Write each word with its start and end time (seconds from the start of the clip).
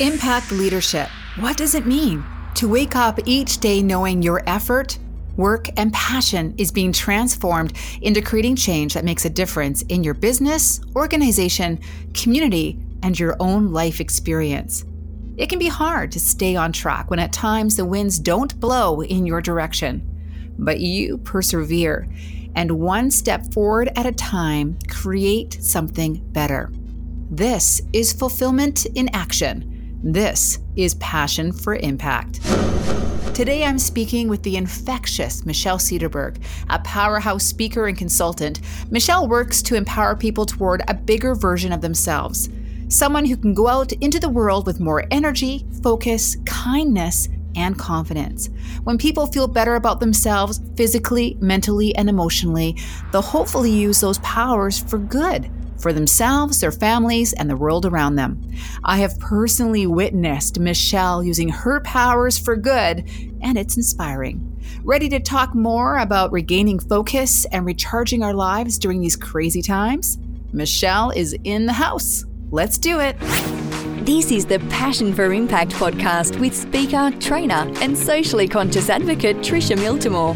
Impact 0.00 0.52
leadership. 0.52 1.08
What 1.40 1.56
does 1.56 1.74
it 1.74 1.84
mean? 1.84 2.24
To 2.54 2.68
wake 2.68 2.94
up 2.94 3.18
each 3.26 3.58
day 3.58 3.82
knowing 3.82 4.22
your 4.22 4.44
effort, 4.46 4.96
work, 5.36 5.68
and 5.76 5.92
passion 5.92 6.54
is 6.56 6.70
being 6.70 6.92
transformed 6.92 7.72
into 8.00 8.22
creating 8.22 8.54
change 8.54 8.94
that 8.94 9.04
makes 9.04 9.24
a 9.24 9.30
difference 9.30 9.82
in 9.82 10.04
your 10.04 10.14
business, 10.14 10.80
organization, 10.94 11.80
community, 12.14 12.78
and 13.02 13.18
your 13.18 13.34
own 13.40 13.72
life 13.72 13.98
experience. 14.00 14.84
It 15.36 15.48
can 15.48 15.58
be 15.58 15.66
hard 15.66 16.12
to 16.12 16.20
stay 16.20 16.54
on 16.54 16.70
track 16.70 17.10
when 17.10 17.18
at 17.18 17.32
times 17.32 17.74
the 17.74 17.84
winds 17.84 18.20
don't 18.20 18.60
blow 18.60 19.00
in 19.00 19.26
your 19.26 19.40
direction, 19.40 20.54
but 20.60 20.78
you 20.78 21.18
persevere 21.18 22.06
and 22.54 22.70
one 22.70 23.10
step 23.10 23.52
forward 23.52 23.90
at 23.96 24.06
a 24.06 24.12
time 24.12 24.78
create 24.88 25.58
something 25.60 26.22
better. 26.30 26.70
This 27.32 27.82
is 27.92 28.12
fulfillment 28.12 28.86
in 28.94 29.08
action. 29.12 29.67
This 30.02 30.60
is 30.76 30.94
passion 30.94 31.50
for 31.50 31.74
impact. 31.74 32.40
Today, 33.34 33.64
I'm 33.64 33.80
speaking 33.80 34.28
with 34.28 34.44
the 34.44 34.56
infectious 34.56 35.44
Michelle 35.44 35.78
Cederberg, 35.78 36.40
a 36.70 36.78
powerhouse 36.78 37.42
speaker 37.44 37.88
and 37.88 37.98
consultant. 37.98 38.60
Michelle 38.92 39.26
works 39.26 39.60
to 39.62 39.74
empower 39.74 40.14
people 40.14 40.46
toward 40.46 40.82
a 40.86 40.94
bigger 40.94 41.34
version 41.34 41.72
of 41.72 41.80
themselves 41.80 42.48
someone 42.90 43.26
who 43.26 43.36
can 43.36 43.52
go 43.52 43.68
out 43.68 43.92
into 43.92 44.18
the 44.18 44.30
world 44.30 44.66
with 44.66 44.80
more 44.80 45.04
energy, 45.10 45.66
focus, 45.82 46.38
kindness, 46.46 47.28
and 47.54 47.78
confidence. 47.78 48.48
When 48.84 48.96
people 48.96 49.26
feel 49.26 49.46
better 49.46 49.74
about 49.74 50.00
themselves 50.00 50.62
physically, 50.74 51.36
mentally, 51.38 51.94
and 51.96 52.08
emotionally, 52.08 52.78
they'll 53.12 53.20
hopefully 53.20 53.70
use 53.70 54.00
those 54.00 54.18
powers 54.20 54.78
for 54.78 54.96
good 54.96 55.50
for 55.80 55.92
themselves, 55.92 56.60
their 56.60 56.72
families, 56.72 57.32
and 57.32 57.48
the 57.48 57.56
world 57.56 57.86
around 57.86 58.16
them. 58.16 58.40
I 58.84 58.98
have 58.98 59.18
personally 59.18 59.86
witnessed 59.86 60.58
Michelle 60.58 61.22
using 61.22 61.48
her 61.48 61.80
powers 61.80 62.38
for 62.38 62.56
good, 62.56 63.08
and 63.40 63.56
it's 63.56 63.76
inspiring. 63.76 64.44
Ready 64.82 65.08
to 65.08 65.20
talk 65.20 65.54
more 65.54 65.98
about 65.98 66.32
regaining 66.32 66.78
focus 66.78 67.44
and 67.46 67.64
recharging 67.64 68.22
our 68.22 68.34
lives 68.34 68.78
during 68.78 69.00
these 69.00 69.16
crazy 69.16 69.62
times? 69.62 70.18
Michelle 70.52 71.10
is 71.10 71.36
in 71.44 71.66
the 71.66 71.72
house. 71.72 72.24
Let's 72.50 72.78
do 72.78 73.00
it. 73.00 73.18
This 74.04 74.32
is 74.32 74.46
the 74.46 74.58
Passion 74.70 75.12
for 75.12 75.32
Impact 75.32 75.72
podcast 75.72 76.40
with 76.40 76.54
speaker, 76.54 77.10
trainer, 77.20 77.70
and 77.82 77.96
socially 77.96 78.48
conscious 78.48 78.88
advocate 78.88 79.36
Tricia 79.38 79.76
Miltimore. 79.76 80.34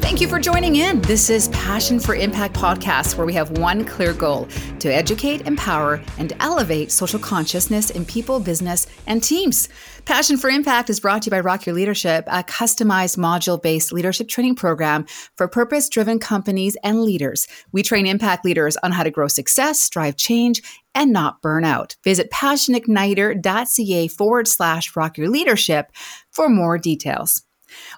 Thank 0.00 0.22
you 0.22 0.28
for 0.28 0.40
joining 0.40 0.76
in. 0.76 1.00
This 1.02 1.28
is 1.28 1.48
Passion 1.62 2.00
for 2.00 2.16
Impact 2.16 2.56
podcast, 2.56 3.16
where 3.16 3.24
we 3.24 3.32
have 3.34 3.56
one 3.58 3.84
clear 3.84 4.12
goal 4.12 4.48
to 4.80 4.92
educate, 4.92 5.46
empower, 5.46 6.02
and 6.18 6.32
elevate 6.40 6.90
social 6.90 7.20
consciousness 7.20 7.90
in 7.90 8.04
people, 8.04 8.40
business, 8.40 8.88
and 9.06 9.22
teams. 9.22 9.68
Passion 10.04 10.36
for 10.36 10.50
Impact 10.50 10.90
is 10.90 10.98
brought 10.98 11.22
to 11.22 11.26
you 11.26 11.30
by 11.30 11.38
Rock 11.38 11.64
Your 11.64 11.76
Leadership, 11.76 12.24
a 12.26 12.42
customized 12.42 13.16
module 13.16 13.62
based 13.62 13.92
leadership 13.92 14.26
training 14.26 14.56
program 14.56 15.06
for 15.36 15.46
purpose 15.46 15.88
driven 15.88 16.18
companies 16.18 16.76
and 16.82 17.04
leaders. 17.04 17.46
We 17.70 17.84
train 17.84 18.06
impact 18.06 18.44
leaders 18.44 18.76
on 18.78 18.90
how 18.90 19.04
to 19.04 19.12
grow 19.12 19.28
success, 19.28 19.88
drive 19.88 20.16
change, 20.16 20.62
and 20.96 21.12
not 21.12 21.42
burn 21.42 21.64
out. 21.64 21.94
Visit 22.02 22.32
passionigniter.ca 22.32 24.08
forward 24.08 24.48
slash 24.48 24.96
rock 24.96 25.16
your 25.16 25.28
leadership 25.28 25.92
for 26.32 26.48
more 26.48 26.76
details. 26.76 27.44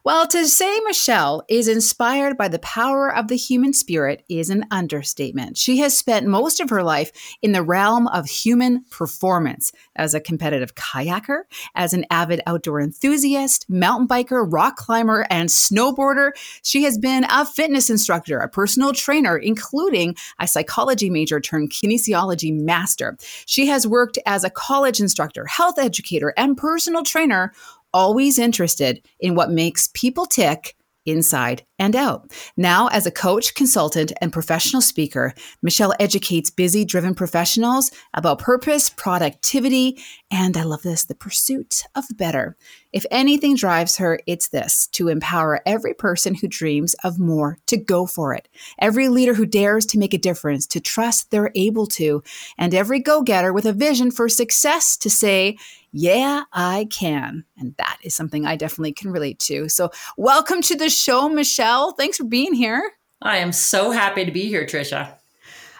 Well, 0.05 0.27
to 0.28 0.47
say 0.47 0.80
Michelle 0.80 1.42
is 1.48 1.69
inspired 1.69 2.36
by 2.36 2.48
the 2.48 2.58
power 2.58 3.14
of 3.14 3.28
the 3.28 3.36
human 3.36 3.72
spirit 3.72 4.25
is 4.28 4.50
an 4.50 4.67
understatement. 4.70 5.56
She 5.56 5.78
has 5.78 5.97
spent 5.97 6.27
most 6.27 6.61
of 6.61 6.70
her 6.70 6.83
life 6.83 7.12
in 7.42 7.53
the 7.53 7.62
realm 7.62 8.06
of 8.08 8.27
human 8.27 8.84
performance 8.91 9.72
as 9.97 10.14
a 10.14 10.20
competitive 10.20 10.75
kayaker, 10.75 11.42
as 11.75 11.92
an 11.92 12.05
avid 12.11 12.41
outdoor 12.47 12.80
enthusiast, 12.80 13.69
mountain 13.69 14.08
biker, 14.08 14.47
rock 14.50 14.77
climber, 14.77 15.27
and 15.30 15.48
snowboarder. 15.48 16.33
She 16.62 16.84
has 16.84 16.98
been 16.98 17.24
a 17.30 17.46
fitness 17.46 17.90
instructor, 17.90 18.39
a 18.39 18.48
personal 18.48 18.92
trainer, 18.92 19.36
including 19.36 20.17
a 20.39 20.46
psychology 20.46 21.11
major 21.11 21.40
turned 21.40 21.70
kinesiology 21.70 22.52
master. 22.52 23.17
She 23.46 23.67
has 23.67 23.86
worked 23.86 24.18
as 24.27 24.45
a 24.45 24.51
college 24.51 25.01
instructor, 25.01 25.46
health 25.46 25.79
educator, 25.79 26.34
and 26.36 26.57
personal 26.57 27.02
trainer 27.02 27.52
always 27.95 28.39
interested 28.39 29.01
in 29.19 29.35
what 29.35 29.51
makes 29.51 29.89
people 29.95 30.27
tick 30.27 30.77
inside 31.07 31.65
and 31.79 31.95
out. 31.95 32.33
Now, 32.57 32.89
as 32.89 33.07
a 33.07 33.11
coach, 33.11 33.55
consultant, 33.55 34.13
and 34.21 34.33
professional 34.33 34.83
speaker, 34.83 35.35
Michelle 35.63 35.95
educates 36.01 36.51
busy, 36.51 36.85
driven 36.85 37.15
professionals 37.15 37.91
about 38.15 38.39
purpose, 38.39 38.91
productivity, 38.91 39.99
and 40.31 40.57
I 40.57 40.63
love 40.63 40.83
this 40.83 41.05
the 41.05 41.15
pursuit 41.15 41.83
of 41.95 42.05
better. 42.17 42.57
If 42.95 43.05
anything 43.11 43.57
drives 43.57 43.97
her, 43.97 44.21
it's 44.29 44.51
this 44.51 44.87
to 44.93 45.09
empower 45.09 45.61
every 45.67 45.95
person 45.95 46.33
who 46.37 46.47
dreams 46.47 46.95
of 47.03 47.19
more 47.19 47.59
to 47.67 47.77
go 47.77 48.07
for 48.07 48.33
it. 48.33 48.49
Every 48.79 49.09
leader 49.09 49.35
who 49.35 49.47
dares 49.47 49.85
to 49.87 49.99
make 49.99 50.15
a 50.15 50.19
difference, 50.19 50.65
to 50.69 50.81
trust 50.81 51.33
they're 51.33 51.51
able 51.57 51.89
to, 51.89 52.23
and 52.57 52.73
every 52.73 53.01
go 53.01 53.23
getter 53.23 53.53
with 53.53 53.67
a 53.67 53.73
vision 53.73 54.13
for 54.13 54.29
success 54.29 54.97
to 54.99 55.11
say, 55.11 55.59
yeah, 55.91 56.45
I 56.53 56.87
can. 56.89 57.45
And 57.59 57.75
that 57.79 57.99
is 58.05 58.15
something 58.15 58.47
I 58.47 58.55
definitely 58.55 58.93
can 58.93 59.11
relate 59.11 59.41
to. 59.41 59.69
So, 59.69 59.91
welcome 60.17 60.63
to 60.63 60.77
the 60.77 60.89
show, 60.89 61.29
Michelle. 61.29 61.95
Thanks 61.95 62.19
for 62.19 62.25
being 62.25 62.55
here. 62.55 62.93
I 63.21 63.39
am 63.39 63.51
so 63.51 63.91
happy 63.91 64.25
to 64.25 64.31
be 64.31 64.47
here, 64.47 64.67
Tricia. 64.67 65.17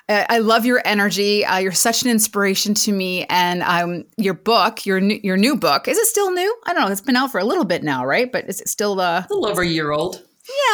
I 0.09 0.38
love 0.38 0.66
your 0.66 0.82
energy. 0.84 1.44
Uh, 1.47 1.59
you're 1.59 1.72
such 1.72 2.03
an 2.03 2.10
inspiration 2.10 2.75
to 2.75 2.92
me, 2.92 3.25
and 3.31 3.62
um, 3.62 4.04
your 4.19 4.34
book, 4.34 4.84
your 4.84 5.00
new, 5.00 5.19
your 5.22 5.37
new 5.37 5.56
book, 5.56 5.88
is 5.88 5.97
it 5.97 6.06
still 6.06 6.31
new? 6.31 6.56
I 6.66 6.75
don't 6.75 6.84
know. 6.84 6.92
It's 6.92 7.00
been 7.00 7.16
out 7.16 7.32
for 7.32 7.41
a 7.41 7.44
little 7.44 7.65
bit 7.65 7.82
now, 7.82 8.04
right? 8.04 8.31
But 8.31 8.48
is 8.48 8.60
it 8.60 8.69
still 8.69 9.00
uh, 9.00 9.20
a 9.20 9.26
little 9.31 9.47
over 9.47 9.62
a 9.62 9.66
year 9.66 9.92
old? 9.92 10.22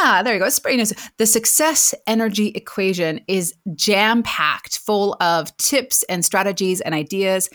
Yeah, 0.02 0.22
there 0.22 0.34
you 0.34 0.40
go. 0.40 0.46
It's 0.46 0.58
pretty 0.58 0.78
nice. 0.78 0.92
The 1.18 1.26
success 1.26 1.94
energy 2.06 2.48
equation 2.48 3.20
is 3.28 3.54
jam 3.76 4.24
packed, 4.24 4.78
full 4.78 5.16
of 5.20 5.56
tips 5.58 6.02
and 6.08 6.24
strategies 6.24 6.80
and 6.80 6.92
ideas 6.92 7.48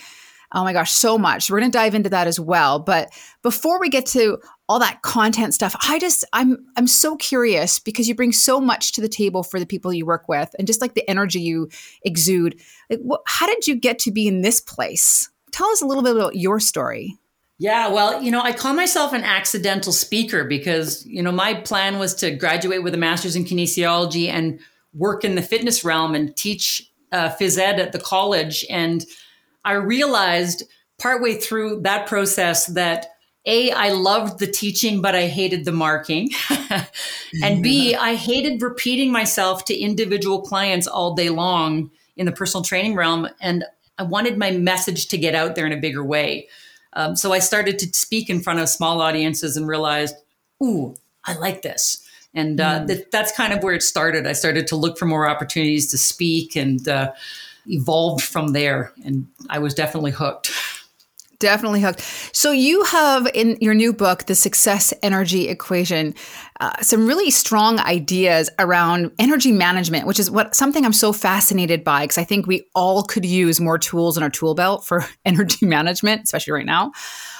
Oh 0.55 0.63
my 0.63 0.71
gosh, 0.71 0.91
so 0.91 1.17
much. 1.17 1.51
We're 1.51 1.59
going 1.59 1.69
to 1.69 1.77
dive 1.77 1.93
into 1.93 2.09
that 2.09 2.27
as 2.27 2.39
well. 2.39 2.79
But 2.79 3.11
before 3.43 3.77
we 3.77 3.89
get 3.89 4.05
to 4.07 4.39
all 4.69 4.79
that 4.79 5.01
content 5.01 5.53
stuff, 5.53 5.75
I 5.87 5.99
just 5.99 6.23
I'm 6.31 6.65
I'm 6.77 6.87
so 6.87 7.17
curious 7.17 7.77
because 7.77 8.07
you 8.07 8.15
bring 8.15 8.31
so 8.31 8.61
much 8.61 8.93
to 8.93 9.01
the 9.01 9.09
table 9.09 9.43
for 9.43 9.59
the 9.59 9.65
people 9.65 9.93
you 9.93 10.05
work 10.05 10.29
with 10.29 10.55
and 10.57 10.65
just 10.65 10.79
like 10.79 10.95
the 10.95 11.07
energy 11.09 11.41
you 11.41 11.69
exude. 12.03 12.59
Like, 12.89 13.01
what, 13.01 13.21
how 13.27 13.45
did 13.45 13.67
you 13.67 13.75
get 13.75 13.99
to 13.99 14.11
be 14.11 14.27
in 14.27 14.41
this 14.41 14.61
place? 14.61 15.29
Tell 15.51 15.67
us 15.67 15.81
a 15.81 15.85
little 15.85 16.03
bit 16.03 16.15
about 16.15 16.37
your 16.37 16.61
story. 16.61 17.17
Yeah, 17.57 17.89
well, 17.89 18.21
you 18.21 18.31
know, 18.31 18.41
I 18.41 18.51
call 18.51 18.73
myself 18.73 19.13
an 19.13 19.23
accidental 19.23 19.93
speaker 19.93 20.43
because, 20.43 21.05
you 21.05 21.21
know, 21.21 21.31
my 21.31 21.53
plan 21.53 21.99
was 21.99 22.13
to 22.15 22.31
graduate 22.31 22.83
with 22.83 22.93
a 22.93 22.97
master's 22.97 23.35
in 23.35 23.45
kinesiology 23.45 24.27
and 24.27 24.59
work 24.93 25.23
in 25.23 25.35
the 25.35 25.41
fitness 25.41 25.85
realm 25.85 26.15
and 26.15 26.35
teach 26.35 26.91
uh, 27.13 27.29
phys 27.29 27.57
ed 27.57 27.79
at 27.79 27.93
the 27.93 27.99
college. 27.99 28.65
And 28.69 29.05
I 29.65 29.73
realized 29.73 30.63
partway 30.97 31.35
through 31.35 31.81
that 31.81 32.07
process 32.07 32.67
that 32.67 33.07
a 33.45 33.71
i 33.71 33.89
loved 33.89 34.39
the 34.39 34.47
teaching 34.47 35.01
but 35.01 35.15
i 35.15 35.27
hated 35.27 35.65
the 35.65 35.71
marking. 35.71 36.29
And 37.43 37.61
b 37.61 37.93
i 37.95 38.15
hated 38.15 38.61
repeating 38.61 39.11
myself 39.11 39.65
to 39.65 39.77
individual 39.77 40.41
clients 40.41 40.87
all 40.87 41.15
day 41.15 41.29
long 41.29 41.91
in 42.15 42.25
the 42.25 42.31
personal 42.31 42.63
training 42.63 42.95
realm 42.95 43.27
and 43.41 43.65
i 43.97 44.03
wanted 44.03 44.37
my 44.37 44.51
message 44.51 45.07
to 45.07 45.17
get 45.17 45.35
out 45.35 45.55
there 45.55 45.65
in 45.65 45.73
a 45.73 45.77
bigger 45.77 46.03
way. 46.03 46.47
Um, 46.93 47.15
so 47.15 47.33
i 47.33 47.39
started 47.39 47.77
to 47.79 47.87
speak 47.87 48.29
in 48.29 48.41
front 48.41 48.59
of 48.59 48.69
small 48.69 49.01
audiences 49.01 49.57
and 49.57 49.67
realized 49.67 50.15
ooh 50.63 50.95
i 51.25 51.35
like 51.35 51.61
this. 51.61 52.01
And 52.37 52.59
uh, 52.59 52.81
mm. 52.81 52.87
th- 52.87 53.05
that's 53.13 53.31
kind 53.31 53.53
of 53.53 53.63
where 53.63 53.73
it 53.73 53.81
started. 53.81 54.27
I 54.27 54.33
started 54.33 54.67
to 54.67 54.75
look 54.75 54.97
for 54.97 55.05
more 55.05 55.25
opportunities 55.25 55.89
to 55.91 55.97
speak 55.97 56.57
and 56.57 56.85
uh, 56.85 57.13
evolved 57.67 58.23
from 58.23 58.53
there. 58.53 58.93
And 59.03 59.27
I 59.49 59.59
was 59.59 59.73
definitely 59.73 60.11
hooked. 60.11 60.51
Definitely 61.39 61.81
hooked. 61.81 61.99
So, 62.33 62.51
you 62.51 62.83
have 62.85 63.27
in 63.33 63.57
your 63.59 63.73
new 63.73 63.91
book, 63.91 64.25
The 64.25 64.35
Success 64.35 64.93
Energy 65.03 65.49
Equation, 65.49 66.15
uh, 66.61 66.81
some 66.81 67.05
really 67.05 67.29
strong 67.29 67.77
ideas 67.79 68.49
around 68.57 69.11
energy 69.19 69.51
management, 69.51 70.07
which 70.07 70.17
is 70.17 70.31
what 70.31 70.55
something 70.55 70.85
I'm 70.85 70.93
so 70.93 71.11
fascinated 71.11 71.83
by 71.83 72.03
because 72.03 72.17
I 72.17 72.23
think 72.23 72.47
we 72.47 72.65
all 72.73 73.03
could 73.03 73.25
use 73.25 73.59
more 73.59 73.77
tools 73.77 74.15
in 74.15 74.23
our 74.23 74.29
tool 74.29 74.55
belt 74.55 74.85
for 74.85 75.05
energy 75.25 75.65
management, 75.65 76.23
especially 76.23 76.53
right 76.53 76.65
now. 76.65 76.93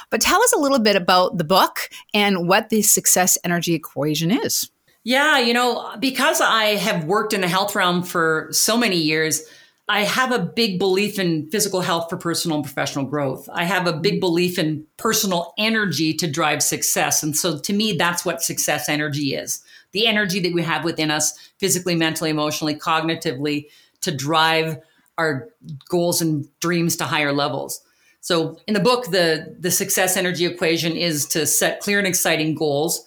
But 0.10 0.22
tell 0.22 0.42
us 0.42 0.54
a 0.54 0.60
little 0.60 0.80
bit 0.80 0.98
about 0.98 1.38
the 1.38 1.44
book 1.44 1.90
and 2.14 2.48
what 2.48 2.70
the 2.70 2.82
Success 2.82 3.38
Energy 3.44 3.74
Equation 3.74 4.30
is. 4.30 4.70
Yeah, 5.06 5.38
you 5.38 5.54
know, 5.54 5.96
because 6.00 6.42
I 6.42 6.76
have 6.76 7.06
worked 7.06 7.32
in 7.32 7.42
the 7.42 7.48
health 7.48 7.76
realm 7.76 8.02
for 8.02 8.50
so 8.52 8.76
many 8.76 8.98
years, 8.98 9.44
I 9.88 10.04
have 10.04 10.32
a 10.32 10.40
big 10.40 10.80
belief 10.80 11.20
in 11.20 11.48
physical 11.52 11.82
health 11.82 12.10
for 12.10 12.18
personal 12.18 12.58
and 12.58 12.66
professional 12.66 13.06
growth. 13.06 13.48
I 13.54 13.66
have 13.66 13.86
a 13.86 13.94
big 13.94 14.14
mm-hmm. 14.14 14.20
belief 14.22 14.58
in 14.58 14.86
personal 14.98 15.54
energy 15.58 16.14
to 16.16 16.30
drive 16.30 16.64
success. 16.64 17.22
And 17.22 17.38
so 17.38 17.60
to 17.60 17.74
me, 17.74 17.94
that's 17.94 18.26
what 18.26 18.42
success 18.42 18.90
energy 18.90 19.36
is 19.36 19.64
the 19.92 20.08
energy 20.08 20.42
that 20.42 20.54
we 20.54 20.62
have 20.62 20.84
within 20.84 21.10
us 21.10 21.38
physically, 21.58 21.96
mentally, 21.96 22.30
emotionally, 22.30 22.76
cognitively 22.76 23.68
to 24.02 24.14
drive 24.14 24.78
our 25.18 25.48
goals 25.88 26.22
and 26.22 26.46
dreams 26.60 26.98
to 26.98 27.06
higher 27.06 27.32
levels. 27.32 27.82
So 28.20 28.60
in 28.68 28.74
the 28.74 28.82
book, 28.82 29.12
the 29.12 29.56
the 29.58 29.72
success 29.72 30.18
energy 30.18 30.46
equation 30.46 30.98
is 30.98 31.26
to 31.28 31.48
set 31.48 31.80
clear 31.80 31.98
and 31.98 32.08
exciting 32.08 32.56
goals, 32.56 33.06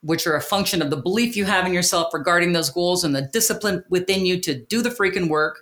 which 0.00 0.26
are 0.26 0.34
a 0.34 0.40
function 0.40 0.80
of 0.80 0.88
the 0.88 0.96
belief 0.96 1.36
you 1.36 1.44
have 1.44 1.66
in 1.66 1.74
yourself 1.74 2.14
regarding 2.14 2.52
those 2.52 2.70
goals 2.70 3.04
and 3.04 3.14
the 3.14 3.28
discipline 3.30 3.84
within 3.90 4.24
you 4.24 4.40
to 4.40 4.54
do 4.54 4.80
the 4.80 4.88
freaking 4.88 5.28
work, 5.28 5.58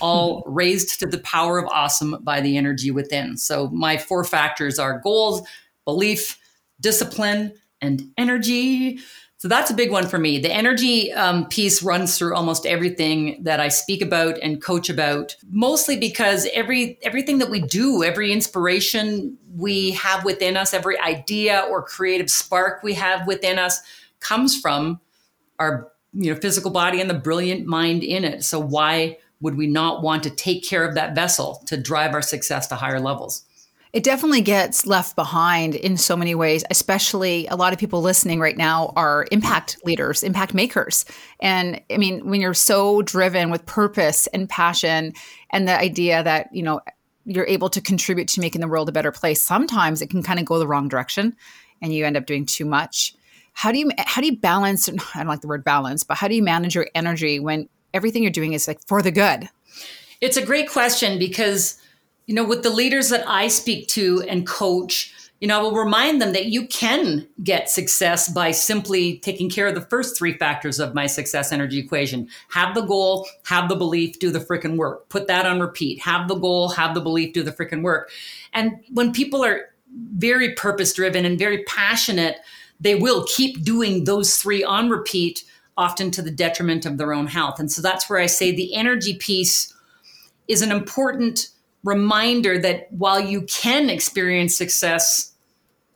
all 0.00 0.42
raised 0.46 0.98
to 1.00 1.06
the 1.06 1.18
power 1.18 1.58
of 1.58 1.66
awesome 1.68 2.18
by 2.22 2.40
the 2.40 2.56
energy 2.56 2.90
within. 2.90 3.36
So 3.36 3.68
my 3.68 3.96
four 3.96 4.24
factors 4.24 4.78
are 4.78 4.98
goals, 5.00 5.46
belief, 5.84 6.38
discipline, 6.80 7.52
and 7.80 8.10
energy. 8.16 8.98
So 9.44 9.48
that's 9.48 9.70
a 9.70 9.74
big 9.74 9.90
one 9.90 10.06
for 10.06 10.18
me. 10.18 10.38
The 10.38 10.50
energy 10.50 11.12
um, 11.12 11.46
piece 11.48 11.82
runs 11.82 12.16
through 12.16 12.34
almost 12.34 12.64
everything 12.64 13.42
that 13.44 13.60
I 13.60 13.68
speak 13.68 14.00
about 14.00 14.38
and 14.42 14.62
coach 14.62 14.88
about, 14.88 15.36
mostly 15.50 15.98
because 15.98 16.48
every 16.54 16.98
everything 17.02 17.38
that 17.40 17.50
we 17.50 17.60
do, 17.60 18.02
every 18.02 18.32
inspiration 18.32 19.36
we 19.54 19.90
have 19.90 20.24
within 20.24 20.56
us, 20.56 20.72
every 20.72 20.98
idea 20.98 21.66
or 21.68 21.82
creative 21.82 22.30
spark 22.30 22.82
we 22.82 22.94
have 22.94 23.26
within 23.26 23.58
us, 23.58 23.80
comes 24.20 24.58
from 24.58 24.98
our 25.58 25.92
you 26.14 26.32
know 26.32 26.40
physical 26.40 26.70
body 26.70 27.00
and 27.02 27.10
the 27.10 27.14
brilliant 27.14 27.66
mind 27.66 28.02
in 28.02 28.24
it. 28.24 28.44
So 28.44 28.58
why 28.58 29.18
would 29.40 29.56
we 29.56 29.66
not 29.66 30.02
want 30.02 30.22
to 30.24 30.30
take 30.30 30.64
care 30.64 30.84
of 30.84 30.94
that 30.94 31.14
vessel 31.14 31.62
to 31.66 31.76
drive 31.76 32.14
our 32.14 32.22
success 32.22 32.66
to 32.68 32.76
higher 32.76 33.00
levels? 33.00 33.44
It 33.94 34.02
definitely 34.02 34.40
gets 34.40 34.88
left 34.88 35.14
behind 35.14 35.76
in 35.76 35.96
so 35.96 36.16
many 36.16 36.34
ways, 36.34 36.64
especially 36.68 37.46
a 37.46 37.54
lot 37.54 37.72
of 37.72 37.78
people 37.78 38.02
listening 38.02 38.40
right 38.40 38.56
now 38.56 38.92
are 38.96 39.26
impact 39.30 39.78
leaders, 39.84 40.24
impact 40.24 40.52
makers. 40.52 41.04
And 41.40 41.80
I 41.88 41.98
mean, 41.98 42.28
when 42.28 42.40
you're 42.40 42.54
so 42.54 43.02
driven 43.02 43.50
with 43.50 43.64
purpose 43.66 44.26
and 44.28 44.48
passion 44.48 45.12
and 45.50 45.68
the 45.68 45.78
idea 45.78 46.24
that, 46.24 46.48
you 46.52 46.64
know, 46.64 46.80
you're 47.24 47.46
able 47.46 47.68
to 47.70 47.80
contribute 47.80 48.26
to 48.28 48.40
making 48.40 48.60
the 48.60 48.68
world 48.68 48.88
a 48.88 48.92
better 48.92 49.12
place, 49.12 49.40
sometimes 49.40 50.02
it 50.02 50.10
can 50.10 50.24
kind 50.24 50.40
of 50.40 50.44
go 50.44 50.58
the 50.58 50.66
wrong 50.66 50.88
direction 50.88 51.36
and 51.80 51.94
you 51.94 52.04
end 52.04 52.16
up 52.16 52.26
doing 52.26 52.46
too 52.46 52.64
much. 52.64 53.14
How 53.52 53.70
do 53.70 53.78
you 53.78 53.92
how 53.96 54.20
do 54.20 54.26
you 54.26 54.36
balance 54.36 54.88
I 55.14 55.18
don't 55.18 55.28
like 55.28 55.40
the 55.40 55.46
word 55.46 55.62
balance, 55.62 56.02
but 56.02 56.16
how 56.16 56.26
do 56.26 56.34
you 56.34 56.42
manage 56.42 56.74
your 56.74 56.88
energy 56.96 57.38
when 57.38 57.68
everything 57.94 58.22
you're 58.22 58.32
doing 58.32 58.52
is 58.52 58.68
like 58.68 58.86
for 58.86 59.00
the 59.00 59.10
good? 59.10 59.48
It's 60.20 60.36
a 60.36 60.44
great 60.44 60.68
question 60.68 61.18
because 61.18 61.80
you 62.26 62.34
know, 62.34 62.44
with 62.44 62.62
the 62.62 62.70
leaders 62.70 63.10
that 63.10 63.28
I 63.28 63.48
speak 63.48 63.88
to 63.88 64.24
and 64.28 64.46
coach, 64.46 65.12
you 65.40 65.48
know, 65.48 65.58
I 65.58 65.62
will 65.62 65.74
remind 65.74 66.22
them 66.22 66.32
that 66.32 66.46
you 66.46 66.66
can 66.66 67.28
get 67.42 67.68
success 67.68 68.28
by 68.28 68.50
simply 68.50 69.18
taking 69.18 69.50
care 69.50 69.66
of 69.66 69.74
the 69.74 69.82
first 69.82 70.16
three 70.16 70.32
factors 70.38 70.78
of 70.78 70.94
my 70.94 71.06
success 71.06 71.52
energy 71.52 71.78
equation. 71.78 72.28
Have 72.48 72.74
the 72.74 72.80
goal, 72.82 73.28
have 73.44 73.68
the 73.68 73.76
belief, 73.76 74.18
do 74.18 74.30
the 74.30 74.38
freaking 74.38 74.76
work. 74.76 75.08
Put 75.10 75.26
that 75.26 75.44
on 75.44 75.60
repeat. 75.60 76.00
Have 76.00 76.28
the 76.28 76.36
goal, 76.36 76.70
have 76.70 76.94
the 76.94 77.00
belief, 77.00 77.34
do 77.34 77.42
the 77.42 77.52
freaking 77.52 77.82
work. 77.82 78.10
And 78.54 78.76
when 78.90 79.12
people 79.12 79.44
are 79.44 79.74
very 80.14 80.54
purpose 80.54 80.94
driven 80.94 81.26
and 81.26 81.38
very 81.38 81.62
passionate, 81.64 82.38
they 82.80 82.94
will 82.94 83.24
keep 83.24 83.62
doing 83.62 84.04
those 84.04 84.36
three 84.36 84.64
on 84.64 84.88
repeat, 84.88 85.44
often 85.76 86.10
to 86.12 86.22
the 86.22 86.30
detriment 86.30 86.86
of 86.86 86.98
their 86.98 87.12
own 87.12 87.26
health. 87.26 87.58
And 87.58 87.70
so 87.70 87.82
that's 87.82 88.08
where 88.08 88.18
I 88.18 88.26
say 88.26 88.52
the 88.52 88.74
energy 88.74 89.16
piece 89.16 89.74
is 90.46 90.62
an 90.62 90.70
important 90.70 91.48
reminder 91.82 92.58
that 92.58 92.90
while 92.92 93.20
you 93.20 93.42
can 93.42 93.90
experience 93.90 94.56
success 94.56 95.32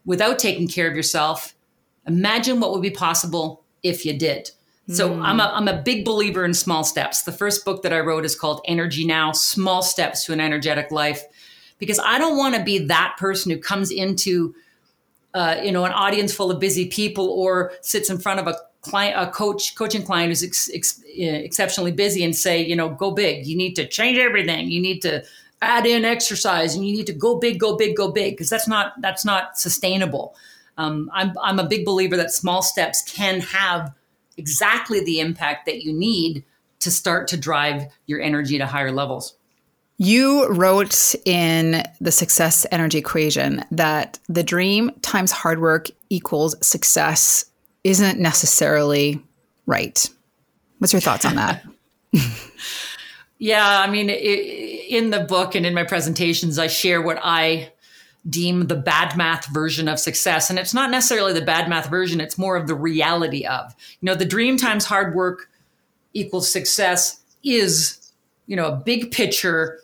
without 0.04 0.38
taking 0.38 0.68
care 0.68 0.88
of 0.88 0.96
yourself, 0.96 1.54
imagine 2.06 2.60
what 2.60 2.72
would 2.72 2.82
be 2.82 2.90
possible 2.90 3.64
if 3.82 4.04
you 4.04 4.18
did. 4.18 4.50
So 4.90 5.10
mm. 5.10 5.22
I'm 5.22 5.38
a 5.38 5.52
I'm 5.54 5.68
a 5.68 5.82
big 5.82 6.04
believer 6.04 6.44
in 6.44 6.54
small 6.54 6.82
steps. 6.82 7.22
The 7.22 7.32
first 7.32 7.64
book 7.64 7.82
that 7.82 7.92
I 7.92 8.00
wrote 8.00 8.24
is 8.24 8.34
called 8.34 8.62
Energy 8.64 9.06
Now: 9.06 9.32
Small 9.32 9.82
Steps 9.82 10.24
to 10.24 10.32
an 10.32 10.40
Energetic 10.40 10.90
Life, 10.90 11.22
because 11.78 12.00
I 12.02 12.18
don't 12.18 12.38
want 12.38 12.54
to 12.54 12.62
be 12.62 12.78
that 12.86 13.16
person 13.18 13.52
who 13.52 13.58
comes 13.58 13.90
into 13.90 14.54
uh, 15.34 15.60
you 15.62 15.72
know 15.72 15.84
an 15.84 15.92
audience 15.92 16.32
full 16.32 16.50
of 16.50 16.58
busy 16.58 16.88
people 16.88 17.28
or 17.28 17.72
sits 17.82 18.08
in 18.08 18.18
front 18.18 18.40
of 18.40 18.46
a 18.46 18.56
client 18.88 19.14
a 19.16 19.30
coach 19.30 19.74
coaching 19.74 20.02
client 20.02 20.30
who's 20.30 20.42
ex, 20.42 20.70
ex, 20.72 21.02
exceptionally 21.16 21.92
busy 21.92 22.24
and 22.24 22.34
say 22.34 22.64
you 22.64 22.74
know 22.74 22.88
go 22.88 23.10
big. 23.10 23.46
You 23.46 23.56
need 23.56 23.74
to 23.74 23.86
change 23.86 24.18
everything. 24.18 24.70
You 24.70 24.80
need 24.80 25.00
to 25.02 25.24
add 25.60 25.86
in 25.86 26.04
exercise 26.04 26.74
and 26.74 26.86
you 26.86 26.96
need 26.96 27.06
to 27.06 27.12
go 27.12 27.38
big, 27.38 27.58
go 27.58 27.76
big, 27.76 27.96
go 27.96 28.10
big 28.10 28.34
because 28.34 28.50
that's 28.50 28.68
not 28.68 28.94
that's 29.00 29.24
not 29.24 29.58
sustainable. 29.58 30.34
Um, 30.76 31.10
I'm 31.12 31.32
I'm 31.42 31.58
a 31.58 31.66
big 31.66 31.84
believer 31.84 32.16
that 32.16 32.32
small 32.32 32.62
steps 32.62 33.02
can 33.02 33.40
have 33.40 33.92
exactly 34.36 35.02
the 35.04 35.20
impact 35.20 35.66
that 35.66 35.82
you 35.82 35.92
need 35.92 36.44
to 36.80 36.90
start 36.90 37.26
to 37.28 37.36
drive 37.36 37.86
your 38.06 38.20
energy 38.20 38.56
to 38.58 38.66
higher 38.66 38.92
levels. 38.92 39.34
You 40.00 40.46
wrote 40.46 41.16
in 41.24 41.82
the 42.00 42.12
success 42.12 42.64
energy 42.70 42.98
equation 42.98 43.64
that 43.72 44.20
the 44.28 44.44
dream 44.44 44.92
times 45.02 45.32
hard 45.32 45.60
work 45.60 45.88
equals 46.08 46.54
success 46.64 47.44
isn't 47.84 48.18
necessarily 48.18 49.22
right. 49.66 50.08
What's 50.78 50.92
your 50.92 51.00
thoughts 51.00 51.24
on 51.24 51.36
that? 51.36 51.64
Yeah, 53.38 53.80
I 53.80 53.88
mean, 53.88 54.10
it, 54.10 54.16
in 54.18 55.10
the 55.10 55.20
book 55.20 55.54
and 55.54 55.64
in 55.64 55.74
my 55.74 55.84
presentations, 55.84 56.58
I 56.58 56.66
share 56.66 57.00
what 57.00 57.20
I 57.22 57.72
deem 58.28 58.66
the 58.66 58.76
bad 58.76 59.16
math 59.16 59.46
version 59.46 59.88
of 59.88 60.00
success. 60.00 60.50
And 60.50 60.58
it's 60.58 60.74
not 60.74 60.90
necessarily 60.90 61.32
the 61.32 61.40
bad 61.40 61.68
math 61.68 61.88
version, 61.88 62.20
it's 62.20 62.36
more 62.36 62.56
of 62.56 62.66
the 62.66 62.74
reality 62.74 63.46
of. 63.46 63.74
You 64.00 64.06
know, 64.06 64.14
the 64.16 64.24
dream 64.24 64.56
times 64.56 64.84
hard 64.84 65.14
work 65.14 65.48
equals 66.14 66.50
success 66.50 67.20
is, 67.44 68.12
you 68.46 68.56
know, 68.56 68.66
a 68.66 68.76
big 68.76 69.12
picture 69.12 69.78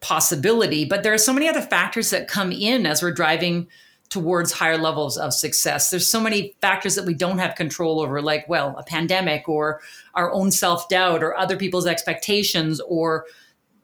possibility, 0.00 0.84
but 0.84 1.02
there 1.02 1.14
are 1.14 1.18
so 1.18 1.32
many 1.32 1.48
other 1.48 1.62
factors 1.62 2.10
that 2.10 2.28
come 2.28 2.52
in 2.52 2.84
as 2.84 3.02
we're 3.02 3.10
driving 3.10 3.66
towards 4.10 4.52
higher 4.52 4.78
levels 4.78 5.18
of 5.18 5.34
success. 5.34 5.90
There's 5.90 6.10
so 6.10 6.20
many 6.20 6.54
factors 6.60 6.94
that 6.94 7.04
we 7.04 7.14
don't 7.14 7.38
have 7.38 7.54
control 7.54 8.00
over, 8.00 8.22
like, 8.22 8.48
well, 8.48 8.74
a 8.78 8.82
pandemic 8.82 9.48
or 9.48 9.80
our 10.14 10.32
own 10.32 10.50
self 10.50 10.88
doubt 10.88 11.22
or 11.22 11.36
other 11.36 11.56
people's 11.56 11.86
expectations 11.86 12.80
or 12.80 13.26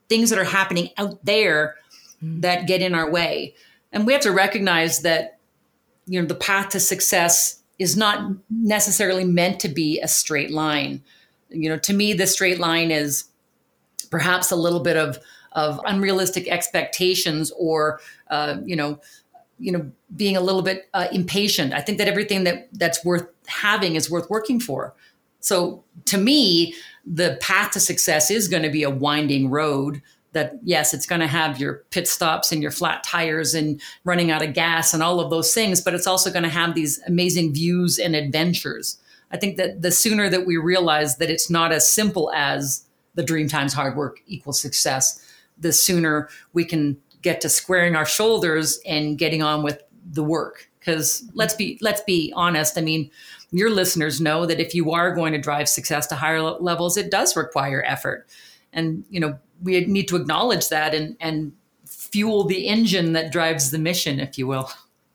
things 0.09 0.31
that 0.31 0.39
are 0.39 0.45
happening 0.45 0.91
out 0.97 1.25
there 1.25 1.77
mm. 2.23 2.41
that 2.41 2.67
get 2.67 2.81
in 2.81 2.95
our 2.95 3.11
way. 3.11 3.55
And 3.93 4.07
we 4.07 4.13
have 4.13 4.23
to 4.23 4.33
recognize 4.33 5.03
that, 5.03 5.39
you 6.07 6.21
know, 6.21 6.27
the 6.27 6.35
path 6.35 6.71
to 6.71 6.81
success 6.81 7.63
is 7.79 7.97
not 7.97 8.33
necessarily 8.51 9.25
meant 9.25 9.61
to 9.61 9.69
be 9.69 10.01
a 10.01 10.09
straight 10.09 10.51
line. 10.51 11.03
You 11.51 11.69
know, 11.69 11.79
to 11.79 11.93
me, 11.93 12.13
the 12.13 12.27
straight 12.27 12.59
line 12.59 12.91
is 12.91 13.25
perhaps 14.11 14.51
a 14.51 14.57
little 14.57 14.81
bit 14.81 14.97
of 14.97 15.19
of 15.53 15.81
unrealistic 15.87 16.49
expectations 16.49 17.53
or 17.57 18.01
uh, 18.29 18.57
you 18.65 18.75
know 18.75 18.99
you 19.59 19.73
know 19.73 19.91
being 20.17 20.37
a 20.37 20.41
little 20.41 20.63
bit 20.63 20.89
uh, 20.95 21.09
impatient. 21.13 21.73
I 21.73 21.81
think 21.81 21.99
that 21.99 22.09
everything 22.09 22.45
that 22.45 22.69
that's 22.73 23.05
worth 23.05 23.27
having 23.47 23.97
is 23.97 24.11
worth 24.11 24.29
working 24.31 24.61
for. 24.61 24.95
So 25.41 25.85
to 26.07 26.19
me 26.19 26.75
the 27.07 27.37
path 27.41 27.73
to 27.73 27.81
success 27.81 28.31
is 28.31 28.49
going 28.49 28.63
to 28.63 28.71
be 28.71 28.83
a 28.83 28.91
winding 28.91 29.51
road 29.51 30.01
that 30.33 30.55
yes 30.63 30.95
it's 30.95 31.07
going 31.07 31.21
to 31.21 31.27
have 31.27 31.61
your 31.61 31.85
pit 31.91 32.09
stops 32.09 32.51
and 32.51 32.63
your 32.63 32.71
flat 32.71 33.05
tires 33.05 33.55
and 33.55 33.81
running 34.05 34.31
out 34.31 34.43
of 34.43 34.55
gas 34.55 34.95
and 34.95 35.03
all 35.03 35.21
of 35.21 35.31
those 35.31 35.53
things 35.53 35.81
but 35.81 35.95
it's 35.95 36.07
also 36.07 36.31
going 36.31 36.43
to 36.43 36.49
have 36.49 36.75
these 36.75 37.01
amazing 37.07 37.53
views 37.53 37.99
and 37.99 38.17
adventures. 38.17 38.99
I 39.31 39.37
think 39.37 39.57
that 39.57 39.83
the 39.83 39.91
sooner 39.91 40.29
that 40.31 40.47
we 40.47 40.57
realize 40.57 41.17
that 41.17 41.31
it's 41.31 41.51
not 41.51 41.73
as 41.73 41.91
simple 41.91 42.33
as 42.35 42.85
the 43.15 43.23
dream 43.23 43.49
times 43.49 43.73
hard 43.73 43.97
work 43.97 44.21
equals 44.27 44.61
success 44.61 45.21
the 45.59 45.73
sooner 45.73 46.29
we 46.53 46.65
can 46.65 46.97
get 47.25 47.41
to 47.41 47.49
squaring 47.49 47.97
our 47.97 48.07
shoulders 48.07 48.79
and 48.87 49.19
getting 49.19 49.43
on 49.43 49.65
with 49.65 49.83
the 50.09 50.23
work. 50.23 50.71
Because 50.79 51.25
let's 51.33 51.55
be 51.55 51.79
let's 51.81 52.03
be 52.03 52.33
honest. 52.37 52.79
I 52.79 52.83
mean 52.83 53.11
your 53.51 53.71
listeners 53.71 54.21
know 54.21 54.47
that 54.47 54.61
if 54.61 54.75
you 54.75 54.93
are 54.93 55.15
going 55.15 55.33
to 55.33 55.39
drive 55.39 55.69
success 55.69 56.07
to 56.09 56.15
higher 56.15 56.43
levels 56.43 56.97
it 56.97 57.11
does 57.11 57.37
require 57.37 57.83
effort. 57.87 58.27
And 58.73 59.05
you 59.11 59.19
know 59.19 59.39
we 59.63 59.85
need 59.87 60.07
to 60.09 60.17
acknowledge 60.17 60.69
that 60.69 60.95
and 60.95 61.17
and 61.19 61.53
fuel 61.87 62.45
the 62.45 62.69
engine 62.69 63.15
that 63.15 63.33
drives 63.33 63.71
the 63.71 63.79
mission 63.79 64.21
if 64.21 64.39
you 64.39 64.47
will. 64.47 64.71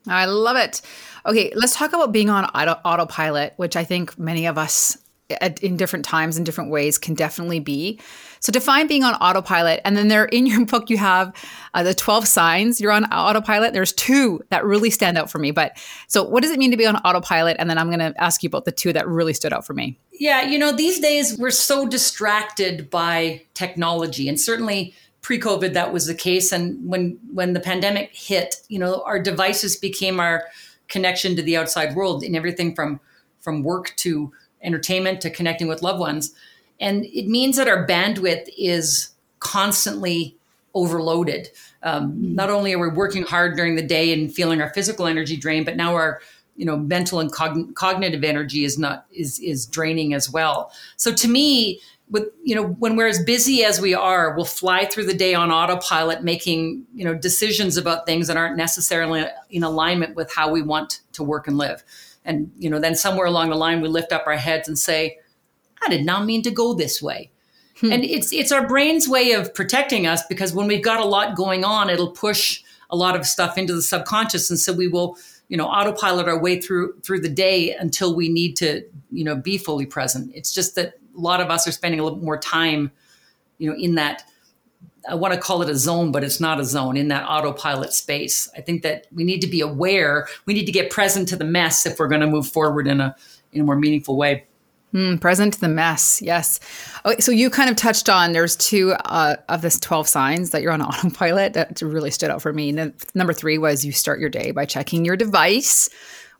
I 0.07 0.25
love 0.25 0.57
it. 0.57 0.81
Okay 1.25 1.53
let's 1.55 1.75
talk 1.75 1.93
about 1.93 2.11
being 2.11 2.29
on 2.29 2.45
auto, 2.45 2.79
autopilot 2.83 3.53
which 3.57 3.75
i 3.75 3.83
think 3.83 4.17
many 4.17 4.47
of 4.47 4.57
us 4.57 4.97
at, 5.41 5.61
in 5.61 5.77
different 5.77 6.05
times 6.05 6.37
in 6.37 6.43
different 6.43 6.71
ways 6.71 6.97
can 6.97 7.13
definitely 7.13 7.59
be 7.59 7.99
so 8.39 8.51
define 8.51 8.87
being 8.87 9.03
on 9.03 9.15
autopilot. 9.15 9.81
And 9.85 9.97
then 9.97 10.07
there 10.07 10.25
in 10.25 10.45
your 10.45 10.65
book, 10.65 10.89
you 10.89 10.97
have 10.97 11.33
uh, 11.73 11.83
the 11.83 11.93
12 11.93 12.27
signs 12.27 12.79
you're 12.79 12.91
on 12.91 13.05
autopilot. 13.05 13.73
There's 13.73 13.93
two 13.93 14.41
that 14.49 14.65
really 14.65 14.89
stand 14.89 15.17
out 15.17 15.29
for 15.29 15.39
me. 15.39 15.51
But 15.51 15.77
so 16.07 16.23
what 16.23 16.41
does 16.41 16.51
it 16.51 16.59
mean 16.59 16.71
to 16.71 16.77
be 16.77 16.85
on 16.85 16.97
autopilot? 16.97 17.57
And 17.59 17.69
then 17.69 17.77
I'm 17.77 17.87
going 17.87 17.99
to 17.99 18.13
ask 18.21 18.43
you 18.43 18.47
about 18.47 18.65
the 18.65 18.71
two 18.71 18.93
that 18.93 19.07
really 19.07 19.33
stood 19.33 19.53
out 19.53 19.65
for 19.65 19.73
me. 19.73 19.97
Yeah, 20.11 20.43
you 20.43 20.59
know, 20.59 20.71
these 20.71 20.99
days 20.99 21.37
we're 21.37 21.51
so 21.51 21.87
distracted 21.87 22.89
by 22.89 23.43
technology 23.53 24.27
and 24.27 24.39
certainly 24.39 24.93
pre-COVID 25.21 25.73
that 25.73 25.93
was 25.93 26.05
the 26.05 26.15
case. 26.15 26.51
And 26.51 26.87
when 26.87 27.19
when 27.33 27.53
the 27.53 27.59
pandemic 27.59 28.15
hit, 28.15 28.55
you 28.67 28.79
know, 28.79 29.01
our 29.05 29.19
devices 29.19 29.75
became 29.75 30.19
our 30.19 30.45
connection 30.87 31.35
to 31.35 31.41
the 31.41 31.55
outside 31.55 31.95
world 31.95 32.23
in 32.23 32.35
everything 32.35 32.75
from 32.75 32.99
from 33.39 33.63
work 33.63 33.93
to 33.97 34.31
entertainment 34.61 35.21
to 35.21 35.29
connecting 35.29 35.67
with 35.67 35.81
loved 35.81 35.99
ones. 35.99 36.33
And 36.79 37.05
it 37.05 37.27
means 37.27 37.57
that 37.57 37.67
our 37.67 37.85
bandwidth 37.85 38.49
is 38.57 39.09
constantly 39.39 40.35
overloaded. 40.73 41.49
Um, 41.83 42.11
mm-hmm. 42.11 42.35
Not 42.35 42.49
only 42.49 42.73
are 42.73 42.79
we 42.79 42.89
working 42.89 43.23
hard 43.23 43.55
during 43.55 43.75
the 43.75 43.85
day 43.85 44.13
and 44.13 44.33
feeling 44.33 44.61
our 44.61 44.69
physical 44.73 45.07
energy 45.07 45.37
drain, 45.37 45.63
but 45.63 45.75
now 45.75 45.95
our 45.95 46.21
you 46.55 46.65
know 46.65 46.77
mental 46.77 47.21
and 47.21 47.31
cogn- 47.31 47.73
cognitive 47.73 48.23
energy 48.23 48.65
is 48.65 48.77
not 48.77 49.05
is 49.11 49.39
is 49.39 49.65
draining 49.65 50.13
as 50.13 50.29
well. 50.29 50.71
So 50.97 51.13
to 51.13 51.27
me, 51.27 51.79
with 52.09 52.25
you 52.43 52.55
know 52.55 52.63
when 52.63 52.95
we're 52.95 53.07
as 53.07 53.23
busy 53.23 53.63
as 53.63 53.79
we 53.79 53.93
are 53.93 54.35
we'll 54.35 54.45
fly 54.45 54.85
through 54.85 55.05
the 55.05 55.13
day 55.13 55.33
on 55.33 55.51
autopilot 55.51 56.23
making 56.23 56.85
you 56.93 57.05
know 57.05 57.13
decisions 57.13 57.77
about 57.77 58.05
things 58.05 58.27
that 58.27 58.37
aren't 58.37 58.57
necessarily 58.57 59.25
in 59.49 59.63
alignment 59.63 60.15
with 60.15 60.33
how 60.33 60.51
we 60.51 60.61
want 60.61 61.01
to 61.13 61.23
work 61.23 61.47
and 61.47 61.57
live 61.57 61.83
and 62.25 62.51
you 62.57 62.69
know 62.69 62.79
then 62.79 62.95
somewhere 62.95 63.27
along 63.27 63.49
the 63.49 63.55
line 63.55 63.81
we 63.81 63.87
lift 63.87 64.11
up 64.11 64.23
our 64.25 64.35
heads 64.35 64.67
and 64.67 64.79
say 64.79 65.17
i 65.85 65.89
did 65.89 66.05
not 66.05 66.25
mean 66.25 66.41
to 66.41 66.51
go 66.51 66.73
this 66.73 67.01
way 67.01 67.31
hmm. 67.79 67.91
and 67.91 68.03
it's 68.03 68.31
it's 68.31 68.51
our 68.51 68.67
brain's 68.67 69.07
way 69.07 69.31
of 69.31 69.53
protecting 69.53 70.07
us 70.07 70.25
because 70.27 70.53
when 70.53 70.67
we've 70.67 70.83
got 70.83 70.99
a 70.99 71.05
lot 71.05 71.35
going 71.35 71.63
on 71.63 71.89
it'll 71.89 72.11
push 72.11 72.61
a 72.89 72.95
lot 72.95 73.15
of 73.15 73.25
stuff 73.25 73.57
into 73.57 73.73
the 73.73 73.81
subconscious 73.81 74.49
and 74.49 74.59
so 74.59 74.73
we 74.73 74.87
will 74.87 75.17
you 75.47 75.57
know 75.57 75.65
autopilot 75.65 76.27
our 76.27 76.39
way 76.39 76.59
through 76.59 76.93
through 77.01 77.19
the 77.19 77.29
day 77.29 77.75
until 77.75 78.15
we 78.15 78.29
need 78.29 78.55
to 78.55 78.83
you 79.11 79.23
know 79.23 79.35
be 79.35 79.57
fully 79.57 79.85
present 79.85 80.31
it's 80.33 80.53
just 80.53 80.75
that 80.75 80.99
a 81.19 81.21
lot 81.21 81.41
of 81.41 81.49
us 81.49 81.67
are 81.67 81.71
spending 81.71 81.99
a 81.99 82.03
little 82.03 82.19
more 82.19 82.37
time, 82.37 82.91
you 83.57 83.69
know, 83.69 83.75
in 83.77 83.95
that. 83.95 84.23
I 85.07 85.15
want 85.15 85.33
to 85.33 85.39
call 85.39 85.61
it 85.61 85.69
a 85.69 85.75
zone, 85.75 86.11
but 86.11 86.23
it's 86.23 86.39
not 86.39 86.59
a 86.59 86.65
zone 86.65 86.97
in 86.97 87.07
that 87.07 87.25
autopilot 87.27 87.93
space. 87.93 88.49
I 88.55 88.61
think 88.61 88.83
that 88.83 89.07
we 89.13 89.23
need 89.23 89.39
to 89.41 89.47
be 89.47 89.61
aware. 89.61 90.27
We 90.45 90.53
need 90.53 90.65
to 90.65 90.71
get 90.71 90.91
present 90.91 91.27
to 91.29 91.35
the 91.35 91.45
mess 91.45 91.85
if 91.85 91.97
we're 91.97 92.09
going 92.09 92.21
to 92.21 92.27
move 92.27 92.47
forward 92.47 92.85
in 92.87 92.99
a 92.99 93.15
in 93.51 93.61
a 93.61 93.63
more 93.63 93.77
meaningful 93.77 94.17
way. 94.17 94.45
Mm, 94.93 95.21
present 95.21 95.53
to 95.53 95.59
the 95.59 95.67
mess. 95.67 96.19
Yes. 96.21 96.59
Okay, 97.05 97.19
so 97.19 97.31
you 97.31 97.51
kind 97.51 97.69
of 97.69 97.75
touched 97.75 98.09
on 98.09 98.31
there's 98.31 98.55
two 98.55 98.93
uh, 99.05 99.35
of 99.47 99.61
this 99.61 99.79
12 99.79 100.07
signs 100.07 100.49
that 100.49 100.63
you're 100.63 100.71
on 100.71 100.81
autopilot 100.81 101.53
that 101.53 101.81
really 101.81 102.09
stood 102.09 102.31
out 102.31 102.41
for 102.41 102.53
me. 102.53 102.69
And 102.69 102.93
number 103.13 103.33
three 103.33 103.59
was 103.59 103.85
you 103.85 103.91
start 103.91 104.19
your 104.19 104.29
day 104.29 104.51
by 104.51 104.65
checking 104.65 105.05
your 105.05 105.15
device, 105.15 105.89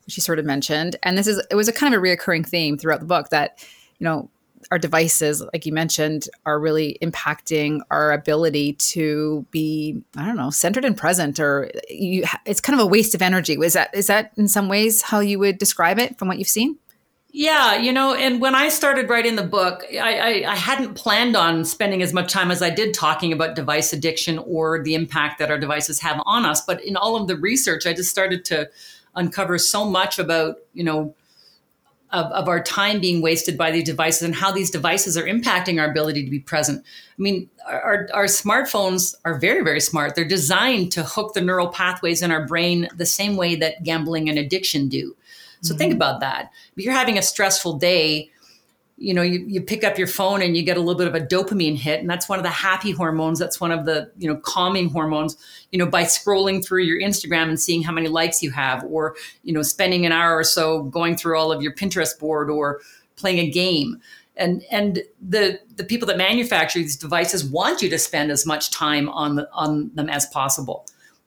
which 0.04 0.16
you 0.16 0.20
sort 0.20 0.40
of 0.40 0.44
mentioned. 0.44 0.96
And 1.04 1.16
this 1.16 1.28
is, 1.28 1.40
it 1.50 1.54
was 1.54 1.68
a 1.68 1.72
kind 1.72 1.94
of 1.94 2.00
a 2.00 2.04
reoccurring 2.04 2.46
theme 2.46 2.76
throughout 2.76 2.98
the 2.98 3.06
book 3.06 3.28
that, 3.28 3.64
you 3.98 4.04
know, 4.04 4.28
our 4.70 4.78
devices, 4.78 5.42
like 5.52 5.64
you 5.64 5.72
mentioned, 5.72 6.28
are 6.44 6.60
really 6.60 6.98
impacting 7.02 7.80
our 7.90 8.12
ability 8.12 8.74
to 8.74 9.46
be, 9.50 10.02
I 10.16 10.26
don't 10.26 10.36
know, 10.36 10.50
centered 10.50 10.84
and 10.84 10.96
present. 10.96 11.40
Or 11.40 11.70
you, 11.88 12.24
it's 12.44 12.60
kind 12.60 12.78
of 12.78 12.84
a 12.84 12.88
waste 12.88 13.14
of 13.14 13.22
energy. 13.22 13.54
Is 13.54 13.72
that 13.72 13.94
is 13.94 14.06
that 14.08 14.32
in 14.36 14.48
some 14.48 14.68
ways 14.68 15.02
how 15.02 15.20
you 15.20 15.38
would 15.38 15.58
describe 15.58 15.98
it 15.98 16.18
from 16.18 16.28
what 16.28 16.38
you've 16.38 16.48
seen? 16.48 16.78
Yeah, 17.32 17.76
you 17.76 17.92
know, 17.92 18.14
and 18.14 18.40
when 18.40 18.56
I 18.56 18.68
started 18.68 19.08
writing 19.08 19.36
the 19.36 19.44
book, 19.44 19.84
I, 19.92 20.42
I, 20.44 20.50
I, 20.50 20.56
hadn't 20.56 20.94
planned 20.94 21.36
on 21.36 21.64
spending 21.64 22.02
as 22.02 22.12
much 22.12 22.32
time 22.32 22.50
as 22.50 22.60
I 22.60 22.70
did 22.70 22.92
talking 22.92 23.32
about 23.32 23.54
device 23.54 23.92
addiction 23.92 24.38
or 24.38 24.82
the 24.82 24.94
impact 24.94 25.38
that 25.38 25.48
our 25.48 25.58
devices 25.58 26.00
have 26.00 26.20
on 26.26 26.44
us. 26.44 26.60
But 26.62 26.82
in 26.84 26.96
all 26.96 27.14
of 27.14 27.28
the 27.28 27.36
research, 27.36 27.86
I 27.86 27.92
just 27.92 28.10
started 28.10 28.44
to 28.46 28.68
uncover 29.14 29.58
so 29.58 29.84
much 29.88 30.18
about, 30.18 30.56
you 30.74 30.82
know, 30.82 31.14
of, 32.12 32.26
of 32.32 32.48
our 32.48 32.60
time 32.60 33.00
being 33.00 33.22
wasted 33.22 33.56
by 33.56 33.70
these 33.70 33.84
devices 33.84 34.22
and 34.22 34.34
how 34.34 34.50
these 34.50 34.70
devices 34.70 35.16
are 35.16 35.24
impacting 35.24 35.80
our 35.80 35.88
ability 35.88 36.24
to 36.24 36.30
be 36.30 36.40
present. 36.40 36.84
I 36.84 37.22
mean, 37.22 37.48
our, 37.66 38.08
our 38.12 38.24
smartphones 38.24 39.14
are 39.24 39.38
very, 39.38 39.62
very 39.62 39.80
smart. 39.80 40.16
They're 40.16 40.24
designed 40.24 40.90
to 40.92 41.04
hook 41.04 41.34
the 41.34 41.40
neural 41.40 41.68
pathways 41.68 42.22
in 42.22 42.32
our 42.32 42.44
brain 42.46 42.88
the 42.96 43.06
same 43.06 43.36
way 43.36 43.54
that 43.56 43.84
gambling 43.84 44.28
and 44.28 44.38
addiction 44.38 44.88
do. 44.88 45.14
So 45.60 45.72
mm-hmm. 45.72 45.78
think 45.78 45.94
about 45.94 46.20
that. 46.20 46.50
If 46.76 46.84
you're 46.84 46.94
having 46.94 47.18
a 47.18 47.22
stressful 47.22 47.78
day, 47.78 48.30
you 49.00 49.14
know 49.14 49.22
you, 49.22 49.44
you 49.48 49.62
pick 49.62 49.82
up 49.82 49.98
your 49.98 50.06
phone 50.06 50.42
and 50.42 50.56
you 50.56 50.62
get 50.62 50.76
a 50.76 50.80
little 50.80 50.94
bit 50.94 51.08
of 51.08 51.14
a 51.14 51.26
dopamine 51.26 51.76
hit 51.76 52.00
and 52.00 52.08
that's 52.08 52.28
one 52.28 52.38
of 52.38 52.42
the 52.42 52.50
happy 52.50 52.90
hormones 52.90 53.38
that's 53.38 53.58
one 53.60 53.72
of 53.72 53.86
the 53.86 54.10
you 54.18 54.28
know 54.28 54.36
calming 54.36 54.90
hormones 54.90 55.36
you 55.72 55.78
know 55.78 55.86
by 55.86 56.02
scrolling 56.02 56.64
through 56.64 56.82
your 56.82 57.00
instagram 57.00 57.48
and 57.48 57.58
seeing 57.58 57.82
how 57.82 57.92
many 57.92 58.08
likes 58.08 58.42
you 58.42 58.50
have 58.50 58.84
or 58.84 59.16
you 59.42 59.54
know 59.54 59.62
spending 59.62 60.04
an 60.04 60.12
hour 60.12 60.36
or 60.36 60.44
so 60.44 60.82
going 60.84 61.16
through 61.16 61.36
all 61.36 61.50
of 61.50 61.62
your 61.62 61.74
pinterest 61.74 62.18
board 62.18 62.50
or 62.50 62.80
playing 63.16 63.38
a 63.38 63.50
game 63.50 64.00
and 64.36 64.62
and 64.70 65.02
the 65.26 65.58
the 65.76 65.84
people 65.84 66.06
that 66.06 66.18
manufacture 66.18 66.78
these 66.78 66.96
devices 66.96 67.44
want 67.44 67.80
you 67.80 67.88
to 67.88 67.98
spend 67.98 68.30
as 68.30 68.44
much 68.44 68.70
time 68.70 69.08
on 69.08 69.36
the, 69.36 69.48
on 69.52 69.90
them 69.94 70.10
as 70.10 70.26
possible 70.26 70.86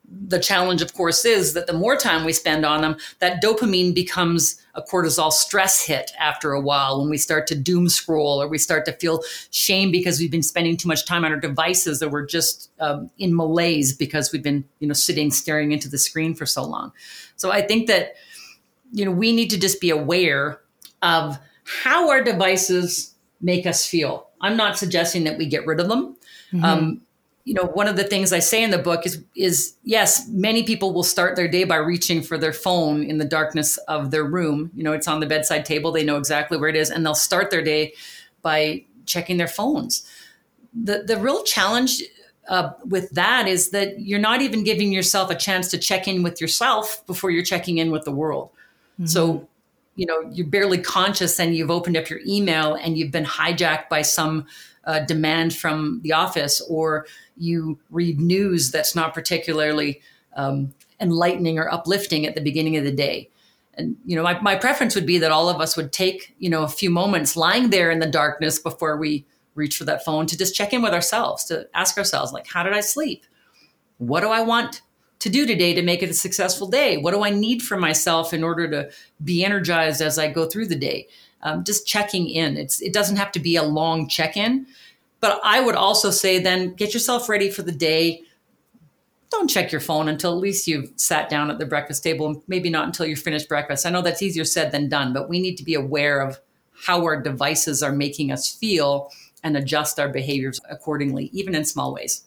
the 0.09 0.39
challenge, 0.39 0.81
of 0.81 0.93
course, 0.93 1.25
is 1.25 1.53
that 1.53 1.67
the 1.67 1.73
more 1.73 1.95
time 1.95 2.25
we 2.25 2.33
spend 2.33 2.65
on 2.65 2.81
them, 2.81 2.97
that 3.19 3.41
dopamine 3.41 3.95
becomes 3.95 4.61
a 4.75 4.81
cortisol 4.81 5.31
stress 5.31 5.85
hit 5.85 6.11
after 6.19 6.51
a 6.53 6.61
while 6.61 6.99
when 6.99 7.09
we 7.09 7.17
start 7.17 7.47
to 7.47 7.55
doom 7.55 7.87
scroll 7.87 8.41
or 8.41 8.47
we 8.47 8.57
start 8.57 8.85
to 8.85 8.93
feel 8.93 9.21
shame 9.51 9.91
because 9.91 10.19
we've 10.19 10.31
been 10.31 10.43
spending 10.43 10.75
too 10.75 10.87
much 10.87 11.05
time 11.05 11.23
on 11.23 11.31
our 11.31 11.39
devices 11.39 12.01
or 12.01 12.09
we're 12.09 12.25
just 12.25 12.71
um, 12.79 13.09
in 13.17 13.35
malaise 13.35 13.93
because 13.93 14.31
we've 14.31 14.43
been, 14.43 14.65
you 14.79 14.87
know, 14.87 14.93
sitting 14.93 15.31
staring 15.31 15.71
into 15.71 15.87
the 15.87 15.97
screen 15.97 16.33
for 16.35 16.45
so 16.45 16.63
long. 16.63 16.91
So 17.35 17.51
I 17.51 17.61
think 17.61 17.87
that, 17.87 18.15
you 18.91 19.05
know, 19.05 19.11
we 19.11 19.31
need 19.31 19.49
to 19.51 19.59
just 19.59 19.79
be 19.79 19.89
aware 19.89 20.59
of 21.01 21.39
how 21.65 22.09
our 22.09 22.23
devices 22.23 23.13
make 23.41 23.65
us 23.65 23.85
feel. 23.85 24.29
I'm 24.41 24.57
not 24.57 24.77
suggesting 24.77 25.23
that 25.25 25.37
we 25.37 25.45
get 25.45 25.65
rid 25.65 25.79
of 25.79 25.87
them. 25.87 26.17
Mm-hmm. 26.51 26.65
Um, 26.65 27.01
you 27.45 27.53
know 27.53 27.63
one 27.63 27.87
of 27.87 27.95
the 27.95 28.03
things 28.03 28.31
i 28.31 28.39
say 28.39 28.63
in 28.63 28.71
the 28.71 28.77
book 28.77 29.05
is 29.05 29.23
is 29.35 29.75
yes 29.83 30.27
many 30.29 30.63
people 30.63 30.93
will 30.93 31.03
start 31.03 31.35
their 31.35 31.47
day 31.47 31.63
by 31.63 31.75
reaching 31.75 32.21
for 32.21 32.37
their 32.37 32.53
phone 32.53 33.03
in 33.03 33.17
the 33.17 33.25
darkness 33.25 33.77
of 33.87 34.11
their 34.11 34.23
room. 34.23 34.71
You 34.75 34.83
know 34.83 34.93
it's 34.93 35.07
on 35.07 35.19
the 35.19 35.25
bedside 35.25 35.65
table. 35.65 35.91
They 35.91 36.03
know 36.03 36.17
exactly 36.17 36.57
where 36.57 36.69
it 36.69 36.75
is 36.75 36.89
and 36.89 37.05
they'll 37.05 37.15
start 37.15 37.51
their 37.51 37.63
day 37.63 37.93
by 38.41 38.85
checking 39.05 39.37
their 39.37 39.47
phones. 39.47 40.09
The 40.73 41.03
the 41.03 41.17
real 41.17 41.43
challenge 41.43 42.01
uh, 42.49 42.71
with 42.85 43.09
that 43.11 43.47
is 43.47 43.69
that 43.71 43.99
you're 43.99 44.19
not 44.19 44.41
even 44.41 44.63
giving 44.63 44.91
yourself 44.91 45.29
a 45.29 45.35
chance 45.35 45.69
to 45.69 45.77
check 45.77 46.07
in 46.07 46.23
with 46.23 46.41
yourself 46.41 47.05
before 47.07 47.31
you're 47.31 47.43
checking 47.43 47.77
in 47.77 47.91
with 47.91 48.03
the 48.03 48.11
world. 48.11 48.49
Mm-hmm. 48.93 49.07
so 49.07 49.47
you 49.95 50.05
know 50.05 50.21
you're 50.31 50.45
barely 50.45 50.77
conscious 50.77 51.39
and 51.39 51.55
you've 51.55 51.71
opened 51.71 51.97
up 51.97 52.11
your 52.11 52.19
email 52.27 52.75
and 52.75 52.95
you've 52.95 53.09
been 53.11 53.25
hijacked 53.25 53.89
by 53.89 54.03
some 54.03 54.45
uh, 54.85 54.99
demand 54.99 55.55
from 55.55 56.01
the 56.03 56.13
office 56.13 56.61
or 56.69 57.05
you 57.37 57.79
read 57.89 58.19
news 58.19 58.71
that's 58.71 58.95
not 58.95 59.13
particularly 59.13 60.01
um, 60.35 60.73
enlightening 60.99 61.57
or 61.57 61.71
uplifting 61.71 62.25
at 62.25 62.35
the 62.35 62.41
beginning 62.41 62.77
of 62.77 62.83
the 62.83 62.91
day. 62.91 63.29
And 63.75 63.95
you 64.05 64.15
know 64.15 64.23
my, 64.23 64.39
my 64.39 64.55
preference 64.55 64.93
would 64.95 65.05
be 65.05 65.17
that 65.17 65.31
all 65.31 65.49
of 65.49 65.59
us 65.59 65.75
would 65.75 65.91
take 65.91 66.35
you 66.37 66.49
know 66.49 66.63
a 66.63 66.67
few 66.67 66.91
moments 66.91 67.35
lying 67.35 67.71
there 67.71 67.89
in 67.89 67.99
the 67.99 68.09
darkness 68.09 68.59
before 68.59 68.97
we 68.97 69.25
reach 69.55 69.77
for 69.77 69.83
that 69.85 70.05
phone 70.05 70.27
to 70.27 70.37
just 70.37 70.55
check 70.55 70.73
in 70.73 70.81
with 70.81 70.93
ourselves 70.93 71.43
to 71.45 71.67
ask 71.73 71.97
ourselves 71.97 72.31
like 72.31 72.47
how 72.47 72.61
did 72.61 72.73
i 72.73 72.81
sleep? 72.81 73.25
What 73.97 74.21
do 74.21 74.29
i 74.29 74.41
want 74.41 74.83
to 75.19 75.29
do 75.29 75.47
today 75.47 75.73
to 75.73 75.81
make 75.81 76.03
it 76.03 76.09
a 76.09 76.13
successful 76.13 76.67
day? 76.67 76.97
What 76.97 77.15
do 77.15 77.23
i 77.23 77.31
need 77.31 77.63
for 77.63 77.75
myself 77.75 78.31
in 78.31 78.43
order 78.43 78.69
to 78.69 78.91
be 79.23 79.43
energized 79.43 80.01
as 80.01 80.19
i 80.19 80.31
go 80.31 80.45
through 80.45 80.67
the 80.67 80.75
day 80.75 81.07
um, 81.43 81.63
just 81.63 81.85
checking 81.85 82.27
in 82.29 82.57
it's 82.57 82.81
it 82.81 82.93
doesn't 82.93 83.17
have 83.17 83.31
to 83.31 83.39
be 83.39 83.55
a 83.55 83.63
long 83.63 84.07
check-in 84.07 84.65
but 85.23 85.39
I 85.41 85.61
would 85.61 85.75
also 85.75 86.11
say 86.11 86.39
then 86.39 86.73
get 86.73 86.93
yourself 86.93 87.29
ready 87.29 87.49
for 87.49 87.61
the 87.61 87.71
day. 87.71 88.23
Don't 89.31 89.49
check 89.49 89.71
your 89.71 89.79
phone 89.79 90.09
until 90.09 90.33
at 90.33 90.39
least 90.39 90.67
you've 90.67 90.91
sat 90.97 91.29
down 91.29 91.49
at 91.49 91.59
the 91.59 91.65
breakfast 91.65 92.03
table, 92.03 92.43
maybe 92.49 92.69
not 92.69 92.87
until 92.87 93.05
you've 93.05 93.19
finished 93.19 93.47
breakfast. 93.47 93.85
I 93.85 93.89
know 93.89 94.01
that's 94.01 94.21
easier 94.21 94.43
said 94.43 94.73
than 94.73 94.89
done, 94.89 95.13
but 95.13 95.29
we 95.29 95.39
need 95.39 95.55
to 95.55 95.63
be 95.63 95.75
aware 95.75 96.19
of 96.19 96.41
how 96.73 97.03
our 97.03 97.21
devices 97.21 97.81
are 97.81 97.93
making 97.93 98.33
us 98.33 98.53
feel 98.53 99.13
and 99.45 99.55
adjust 99.55 99.97
our 99.97 100.09
behaviors 100.09 100.59
accordingly, 100.69 101.29
even 101.31 101.55
in 101.55 101.63
small 101.63 101.93
ways. 101.93 102.25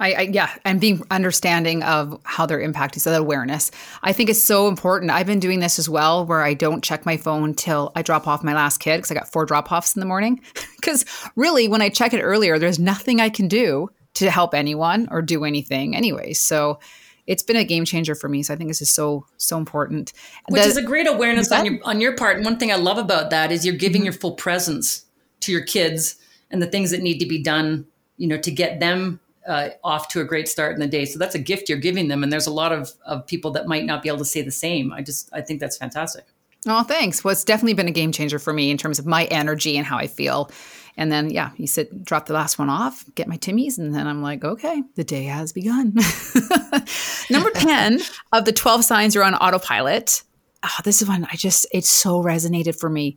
I, 0.00 0.12
I, 0.12 0.20
yeah, 0.22 0.50
and 0.64 0.80
being 0.80 1.02
understanding 1.10 1.82
of 1.82 2.18
how 2.24 2.46
they're 2.46 2.58
impacting, 2.58 3.00
so 3.00 3.10
that 3.10 3.20
awareness, 3.20 3.70
I 4.02 4.12
think 4.12 4.30
is 4.30 4.42
so 4.42 4.66
important. 4.66 5.10
I've 5.10 5.26
been 5.26 5.40
doing 5.40 5.60
this 5.60 5.78
as 5.78 5.88
well, 5.88 6.24
where 6.24 6.42
I 6.42 6.54
don't 6.54 6.82
check 6.82 7.04
my 7.04 7.18
phone 7.18 7.54
till 7.54 7.92
I 7.94 8.02
drop 8.02 8.26
off 8.26 8.42
my 8.42 8.54
last 8.54 8.78
kid 8.78 8.96
because 8.96 9.10
I 9.10 9.14
got 9.14 9.30
four 9.30 9.44
drop 9.44 9.70
offs 9.70 9.94
in 9.94 10.00
the 10.00 10.06
morning. 10.06 10.40
Because 10.80 11.04
really, 11.36 11.68
when 11.68 11.82
I 11.82 11.90
check 11.90 12.14
it 12.14 12.22
earlier, 12.22 12.58
there's 12.58 12.78
nothing 12.78 13.20
I 13.20 13.28
can 13.28 13.48
do 13.48 13.90
to 14.14 14.30
help 14.30 14.54
anyone 14.54 15.08
or 15.10 15.20
do 15.20 15.44
anything 15.44 15.94
anyway. 15.94 16.32
So 16.32 16.80
it's 17.26 17.42
been 17.42 17.56
a 17.56 17.64
game 17.64 17.84
changer 17.84 18.14
for 18.14 18.30
me. 18.30 18.42
So 18.42 18.54
I 18.54 18.56
think 18.56 18.70
this 18.70 18.80
is 18.80 18.88
so 18.88 19.26
so 19.36 19.58
important. 19.58 20.14
Which 20.48 20.62
the, 20.62 20.68
is 20.68 20.78
a 20.78 20.82
great 20.82 21.06
awareness 21.06 21.52
on 21.52 21.66
your 21.66 21.78
on 21.84 22.00
your 22.00 22.16
part. 22.16 22.36
And 22.36 22.46
one 22.46 22.56
thing 22.56 22.72
I 22.72 22.76
love 22.76 22.96
about 22.96 23.28
that 23.28 23.52
is 23.52 23.66
you're 23.66 23.74
giving 23.74 24.00
mm-hmm. 24.00 24.06
your 24.06 24.14
full 24.14 24.32
presence 24.32 25.04
to 25.40 25.52
your 25.52 25.60
kids 25.60 26.16
and 26.50 26.62
the 26.62 26.66
things 26.66 26.90
that 26.92 27.02
need 27.02 27.18
to 27.18 27.26
be 27.26 27.42
done, 27.42 27.86
you 28.16 28.26
know, 28.26 28.38
to 28.38 28.50
get 28.50 28.80
them 28.80 29.20
uh, 29.50 29.70
off 29.82 30.06
to 30.08 30.20
a 30.20 30.24
great 30.24 30.48
start 30.48 30.74
in 30.74 30.80
the 30.80 30.86
day. 30.86 31.04
So 31.04 31.18
that's 31.18 31.34
a 31.34 31.38
gift 31.38 31.68
you're 31.68 31.78
giving 31.78 32.06
them. 32.06 32.22
And 32.22 32.32
there's 32.32 32.46
a 32.46 32.52
lot 32.52 32.70
of, 32.70 32.92
of 33.04 33.26
people 33.26 33.50
that 33.50 33.66
might 33.66 33.84
not 33.84 34.00
be 34.00 34.08
able 34.08 34.18
to 34.18 34.24
say 34.24 34.42
the 34.42 34.52
same. 34.52 34.92
I 34.92 35.02
just, 35.02 35.28
I 35.32 35.40
think 35.40 35.58
that's 35.58 35.76
fantastic. 35.76 36.24
Oh, 36.68 36.84
thanks. 36.84 37.24
Well, 37.24 37.32
it's 37.32 37.42
definitely 37.42 37.74
been 37.74 37.88
a 37.88 37.92
game 37.92 38.12
changer 38.12 38.38
for 38.38 38.52
me 38.52 38.70
in 38.70 38.76
terms 38.76 39.00
of 39.00 39.06
my 39.06 39.24
energy 39.24 39.76
and 39.76 39.84
how 39.84 39.98
I 39.98 40.06
feel. 40.06 40.50
And 40.96 41.10
then, 41.10 41.30
yeah, 41.30 41.50
you 41.56 41.66
said 41.66 42.04
drop 42.04 42.26
the 42.26 42.32
last 42.32 42.58
one 42.58 42.68
off, 42.68 43.04
get 43.16 43.26
my 43.26 43.38
Timmies, 43.38 43.78
and 43.78 43.94
then 43.94 44.06
I'm 44.06 44.22
like, 44.22 44.44
okay, 44.44 44.82
the 44.94 45.04
day 45.04 45.24
has 45.24 45.52
begun. 45.52 45.94
Number 47.30 47.50
10 47.50 48.00
of 48.32 48.44
the 48.44 48.52
12 48.52 48.84
signs 48.84 49.16
are 49.16 49.24
on 49.24 49.34
autopilot. 49.34 50.22
Oh, 50.62 50.78
this 50.84 51.02
is 51.02 51.08
one 51.08 51.26
I 51.32 51.36
just, 51.36 51.66
it 51.72 51.86
so 51.86 52.22
resonated 52.22 52.78
for 52.78 52.90
me. 52.90 53.16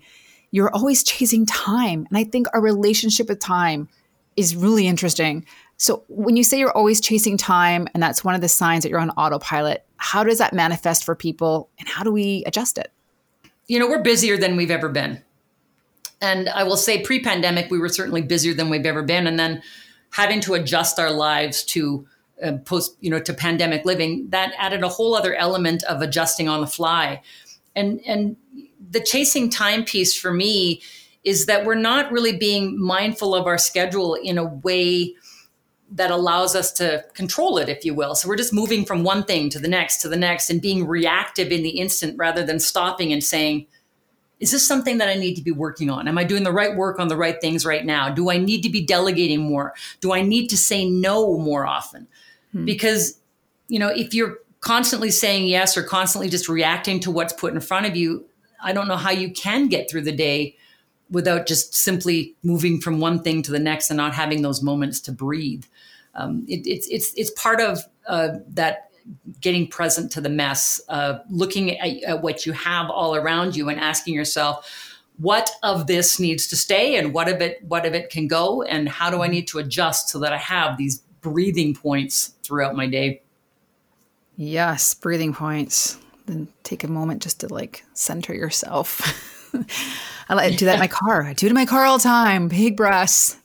You're 0.49 0.73
always 0.73 1.03
chasing 1.03 1.45
time. 1.45 2.07
And 2.09 2.17
I 2.17 2.23
think 2.23 2.47
our 2.53 2.61
relationship 2.61 3.27
with 3.27 3.39
time 3.39 3.89
is 4.35 4.55
really 4.55 4.87
interesting. 4.87 5.45
So, 5.77 6.03
when 6.07 6.37
you 6.37 6.43
say 6.43 6.59
you're 6.59 6.71
always 6.71 7.01
chasing 7.01 7.37
time 7.37 7.87
and 7.93 8.01
that's 8.01 8.23
one 8.23 8.35
of 8.35 8.41
the 8.41 8.47
signs 8.47 8.83
that 8.83 8.89
you're 8.89 8.99
on 8.99 9.09
autopilot, 9.11 9.85
how 9.97 10.23
does 10.23 10.37
that 10.37 10.53
manifest 10.53 11.03
for 11.03 11.15
people 11.15 11.69
and 11.79 11.87
how 11.87 12.03
do 12.03 12.11
we 12.11 12.43
adjust 12.45 12.77
it? 12.77 12.91
You 13.67 13.79
know, 13.79 13.87
we're 13.87 14.01
busier 14.01 14.37
than 14.37 14.55
we've 14.55 14.71
ever 14.71 14.89
been. 14.89 15.21
And 16.21 16.47
I 16.49 16.63
will 16.63 16.77
say 16.77 17.01
pre 17.01 17.21
pandemic, 17.21 17.69
we 17.69 17.79
were 17.79 17.89
certainly 17.89 18.21
busier 18.21 18.53
than 18.53 18.69
we've 18.69 18.85
ever 18.85 19.03
been. 19.03 19.27
And 19.27 19.37
then 19.37 19.61
having 20.11 20.39
to 20.41 20.53
adjust 20.53 20.99
our 20.99 21.11
lives 21.11 21.63
to 21.63 22.07
uh, 22.41 22.53
post, 22.65 22.95
you 23.01 23.09
know, 23.09 23.19
to 23.19 23.33
pandemic 23.33 23.83
living, 23.83 24.29
that 24.29 24.53
added 24.57 24.83
a 24.83 24.89
whole 24.89 25.15
other 25.15 25.35
element 25.35 25.83
of 25.83 26.01
adjusting 26.01 26.47
on 26.47 26.61
the 26.61 26.67
fly. 26.67 27.21
And, 27.75 27.99
and 28.05 28.37
the 28.89 29.01
chasing 29.01 29.49
time 29.49 29.83
piece 29.83 30.15
for 30.15 30.31
me 30.31 30.81
is 31.23 31.45
that 31.45 31.65
we're 31.65 31.75
not 31.75 32.11
really 32.11 32.35
being 32.35 32.79
mindful 32.79 33.33
of 33.33 33.47
our 33.47 33.57
schedule 33.57 34.15
in 34.15 34.37
a 34.37 34.43
way 34.43 35.15
that 35.91 36.11
allows 36.11 36.55
us 36.55 36.71
to 36.73 37.05
control 37.13 37.57
it, 37.57 37.69
if 37.69 37.85
you 37.85 37.93
will. 37.93 38.15
So 38.15 38.27
we're 38.27 38.35
just 38.35 38.53
moving 38.53 38.83
from 38.83 39.03
one 39.03 39.23
thing 39.23 39.49
to 39.51 39.59
the 39.59 39.67
next 39.67 40.01
to 40.01 40.09
the 40.09 40.17
next 40.17 40.49
and 40.49 40.61
being 40.61 40.87
reactive 40.87 41.51
in 41.51 41.61
the 41.61 41.69
instant 41.69 42.17
rather 42.17 42.43
than 42.43 42.59
stopping 42.59 43.13
and 43.13 43.23
saying, 43.23 43.67
is 44.39 44.51
this 44.51 44.67
something 44.67 44.97
that 44.97 45.07
I 45.07 45.13
need 45.13 45.35
to 45.35 45.41
be 45.41 45.51
working 45.51 45.89
on? 45.89 46.07
Am 46.07 46.17
I 46.17 46.23
doing 46.23 46.43
the 46.43 46.51
right 46.51 46.75
work 46.75 46.99
on 46.99 47.07
the 47.07 47.15
right 47.15 47.39
things 47.39 47.65
right 47.65 47.85
now? 47.85 48.09
Do 48.09 48.29
I 48.29 48.37
need 48.37 48.61
to 48.63 48.69
be 48.69 48.83
delegating 48.83 49.41
more? 49.41 49.73
Do 50.01 50.13
I 50.13 50.21
need 50.21 50.47
to 50.47 50.57
say 50.57 50.89
no 50.89 51.37
more 51.37 51.65
often? 51.65 52.07
Hmm. 52.51 52.65
Because, 52.65 53.19
you 53.67 53.79
know, 53.79 53.87
if 53.87 54.13
you're 54.13 54.39
constantly 54.59 55.11
saying 55.11 55.45
yes 55.45 55.77
or 55.77 55.83
constantly 55.83 56.27
just 56.27 56.49
reacting 56.49 56.99
to 57.01 57.11
what's 57.11 57.33
put 57.33 57.53
in 57.53 57.59
front 57.61 57.85
of 57.85 57.95
you, 57.95 58.25
I 58.61 58.73
don't 58.73 58.87
know 58.87 58.97
how 58.97 59.11
you 59.11 59.31
can 59.31 59.67
get 59.67 59.89
through 59.89 60.01
the 60.01 60.11
day 60.11 60.57
without 61.13 61.45
just 61.45 61.75
simply 61.75 62.35
moving 62.41 62.81
from 62.81 62.99
one 62.99 63.21
thing 63.21 63.43
to 63.43 63.51
the 63.51 63.59
next 63.59 63.89
and 63.91 63.97
not 63.97 64.13
having 64.13 64.41
those 64.41 64.63
moments 64.63 64.99
to 64.99 65.11
breathe. 65.11 65.63
Um, 66.15 66.43
it, 66.47 66.67
it's 66.67 66.87
it's 66.87 67.13
it's 67.13 67.31
part 67.31 67.61
of 67.61 67.79
uh, 68.07 68.39
that 68.49 68.89
getting 69.39 69.67
present 69.67 70.11
to 70.11 70.21
the 70.21 70.29
mess, 70.29 70.81
uh, 70.89 71.19
looking 71.29 71.77
at, 71.79 72.03
at 72.03 72.21
what 72.21 72.45
you 72.45 72.51
have 72.53 72.89
all 72.89 73.15
around 73.15 73.55
you, 73.55 73.69
and 73.69 73.79
asking 73.79 74.13
yourself, 74.13 74.99
what 75.17 75.51
of 75.61 75.87
this 75.87 76.19
needs 76.19 76.47
to 76.47 76.55
stay, 76.55 76.97
and 76.97 77.13
what 77.13 77.29
of 77.29 77.41
it 77.41 77.63
what 77.63 77.85
of 77.85 77.93
it 77.93 78.09
can 78.09 78.27
go, 78.27 78.63
and 78.63 78.89
how 78.89 79.09
do 79.09 79.21
I 79.21 79.27
need 79.27 79.47
to 79.49 79.59
adjust 79.59 80.09
so 80.09 80.19
that 80.19 80.33
I 80.33 80.37
have 80.37 80.77
these 80.77 80.99
breathing 81.21 81.73
points 81.73 82.33
throughout 82.43 82.75
my 82.75 82.87
day. 82.87 83.21
Yes, 84.35 84.93
breathing 84.95 85.33
points. 85.33 85.97
Then 86.25 86.47
take 86.63 86.83
a 86.83 86.87
moment 86.87 87.21
just 87.21 87.41
to 87.41 87.53
like 87.53 87.83
center 87.93 88.33
yourself. 88.33 89.51
I 90.29 90.35
like 90.35 90.51
to 90.51 90.57
do 90.57 90.65
that 90.65 90.75
in 90.75 90.79
my 90.79 90.87
car. 90.87 91.23
I 91.23 91.33
do 91.33 91.47
it 91.47 91.49
in 91.49 91.55
my 91.55 91.65
car 91.65 91.85
all 91.85 91.97
the 91.97 92.03
time. 92.03 92.47
Big 92.47 92.77
breaths. 92.77 93.37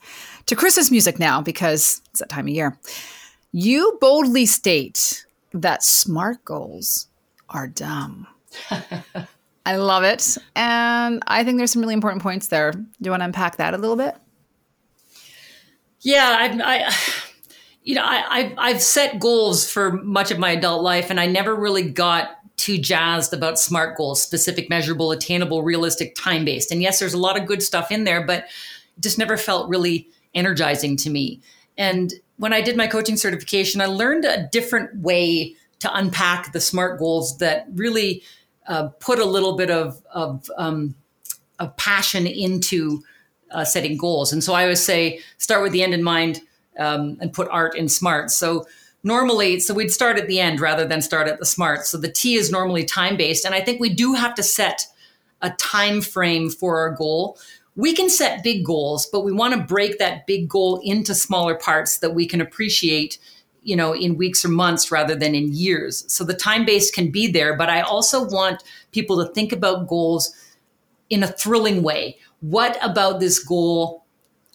To 0.47 0.56
Christmas 0.56 0.90
music 0.90 1.18
now 1.18 1.42
because 1.42 2.00
it's 2.11 2.20
that 2.20 2.28
time 2.28 2.47
of 2.47 2.54
year. 2.54 2.78
You 3.52 3.99
boldly 4.00 4.47
state 4.47 5.26
that 5.52 5.82
SMART 5.82 6.44
goals 6.44 7.08
are 7.50 7.66
dumb. 7.66 8.26
I 9.66 9.76
love 9.76 10.04
it. 10.04 10.38
And 10.56 11.23
I 11.26 11.44
think 11.44 11.58
there's 11.58 11.73
some 11.73 11.82
really 11.82 11.94
important 11.94 12.23
points 12.23 12.49
there. 12.49 12.73
Do 12.73 12.87
you 13.00 13.11
want 13.11 13.20
to 13.20 13.26
unpack 13.26 13.56
that 13.56 13.75
a 13.75 13.78
little 13.78 13.97
bit? 13.97 14.16
Yeah, 16.00 16.37
I, 16.40 16.87
I 16.87 16.94
you 17.82 17.94
know, 17.94 18.04
I, 18.04 18.54
I, 18.58 18.70
have 18.73 18.82
set 18.82 19.18
goals 19.18 19.70
for 19.70 19.92
much 20.02 20.30
of 20.30 20.38
my 20.38 20.50
adult 20.50 20.82
life, 20.82 21.08
and 21.11 21.18
I 21.18 21.26
never 21.26 21.54
really 21.54 21.90
got 21.90 22.38
too 22.59 22.77
jazzed 22.77 23.33
about 23.33 23.59
SMART 23.59 23.97
goals 23.97 24.23
specific, 24.23 24.69
measurable, 24.69 25.11
attainable, 25.11 25.62
realistic, 25.62 26.15
time 26.15 26.45
based. 26.45 26.71
And 26.71 26.83
yes, 26.83 26.99
there's 26.99 27.15
a 27.15 27.19
lot 27.19 27.41
of 27.41 27.47
good 27.47 27.62
stuff 27.62 27.91
in 27.91 28.05
there, 28.05 28.27
but 28.27 28.45
just 29.00 29.17
never 29.17 29.37
felt 29.37 29.69
really 29.69 30.09
energizing 30.35 30.97
to 30.99 31.11
me. 31.11 31.41
And 31.79 32.12
when 32.37 32.53
I 32.53 32.61
did 32.61 32.77
my 32.77 32.87
coaching 32.87 33.17
certification, 33.17 33.81
I 33.81 33.87
learned 33.87 34.25
a 34.25 34.49
different 34.53 34.97
way 34.99 35.55
to 35.79 35.97
unpack 35.97 36.53
the 36.53 36.61
SMART 36.61 36.99
goals 36.99 37.38
that 37.38 37.67
really 37.73 38.23
uh, 38.67 38.88
put 39.00 39.19
a 39.19 39.25
little 39.25 39.57
bit 39.57 39.71
of, 39.71 40.03
of, 40.12 40.51
um, 40.59 40.94
of 41.59 41.77
passion 41.77 42.27
into 42.27 43.03
uh, 43.53 43.64
setting 43.64 43.97
goals. 43.97 44.33
And 44.33 44.42
so 44.42 44.53
I 44.53 44.62
always 44.62 44.83
say, 44.83 45.21
start 45.38 45.62
with 45.62 45.73
the 45.73 45.83
end 45.83 45.94
in 45.94 46.03
mind 46.03 46.40
um, 46.79 47.16
and 47.21 47.33
put 47.33 47.49
art 47.51 47.77
in 47.77 47.88
SMART. 47.88 48.31
So 48.31 48.66
normally 49.02 49.61
so 49.61 49.74
we'd 49.74 49.92
start 49.92 50.18
at 50.18 50.26
the 50.26 50.40
end 50.40 50.61
rather 50.61 50.87
than 50.87 51.02
start 51.02 51.28
at 51.28 51.38
the 51.38 51.46
smart. 51.46 51.87
So 51.87 51.98
the 51.98 52.11
t 52.11 52.34
is 52.34 52.50
normally 52.50 52.84
time 52.84 53.16
based 53.16 53.44
and 53.44 53.54
i 53.54 53.61
think 53.61 53.80
we 53.80 53.88
do 53.88 54.14
have 54.14 54.34
to 54.34 54.42
set 54.42 54.87
a 55.40 55.50
time 55.50 56.00
frame 56.00 56.50
for 56.50 56.78
our 56.78 56.90
goal. 56.90 57.38
We 57.76 57.94
can 57.94 58.11
set 58.11 58.42
big 58.42 58.64
goals 58.64 59.06
but 59.06 59.24
we 59.24 59.32
want 59.32 59.54
to 59.54 59.61
break 59.61 59.98
that 59.98 60.26
big 60.26 60.48
goal 60.48 60.80
into 60.84 61.14
smaller 61.14 61.54
parts 61.54 61.98
that 61.98 62.14
we 62.14 62.26
can 62.26 62.40
appreciate 62.40 63.18
you 63.62 63.76
know 63.76 63.94
in 63.94 64.16
weeks 64.16 64.44
or 64.44 64.48
months 64.48 64.90
rather 64.90 65.14
than 65.14 65.34
in 65.34 65.52
years. 65.52 66.04
So 66.12 66.24
the 66.24 66.34
time 66.34 66.64
based 66.64 66.94
can 66.94 67.11
be 67.11 67.30
there 67.30 67.56
but 67.56 67.68
i 67.70 67.80
also 67.80 68.24
want 68.28 68.64
people 68.90 69.24
to 69.24 69.32
think 69.32 69.52
about 69.52 69.88
goals 69.88 70.34
in 71.11 71.22
a 71.22 71.26
thrilling 71.26 71.82
way. 71.82 72.18
What 72.40 72.78
about 72.82 73.20
this 73.20 73.38
goal 73.38 74.04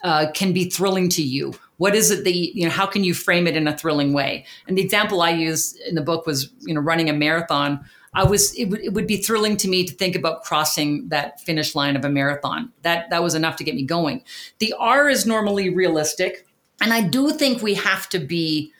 uh, 0.04 0.28
can 0.34 0.54
be 0.54 0.70
thrilling 0.70 1.10
to 1.10 1.24
you 1.24 1.54
what 1.84 1.96
is 1.96 2.12
it 2.12 2.24
that 2.24 2.34
you, 2.34 2.50
you 2.54 2.64
know 2.64 2.70
how 2.70 2.86
can 2.86 3.04
you 3.04 3.14
frame 3.14 3.46
it 3.46 3.58
in 3.58 3.68
a 3.68 3.78
thrilling 3.78 4.14
way? 4.14 4.46
And 4.68 4.78
the 4.78 4.82
example 4.82 5.22
i 5.22 5.32
used 5.32 5.78
in 5.82 5.96
the 5.96 6.02
book 6.02 6.26
was 6.26 6.50
you 6.62 6.74
know 6.74 6.80
running 6.80 7.10
a 7.10 7.14
marathon. 7.14 7.84
I 8.14 8.24
was 8.24 8.54
it, 8.54 8.70
w- 8.70 8.82
it 8.82 8.94
would 8.94 9.06
be 9.06 9.18
thrilling 9.18 9.58
to 9.58 9.68
me 9.68 9.86
to 9.86 9.94
think 9.94 10.16
about 10.16 10.46
crossing 10.46 11.10
that 11.10 11.42
finish 11.42 11.76
line 11.76 11.98
of 11.98 12.06
a 12.06 12.10
marathon. 12.10 12.72
That 12.84 13.10
that 13.10 13.22
was 13.22 13.36
enough 13.36 13.58
to 13.58 13.66
get 13.66 13.76
me 13.76 13.84
going. 13.84 14.24
The 14.60 14.74
r 14.80 15.10
is 15.10 15.26
normally 15.26 15.76
realistic 15.76 16.48
and 16.80 16.94
i 16.94 17.02
do 17.02 17.32
think 17.32 17.62
we 17.62 17.74
have 17.74 18.08
to 18.10 18.20
be 18.20 18.72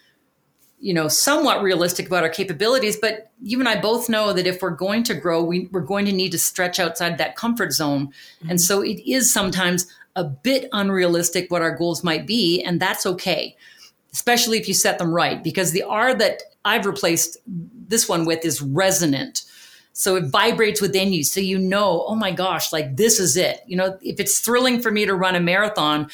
you 0.80 0.94
know 0.94 1.08
somewhat 1.10 1.62
realistic 1.62 2.08
about 2.08 2.24
our 2.24 2.30
capabilities 2.30 2.98
but 3.06 3.32
you 3.42 3.60
and 3.60 3.70
i 3.70 3.80
both 3.80 4.10
know 4.10 4.34
that 4.34 4.48
if 4.48 4.62
we're 4.62 4.82
going 4.88 5.04
to 5.04 5.14
grow 5.14 5.44
we, 5.44 5.68
we're 5.74 5.90
going 5.94 6.06
to 6.06 6.12
need 6.12 6.32
to 6.32 6.40
stretch 6.40 6.80
outside 6.80 7.18
that 7.18 7.36
comfort 7.36 7.74
zone. 7.74 8.08
Mm-hmm. 8.08 8.50
and 8.52 8.62
so 8.62 8.82
it 8.82 9.00
is 9.10 9.34
sometimes 9.34 9.88
a 10.16 10.24
bit 10.24 10.70
unrealistic 10.72 11.50
what 11.50 11.62
our 11.62 11.76
goals 11.76 12.04
might 12.04 12.28
be, 12.28 12.62
and 12.62 12.80
that's 12.80 13.06
okay, 13.06 13.56
especially 14.12 14.58
if 14.58 14.68
you 14.68 14.74
set 14.74 15.00
them 15.00 15.14
right. 15.14 15.44
Because 15.44 15.72
the 15.72 15.84
R 15.84 16.14
that 16.16 16.44
I've 16.66 16.86
replaced 16.86 17.38
this 17.46 18.08
one 18.08 18.26
with 18.26 18.46
is 18.46 18.62
resonant. 18.62 19.44
So 19.94 20.16
it 20.16 20.26
vibrates 20.26 20.82
within 20.82 21.14
you. 21.14 21.24
So 21.24 21.40
you 21.40 21.60
know, 21.60 22.04
oh 22.08 22.16
my 22.16 22.32
gosh, 22.32 22.74
like 22.74 22.98
this 22.98 23.20
is 23.20 23.38
it. 23.38 23.62
You 23.68 23.78
know, 23.78 23.98
if 24.02 24.20
it's 24.20 24.40
thrilling 24.40 24.82
for 24.82 24.92
me 24.92 25.06
to 25.06 25.14
run 25.14 25.36
a 25.36 25.40
marathon, 25.40 26.10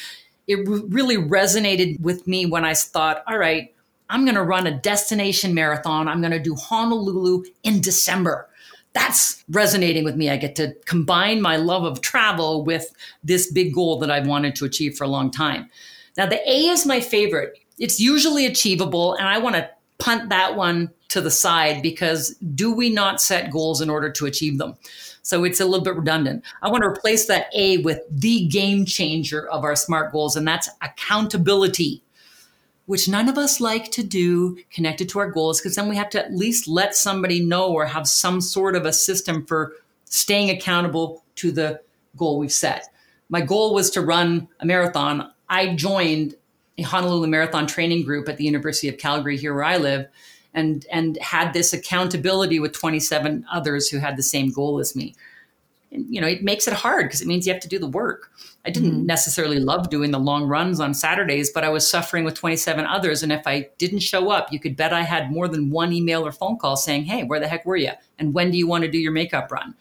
it 0.46 0.66
really 0.66 1.16
resonated 1.16 1.98
with 2.00 2.26
me 2.26 2.44
when 2.44 2.64
I 2.64 2.74
thought, 2.74 3.22
all 3.26 3.38
right, 3.38 3.74
I'm 4.10 4.24
going 4.24 4.34
to 4.34 4.42
run 4.42 4.66
a 4.66 4.76
destination 4.76 5.54
marathon. 5.54 6.08
I'm 6.08 6.20
going 6.20 6.32
to 6.32 6.40
do 6.40 6.56
Honolulu 6.56 7.44
in 7.62 7.80
December 7.80 8.49
that's 8.92 9.44
resonating 9.48 10.04
with 10.04 10.16
me. 10.16 10.30
I 10.30 10.36
get 10.36 10.56
to 10.56 10.74
combine 10.84 11.40
my 11.40 11.56
love 11.56 11.84
of 11.84 12.00
travel 12.00 12.64
with 12.64 12.92
this 13.22 13.50
big 13.52 13.74
goal 13.74 13.98
that 14.00 14.10
I've 14.10 14.26
wanted 14.26 14.56
to 14.56 14.64
achieve 14.64 14.96
for 14.96 15.04
a 15.04 15.08
long 15.08 15.30
time. 15.30 15.68
Now, 16.16 16.26
the 16.26 16.40
A 16.48 16.66
is 16.66 16.86
my 16.86 17.00
favorite. 17.00 17.58
It's 17.78 18.00
usually 18.00 18.46
achievable, 18.46 19.14
and 19.14 19.28
I 19.28 19.38
want 19.38 19.56
to 19.56 19.70
punt 19.98 20.28
that 20.30 20.56
one 20.56 20.90
to 21.08 21.20
the 21.20 21.30
side 21.30 21.82
because 21.82 22.34
do 22.54 22.72
we 22.72 22.90
not 22.90 23.20
set 23.20 23.50
goals 23.50 23.80
in 23.80 23.90
order 23.90 24.10
to 24.10 24.26
achieve 24.26 24.58
them? 24.58 24.76
So 25.22 25.44
it's 25.44 25.60
a 25.60 25.66
little 25.66 25.84
bit 25.84 25.96
redundant. 25.96 26.44
I 26.62 26.70
want 26.70 26.82
to 26.82 26.88
replace 26.88 27.26
that 27.26 27.46
A 27.54 27.78
with 27.78 28.00
the 28.10 28.46
game 28.48 28.84
changer 28.84 29.48
of 29.48 29.64
our 29.64 29.76
SMART 29.76 30.12
goals, 30.12 30.36
and 30.36 30.46
that's 30.46 30.68
accountability 30.82 32.02
which 32.90 33.08
none 33.08 33.28
of 33.28 33.38
us 33.38 33.60
like 33.60 33.92
to 33.92 34.02
do 34.02 34.58
connected 34.72 35.08
to 35.08 35.20
our 35.20 35.30
goals 35.30 35.60
because 35.60 35.76
then 35.76 35.88
we 35.88 35.94
have 35.94 36.10
to 36.10 36.18
at 36.18 36.34
least 36.34 36.66
let 36.66 36.96
somebody 36.96 37.38
know 37.38 37.72
or 37.72 37.86
have 37.86 38.08
some 38.08 38.40
sort 38.40 38.74
of 38.74 38.84
a 38.84 38.92
system 38.92 39.46
for 39.46 39.74
staying 40.06 40.50
accountable 40.50 41.22
to 41.36 41.52
the 41.52 41.80
goal 42.16 42.36
we've 42.36 42.50
set. 42.50 42.92
My 43.28 43.42
goal 43.42 43.74
was 43.74 43.90
to 43.90 44.00
run 44.00 44.48
a 44.58 44.66
marathon. 44.66 45.30
I 45.48 45.76
joined 45.76 46.34
a 46.78 46.82
Honolulu 46.82 47.28
Marathon 47.28 47.68
training 47.68 48.02
group 48.02 48.28
at 48.28 48.38
the 48.38 48.44
University 48.44 48.88
of 48.88 48.98
Calgary 48.98 49.36
here 49.36 49.54
where 49.54 49.62
I 49.62 49.76
live 49.76 50.08
and 50.52 50.84
and 50.90 51.16
had 51.18 51.52
this 51.52 51.72
accountability 51.72 52.58
with 52.58 52.72
27 52.72 53.46
others 53.52 53.88
who 53.88 53.98
had 53.98 54.16
the 54.16 54.24
same 54.24 54.50
goal 54.50 54.80
as 54.80 54.96
me. 54.96 55.14
And, 55.92 56.06
you 56.08 56.20
know, 56.20 56.26
it 56.28 56.42
makes 56.42 56.68
it 56.68 56.74
hard 56.74 57.06
because 57.06 57.20
it 57.20 57.26
means 57.26 57.46
you 57.46 57.52
have 57.52 57.62
to 57.62 57.68
do 57.68 57.78
the 57.78 57.88
work. 57.88 58.30
I 58.64 58.70
didn't 58.70 58.90
mm-hmm. 58.90 59.06
necessarily 59.06 59.58
love 59.58 59.90
doing 59.90 60.10
the 60.10 60.18
long 60.18 60.44
runs 60.44 60.78
on 60.78 60.94
Saturdays, 60.94 61.50
but 61.50 61.64
I 61.64 61.68
was 61.68 61.88
suffering 61.88 62.24
with 62.24 62.34
27 62.34 62.84
others. 62.86 63.22
And 63.22 63.32
if 63.32 63.46
I 63.46 63.68
didn't 63.78 64.00
show 64.00 64.30
up, 64.30 64.52
you 64.52 64.60
could 64.60 64.76
bet 64.76 64.92
I 64.92 65.02
had 65.02 65.32
more 65.32 65.48
than 65.48 65.70
one 65.70 65.92
email 65.92 66.24
or 66.24 66.30
phone 66.30 66.58
call 66.58 66.76
saying, 66.76 67.04
Hey, 67.04 67.24
where 67.24 67.40
the 67.40 67.48
heck 67.48 67.66
were 67.66 67.76
you? 67.76 67.92
And 68.18 68.34
when 68.34 68.50
do 68.50 68.58
you 68.58 68.66
want 68.66 68.84
to 68.84 68.90
do 68.90 68.98
your 68.98 69.12
makeup 69.12 69.50
run? 69.50 69.74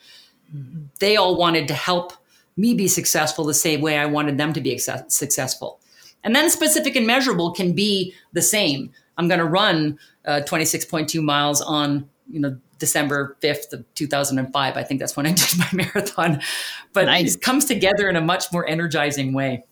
Mm-hmm. 0.55 0.85
They 0.99 1.15
all 1.15 1.35
wanted 1.35 1.67
to 1.67 1.73
help 1.73 2.13
me 2.57 2.73
be 2.73 2.87
successful 2.87 3.45
the 3.45 3.53
same 3.53 3.81
way 3.81 3.97
I 3.97 4.05
wanted 4.05 4.37
them 4.37 4.53
to 4.53 4.61
be 4.61 4.77
successful. 4.77 5.79
And 6.23 6.35
then 6.35 6.49
specific 6.49 6.95
and 6.95 7.07
measurable 7.07 7.51
can 7.51 7.73
be 7.73 8.13
the 8.33 8.41
same. 8.41 8.91
I'm 9.17 9.27
going 9.27 9.39
to 9.39 9.45
run 9.45 9.97
uh, 10.25 10.41
26.2 10.45 11.21
miles 11.21 11.61
on, 11.61 12.09
you 12.29 12.39
know, 12.39 12.57
December 12.79 13.37
5th 13.41 13.73
of 13.73 13.85
2005. 13.95 14.77
I 14.77 14.83
think 14.83 14.99
that's 14.99 15.15
when 15.15 15.25
I 15.25 15.31
did 15.33 15.57
my 15.57 15.69
marathon. 15.73 16.41
But 16.93 17.05
nice. 17.05 17.35
it 17.35 17.41
comes 17.41 17.65
together 17.65 18.09
in 18.09 18.15
a 18.15 18.21
much 18.21 18.51
more 18.51 18.67
energizing 18.67 19.33
way. 19.33 19.63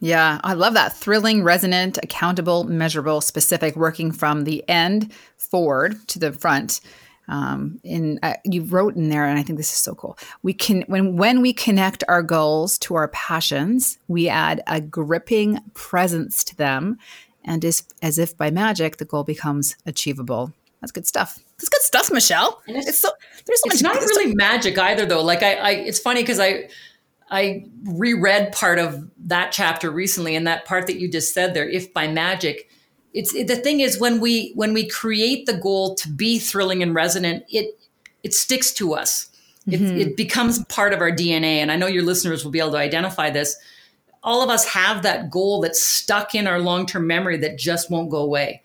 Yeah, 0.00 0.40
I 0.42 0.54
love 0.54 0.74
that. 0.74 0.96
Thrilling, 0.96 1.44
resonant, 1.44 1.96
accountable, 2.02 2.64
measurable, 2.64 3.20
specific, 3.20 3.76
working 3.76 4.10
from 4.10 4.42
the 4.42 4.68
end 4.68 5.12
forward 5.36 5.96
to 6.08 6.18
the 6.18 6.32
front. 6.32 6.80
Um, 7.28 7.78
in 7.84 8.18
uh, 8.20 8.34
you 8.44 8.64
wrote 8.64 8.96
in 8.96 9.10
there, 9.10 9.24
and 9.24 9.38
I 9.38 9.44
think 9.44 9.58
this 9.58 9.70
is 9.70 9.78
so 9.78 9.94
cool. 9.94 10.18
We 10.42 10.54
can 10.54 10.82
when 10.88 11.16
when 11.16 11.40
we 11.40 11.52
connect 11.52 12.02
our 12.08 12.20
goals 12.20 12.78
to 12.80 12.96
our 12.96 13.08
passions, 13.08 13.96
we 14.08 14.28
add 14.28 14.60
a 14.66 14.80
gripping 14.80 15.60
presence 15.72 16.42
to 16.44 16.56
them, 16.56 16.98
and 17.44 17.64
is 17.64 17.84
as 18.02 18.18
if 18.18 18.36
by 18.36 18.50
magic, 18.50 18.96
the 18.96 19.04
goal 19.04 19.22
becomes 19.22 19.76
achievable. 19.86 20.52
That's 20.80 20.90
good 20.90 21.06
stuff. 21.06 21.38
That's 21.62 21.68
good 21.68 21.82
stuff, 21.82 22.12
Michelle. 22.12 22.60
And 22.66 22.76
it's, 22.76 22.88
it's 22.88 22.98
so 22.98 23.10
there's 23.46 23.60
so 23.60 23.70
it's 23.70 23.82
much. 23.82 23.94
not 23.94 24.02
really 24.02 24.32
stuff. 24.32 24.36
magic 24.36 24.78
either, 24.78 25.06
though. 25.06 25.22
Like 25.22 25.42
I, 25.42 25.54
I 25.54 25.70
it's 25.70 26.00
funny 26.00 26.22
because 26.22 26.40
I 26.40 26.68
I 27.30 27.66
reread 27.84 28.52
part 28.52 28.80
of 28.80 29.08
that 29.26 29.52
chapter 29.52 29.90
recently, 29.90 30.34
and 30.34 30.46
that 30.46 30.64
part 30.64 30.86
that 30.88 30.98
you 30.98 31.08
just 31.08 31.32
said 31.32 31.54
there, 31.54 31.68
if 31.68 31.92
by 31.94 32.08
magic, 32.08 32.68
it's 33.14 33.32
it, 33.32 33.46
the 33.46 33.56
thing 33.56 33.80
is 33.80 34.00
when 34.00 34.20
we 34.20 34.52
when 34.54 34.74
we 34.74 34.88
create 34.88 35.46
the 35.46 35.56
goal 35.56 35.94
to 35.96 36.08
be 36.08 36.40
thrilling 36.40 36.82
and 36.82 36.94
resonant, 36.94 37.44
it 37.48 37.78
it 38.24 38.34
sticks 38.34 38.72
to 38.74 38.94
us. 38.94 39.28
It, 39.68 39.80
mm-hmm. 39.80 39.96
it 39.96 40.16
becomes 40.16 40.64
part 40.64 40.92
of 40.92 41.00
our 41.00 41.12
DNA, 41.12 41.58
and 41.58 41.70
I 41.70 41.76
know 41.76 41.86
your 41.86 42.02
listeners 42.02 42.44
will 42.44 42.50
be 42.50 42.58
able 42.58 42.72
to 42.72 42.78
identify 42.78 43.30
this. 43.30 43.56
All 44.24 44.42
of 44.42 44.50
us 44.50 44.66
have 44.66 45.02
that 45.04 45.30
goal 45.30 45.60
that's 45.60 45.80
stuck 45.80 46.34
in 46.34 46.48
our 46.48 46.58
long 46.58 46.86
term 46.86 47.06
memory 47.06 47.36
that 47.38 47.58
just 47.58 47.88
won't 47.88 48.10
go 48.10 48.18
away. 48.18 48.62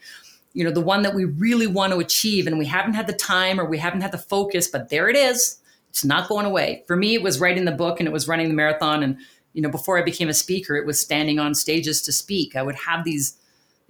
You 0.57 0.63
know, 0.63 0.71
the 0.71 0.81
one 0.81 1.03
that 1.03 1.13
we 1.13 1.25
really 1.25 1.67
want 1.67 1.93
to 1.93 1.99
achieve, 1.99 2.47
and 2.47 2.57
we 2.57 2.65
haven't 2.65 2.95
had 2.95 3.07
the 3.07 3.13
time 3.13 3.59
or 3.59 3.65
we 3.65 3.77
haven't 3.77 4.01
had 4.01 4.11
the 4.11 4.17
focus, 4.17 4.67
but 4.67 4.89
there 4.89 5.07
it 5.07 5.15
is 5.15 5.59
it's 5.97 6.05
not 6.05 6.29
going 6.29 6.45
away. 6.45 6.83
For 6.85 6.95
me, 6.95 7.15
it 7.15 7.23
was 7.23 7.39
writing 7.39 7.65
the 7.65 7.71
book 7.71 7.99
and 7.99 8.07
it 8.07 8.11
was 8.11 8.27
running 8.27 8.49
the 8.49 8.53
marathon. 8.53 9.01
And, 9.01 9.17
you 9.53 9.63
know, 9.63 9.69
before 9.69 9.97
I 9.97 10.03
became 10.03 10.29
a 10.29 10.33
speaker, 10.33 10.75
it 10.75 10.85
was 10.85 10.99
standing 10.99 11.39
on 11.39 11.55
stages 11.55 12.03
to 12.03 12.11
speak. 12.11 12.55
I 12.55 12.61
would 12.61 12.75
have 12.75 13.03
these, 13.03 13.35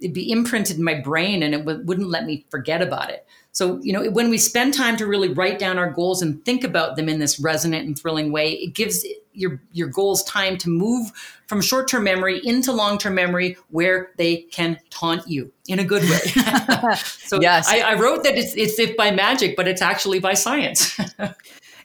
it'd 0.00 0.14
be 0.14 0.32
imprinted 0.32 0.78
in 0.78 0.84
my 0.84 0.94
brain 0.94 1.42
and 1.42 1.54
it 1.54 1.58
w- 1.58 1.84
wouldn't 1.84 2.08
let 2.08 2.24
me 2.24 2.46
forget 2.50 2.80
about 2.80 3.10
it. 3.10 3.26
So, 3.58 3.80
you 3.82 3.92
know, 3.92 4.08
when 4.12 4.30
we 4.30 4.38
spend 4.38 4.72
time 4.72 4.96
to 4.98 5.06
really 5.08 5.30
write 5.30 5.58
down 5.58 5.78
our 5.78 5.90
goals 5.90 6.22
and 6.22 6.44
think 6.44 6.62
about 6.62 6.94
them 6.94 7.08
in 7.08 7.18
this 7.18 7.40
resonant 7.40 7.88
and 7.88 7.98
thrilling 7.98 8.30
way, 8.30 8.52
it 8.52 8.72
gives 8.72 9.04
your 9.32 9.60
your 9.72 9.88
goals 9.88 10.22
time 10.22 10.56
to 10.58 10.68
move 10.68 11.10
from 11.48 11.60
short-term 11.60 12.04
memory 12.04 12.40
into 12.44 12.70
long-term 12.70 13.16
memory 13.16 13.56
where 13.70 14.12
they 14.16 14.42
can 14.52 14.78
taunt 14.90 15.26
you 15.26 15.52
in 15.66 15.80
a 15.80 15.84
good 15.84 16.04
way. 16.04 16.18
so 16.94 17.40
yes. 17.40 17.68
I, 17.68 17.80
I 17.80 17.94
wrote 17.94 18.22
that 18.22 18.38
it's, 18.38 18.54
it's 18.54 18.78
if 18.78 18.96
by 18.96 19.10
magic, 19.10 19.56
but 19.56 19.66
it's 19.66 19.82
actually 19.82 20.20
by 20.20 20.34
science. 20.34 20.96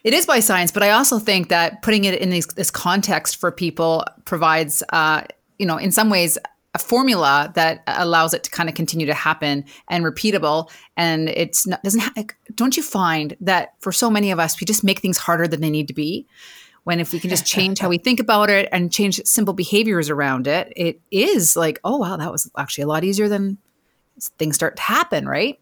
It 0.03 0.13
is 0.13 0.25
by 0.25 0.41
science, 0.41 0.69
but 0.69 0.83
I 0.83 0.89
also 0.89 1.17
think 1.17 1.47
that 1.47 1.81
putting 1.81 2.03
it 2.03 2.19
in 2.19 2.29
this, 2.29 2.45
this 2.47 2.69
context 2.69 3.37
for 3.37 3.53
people 3.53 4.03
provides, 4.25 4.83
uh, 4.89 5.21
you 5.57 5.65
know, 5.65 5.77
in 5.77 5.93
some 5.93 6.09
ways, 6.09 6.37
a 6.73 6.79
formula 6.79 7.51
that 7.55 7.83
allows 7.87 8.33
it 8.33 8.43
to 8.43 8.51
kind 8.51 8.67
of 8.67 8.75
continue 8.75 9.05
to 9.05 9.13
happen 9.13 9.63
and 9.89 10.03
repeatable. 10.03 10.71
And 10.97 11.29
it's 11.29 11.67
not, 11.67 11.83
doesn't. 11.83 12.01
Ha- 12.01 12.23
don't 12.55 12.75
you 12.75 12.83
find 12.83 13.35
that 13.41 13.73
for 13.79 13.91
so 13.91 14.09
many 14.09 14.31
of 14.31 14.39
us, 14.39 14.59
we 14.59 14.65
just 14.65 14.83
make 14.83 14.99
things 14.99 15.17
harder 15.17 15.47
than 15.47 15.61
they 15.61 15.69
need 15.69 15.87
to 15.87 15.93
be? 15.93 16.27
When 16.83 16.99
if 16.99 17.13
we 17.13 17.19
can 17.19 17.29
just 17.29 17.45
change 17.45 17.79
how 17.79 17.87
we 17.87 17.97
think 17.97 18.19
about 18.19 18.49
it 18.49 18.67
and 18.73 18.91
change 18.91 19.21
simple 19.23 19.53
behaviors 19.53 20.09
around 20.09 20.47
it, 20.47 20.73
it 20.75 20.99
is 21.11 21.55
like, 21.55 21.79
oh 21.85 21.97
wow, 21.97 22.17
that 22.17 22.29
was 22.29 22.51
actually 22.57 22.83
a 22.83 22.87
lot 22.87 23.05
easier 23.05 23.29
than 23.29 23.57
things 24.37 24.55
start 24.55 24.75
to 24.75 24.81
happen, 24.81 25.25
right? 25.25 25.57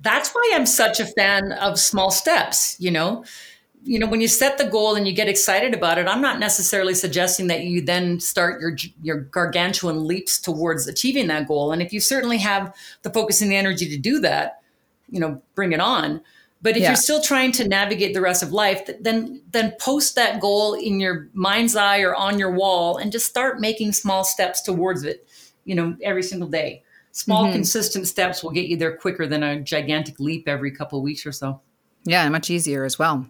That's 0.00 0.30
why 0.30 0.50
I'm 0.52 0.66
such 0.66 0.98
a 0.98 1.06
fan 1.06 1.52
of 1.52 1.78
small 1.78 2.10
steps. 2.10 2.76
You 2.80 2.90
know 2.90 3.24
you 3.84 3.98
know 3.98 4.06
when 4.06 4.20
you 4.20 4.28
set 4.28 4.56
the 4.56 4.64
goal 4.64 4.96
and 4.96 5.06
you 5.06 5.12
get 5.12 5.28
excited 5.28 5.74
about 5.74 5.98
it 5.98 6.08
i'm 6.08 6.22
not 6.22 6.38
necessarily 6.38 6.94
suggesting 6.94 7.46
that 7.46 7.64
you 7.64 7.82
then 7.82 8.18
start 8.18 8.60
your 8.60 8.76
your 9.02 9.20
gargantuan 9.20 10.06
leaps 10.06 10.38
towards 10.38 10.88
achieving 10.88 11.26
that 11.28 11.46
goal. 11.46 11.72
And 11.72 11.82
if 11.82 11.92
you 11.92 12.00
certainly 12.00 12.38
have 12.38 12.74
the 13.02 13.10
focus 13.10 13.42
and 13.42 13.50
the 13.50 13.56
energy 13.56 13.88
to 13.88 13.98
do 13.98 14.20
that 14.20 14.60
you 15.08 15.20
know 15.20 15.40
bring 15.54 15.72
it 15.72 15.80
on. 15.80 16.20
But 16.62 16.78
if 16.78 16.82
yeah. 16.82 16.88
you're 16.88 16.96
still 16.96 17.20
trying 17.20 17.52
to 17.52 17.68
navigate 17.68 18.14
the 18.14 18.22
rest 18.22 18.42
of 18.42 18.52
life 18.52 18.88
then 19.00 19.42
then 19.50 19.74
post 19.78 20.14
that 20.14 20.40
goal 20.40 20.74
in 20.74 20.98
your 20.98 21.28
mind's 21.34 21.76
eye 21.76 22.00
or 22.00 22.14
on 22.14 22.38
your 22.38 22.52
wall 22.52 22.96
and 22.96 23.12
just 23.12 23.26
start 23.26 23.60
making 23.60 23.92
small 23.92 24.24
steps 24.24 24.62
towards 24.62 25.04
it 25.04 25.28
you 25.64 25.74
know 25.74 25.96
every 26.02 26.22
single 26.22 26.48
day. 26.48 26.82
Small 27.12 27.44
mm-hmm. 27.44 27.52
consistent 27.52 28.08
steps 28.08 28.42
will 28.42 28.50
get 28.50 28.66
you 28.66 28.76
there 28.76 28.96
quicker 28.96 29.24
than 29.24 29.44
a 29.44 29.60
gigantic 29.60 30.18
leap 30.18 30.48
every 30.48 30.72
couple 30.72 30.98
of 30.98 31.04
weeks 31.04 31.26
or 31.26 31.32
so. 31.32 31.60
Yeah 32.04 32.22
and 32.22 32.32
much 32.32 32.50
easier 32.50 32.84
as 32.84 32.98
well 32.98 33.26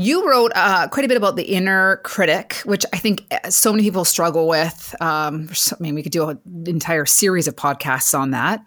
you 0.00 0.26
wrote 0.26 0.50
uh, 0.54 0.88
quite 0.88 1.04
a 1.04 1.08
bit 1.08 1.18
about 1.18 1.36
the 1.36 1.42
inner 1.42 1.98
critic, 1.98 2.54
which 2.64 2.86
I 2.92 2.96
think 2.96 3.26
uh, 3.30 3.50
so 3.50 3.70
many 3.70 3.82
people 3.82 4.06
struggle 4.06 4.48
with. 4.48 4.94
Um, 5.00 5.50
I 5.50 5.76
mean, 5.78 5.94
we 5.94 6.02
could 6.02 6.12
do 6.12 6.30
an 6.30 6.40
entire 6.66 7.04
series 7.04 7.46
of 7.46 7.54
podcasts 7.54 8.18
on 8.18 8.30
that. 8.30 8.64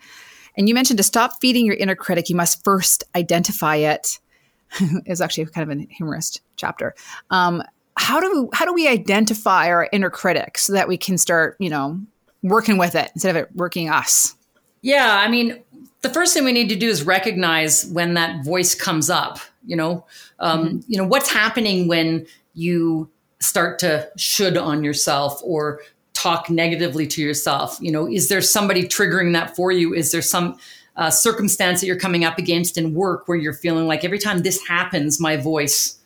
And 0.56 0.70
you 0.70 0.76
mentioned 0.76 0.98
to 0.98 1.04
stop 1.04 1.34
feeding 1.42 1.66
your 1.66 1.76
inner 1.76 1.96
critic, 1.96 2.30
you 2.30 2.36
must 2.36 2.64
first 2.64 3.04
identify 3.16 3.78
it. 3.78 4.20
it's 5.06 5.22
actually 5.22 5.46
kind 5.48 5.72
of 5.72 5.78
a 5.78 5.82
humorous 5.92 6.40
chapter. 6.56 6.94
Um, 7.32 7.64
how 7.98 8.20
do 8.20 8.50
how 8.54 8.66
do 8.66 8.74
we 8.74 8.88
identify 8.88 9.70
our 9.70 9.90
inner 9.92 10.12
critic 10.12 10.58
so 10.60 10.74
that 10.74 10.88
we 10.88 10.98
can 10.98 11.18
start, 11.18 11.56
you 11.60 11.70
know, 11.70 12.00
working 12.44 12.78
with 12.78 12.94
it 12.94 13.12
instead 13.16 13.36
of 13.36 13.44
it 13.44 13.56
working 13.56 13.90
us? 13.90 14.36
Yeah, 14.82 15.18
I 15.18 15.30
mean, 15.30 15.64
the 16.02 16.10
first 16.10 16.34
thing 16.34 16.44
we 16.44 16.52
need 16.52 16.70
to 16.70 16.76
do 16.76 16.90
is 16.90 17.04
recognize 17.04 17.86
when 17.86 18.14
that 18.16 18.46
voice 18.46 18.76
comes 18.76 19.10
up 19.10 19.40
you 19.66 19.76
know 19.76 20.06
um, 20.40 20.66
mm-hmm. 20.66 20.80
you 20.88 20.98
know 20.98 21.08
what's 21.08 21.32
happening 21.32 21.88
when 21.88 22.26
you 22.54 23.10
start 23.40 23.80
to 23.80 24.10
should 24.18 24.58
on 24.58 24.84
yourself 24.84 25.42
or 25.44 25.82
talk 26.14 26.50
negatively 26.50 27.08
to 27.08 27.22
yourself? 27.22 27.78
You 27.82 27.92
know 27.92 28.08
is 28.08 28.30
there 28.30 28.42
somebody 28.42 28.84
triggering 28.84 29.34
that 29.34 29.56
for 29.56 29.72
you? 29.72 29.94
Is 29.94 30.12
there 30.12 30.22
some 30.22 30.58
uh, 30.96 31.10
circumstance 31.10 31.82
that 31.82 31.88
you're 31.88 32.00
coming 32.00 32.24
up 32.24 32.38
against 32.38 32.78
in 32.78 32.94
work 32.94 33.28
where 33.28 33.38
you're 33.38 33.54
feeling 33.54 33.88
like 33.88 34.04
every 34.04 34.20
time 34.20 34.44
this 34.44 34.66
happens 34.68 35.20
my 35.20 35.36
voice 35.36 35.98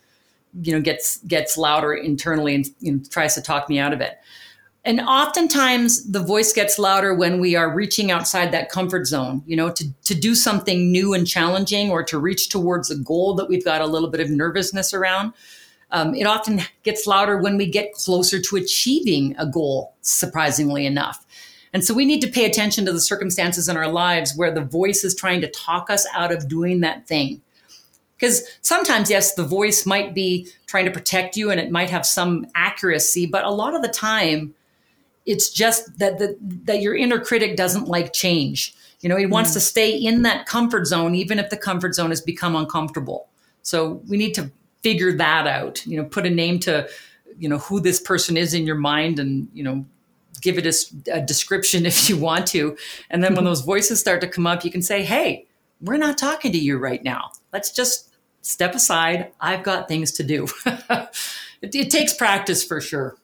you 0.61 0.71
know 0.71 0.81
gets 0.81 1.17
gets 1.23 1.57
louder 1.57 1.93
internally 1.93 2.55
and 2.55 2.69
you 2.79 2.93
know, 2.93 3.01
tries 3.09 3.35
to 3.35 3.41
talk 3.41 3.67
me 3.69 3.79
out 3.79 3.93
of 3.93 4.01
it 4.01 4.17
and 4.87 5.01
oftentimes 5.01 6.09
the 6.09 6.23
voice 6.23 6.53
gets 6.53 6.79
louder 6.79 7.13
when 7.13 7.39
we 7.39 7.55
are 7.55 7.75
reaching 7.75 8.09
outside 8.09 8.51
that 8.51 8.71
comfort 8.71 9.05
zone 9.05 9.43
you 9.45 9.55
know 9.55 9.69
to, 9.69 9.85
to 10.03 10.15
do 10.15 10.33
something 10.33 10.91
new 10.91 11.13
and 11.13 11.27
challenging 11.27 11.91
or 11.91 12.01
to 12.03 12.17
reach 12.17 12.49
towards 12.49 12.89
a 12.89 12.97
goal 12.97 13.35
that 13.35 13.49
we've 13.49 13.65
got 13.65 13.81
a 13.81 13.85
little 13.85 14.09
bit 14.09 14.21
of 14.21 14.29
nervousness 14.29 14.93
around. 14.93 15.33
Um, 15.91 16.15
it 16.15 16.25
often 16.25 16.61
gets 16.83 17.07
louder 17.07 17.37
when 17.37 17.57
we 17.57 17.69
get 17.69 17.93
closer 17.93 18.41
to 18.41 18.55
achieving 18.57 19.35
a 19.37 19.45
goal 19.45 19.95
surprisingly 20.01 20.85
enough. 20.85 21.25
And 21.73 21.83
so 21.83 21.93
we 21.93 22.05
need 22.05 22.21
to 22.21 22.27
pay 22.27 22.45
attention 22.45 22.85
to 22.85 22.91
the 22.91 22.99
circumstances 22.99 23.69
in 23.69 23.77
our 23.77 23.89
lives 23.89 24.35
where 24.35 24.53
the 24.53 24.61
voice 24.61 25.03
is 25.03 25.15
trying 25.15 25.41
to 25.41 25.51
talk 25.51 25.89
us 25.89 26.05
out 26.13 26.31
of 26.33 26.49
doing 26.49 26.81
that 26.81 27.07
thing. 27.07 27.41
Because 28.17 28.43
sometimes 28.61 29.09
yes 29.09 29.35
the 29.35 29.45
voice 29.45 29.85
might 29.85 30.13
be 30.13 30.47
trying 30.65 30.85
to 30.85 30.91
protect 30.91 31.37
you 31.37 31.51
and 31.51 31.59
it 31.59 31.71
might 31.71 31.89
have 31.89 32.05
some 32.05 32.47
accuracy 32.55 33.25
but 33.25 33.45
a 33.45 33.51
lot 33.51 33.75
of 33.75 33.81
the 33.81 33.87
time 33.87 34.53
it's 35.27 35.49
just 35.49 35.99
that 35.99 36.17
the, 36.17 36.37
that 36.63 36.81
your 36.81 36.95
inner 36.95 37.19
critic 37.19 37.57
doesn't 37.57 37.87
like 37.87 38.13
change. 38.13 38.73
You 39.01 39.09
know, 39.09 39.17
he 39.17 39.25
wants 39.25 39.51
mm. 39.51 39.55
to 39.55 39.59
stay 39.59 39.95
in 39.95 40.23
that 40.23 40.47
comfort 40.47 40.87
zone, 40.87 41.13
even 41.13 41.37
if 41.37 41.49
the 41.49 41.57
comfort 41.57 41.93
zone 41.93 42.09
has 42.09 42.21
become 42.21 42.55
uncomfortable. 42.55 43.27
So 43.61 44.01
we 44.07 44.17
need 44.17 44.33
to 44.35 44.49
figure 44.81 45.11
that 45.11 45.45
out. 45.45 45.85
You 45.85 45.97
know, 45.97 46.05
put 46.05 46.25
a 46.25 46.29
name 46.29 46.59
to, 46.61 46.89
you 47.37 47.49
know, 47.49 47.57
who 47.59 47.81
this 47.81 47.99
person 47.99 48.37
is 48.37 48.53
in 48.53 48.65
your 48.65 48.77
mind, 48.77 49.19
and 49.19 49.49
you 49.53 49.63
know, 49.63 49.85
give 50.41 50.57
it 50.57 50.65
a, 50.65 51.13
a 51.17 51.21
description 51.21 51.85
if 51.91 52.09
you 52.09 52.17
want 52.17 52.47
to. 52.47 52.77
And 53.09 53.23
then 53.23 53.35
when 53.35 53.43
those 53.43 53.61
voices 53.61 53.99
start 53.99 54.21
to 54.21 54.27
come 54.27 54.47
up, 54.47 54.63
you 54.63 54.71
can 54.71 54.81
say, 54.81 55.03
"Hey, 55.03 55.45
we're 55.81 55.97
not 55.97 56.17
talking 56.17 56.53
to 56.53 56.57
you 56.57 56.77
right 56.77 57.03
now. 57.03 57.31
Let's 57.51 57.71
just 57.71 58.15
step 58.41 58.73
aside. 58.73 59.33
I've 59.41 59.63
got 59.63 59.89
things 59.89 60.13
to 60.13 60.23
do." 60.23 60.47
it, 60.65 61.75
it 61.75 61.91
takes 61.91 62.13
practice 62.13 62.63
for 62.63 62.79
sure. 62.79 63.17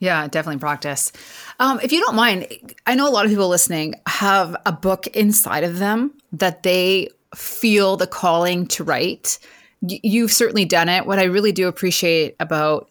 Yeah, 0.00 0.28
definitely 0.28 0.60
practice. 0.60 1.12
Um, 1.58 1.80
if 1.82 1.92
you 1.92 2.00
don't 2.00 2.14
mind, 2.14 2.46
I 2.86 2.94
know 2.94 3.08
a 3.08 3.10
lot 3.10 3.24
of 3.24 3.30
people 3.30 3.48
listening 3.48 3.94
have 4.06 4.56
a 4.64 4.72
book 4.72 5.08
inside 5.08 5.64
of 5.64 5.78
them 5.78 6.12
that 6.32 6.62
they 6.62 7.10
feel 7.34 7.96
the 7.96 8.06
calling 8.06 8.66
to 8.68 8.84
write. 8.84 9.38
You've 9.80 10.32
certainly 10.32 10.64
done 10.64 10.88
it. 10.88 11.06
What 11.06 11.18
I 11.18 11.24
really 11.24 11.52
do 11.52 11.68
appreciate 11.68 12.36
about 12.38 12.90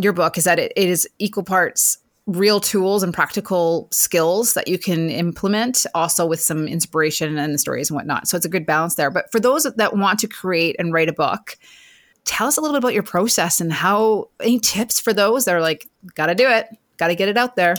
your 0.00 0.12
book 0.12 0.38
is 0.38 0.44
that 0.44 0.58
it, 0.58 0.72
it 0.74 0.88
is 0.88 1.08
equal 1.18 1.44
parts 1.44 1.98
real 2.28 2.60
tools 2.60 3.02
and 3.02 3.14
practical 3.14 3.88
skills 3.90 4.52
that 4.52 4.68
you 4.68 4.78
can 4.78 5.08
implement, 5.08 5.86
also 5.94 6.26
with 6.26 6.40
some 6.40 6.68
inspiration 6.68 7.38
and 7.38 7.58
stories 7.58 7.88
and 7.88 7.96
whatnot. 7.96 8.28
So 8.28 8.36
it's 8.36 8.44
a 8.44 8.50
good 8.50 8.66
balance 8.66 8.96
there. 8.96 9.10
But 9.10 9.32
for 9.32 9.40
those 9.40 9.62
that 9.64 9.96
want 9.96 10.18
to 10.20 10.28
create 10.28 10.76
and 10.78 10.92
write 10.92 11.08
a 11.08 11.14
book, 11.14 11.56
tell 12.28 12.46
us 12.46 12.58
a 12.58 12.60
little 12.60 12.74
bit 12.74 12.84
about 12.84 12.94
your 12.94 13.02
process 13.02 13.58
and 13.58 13.72
how 13.72 14.28
any 14.40 14.60
tips 14.60 15.00
for 15.00 15.14
those 15.14 15.46
that 15.46 15.54
are 15.54 15.62
like, 15.62 15.88
gotta 16.14 16.34
do 16.34 16.46
it, 16.46 16.68
gotta 16.98 17.14
get 17.14 17.28
it 17.28 17.38
out 17.38 17.56
there. 17.56 17.74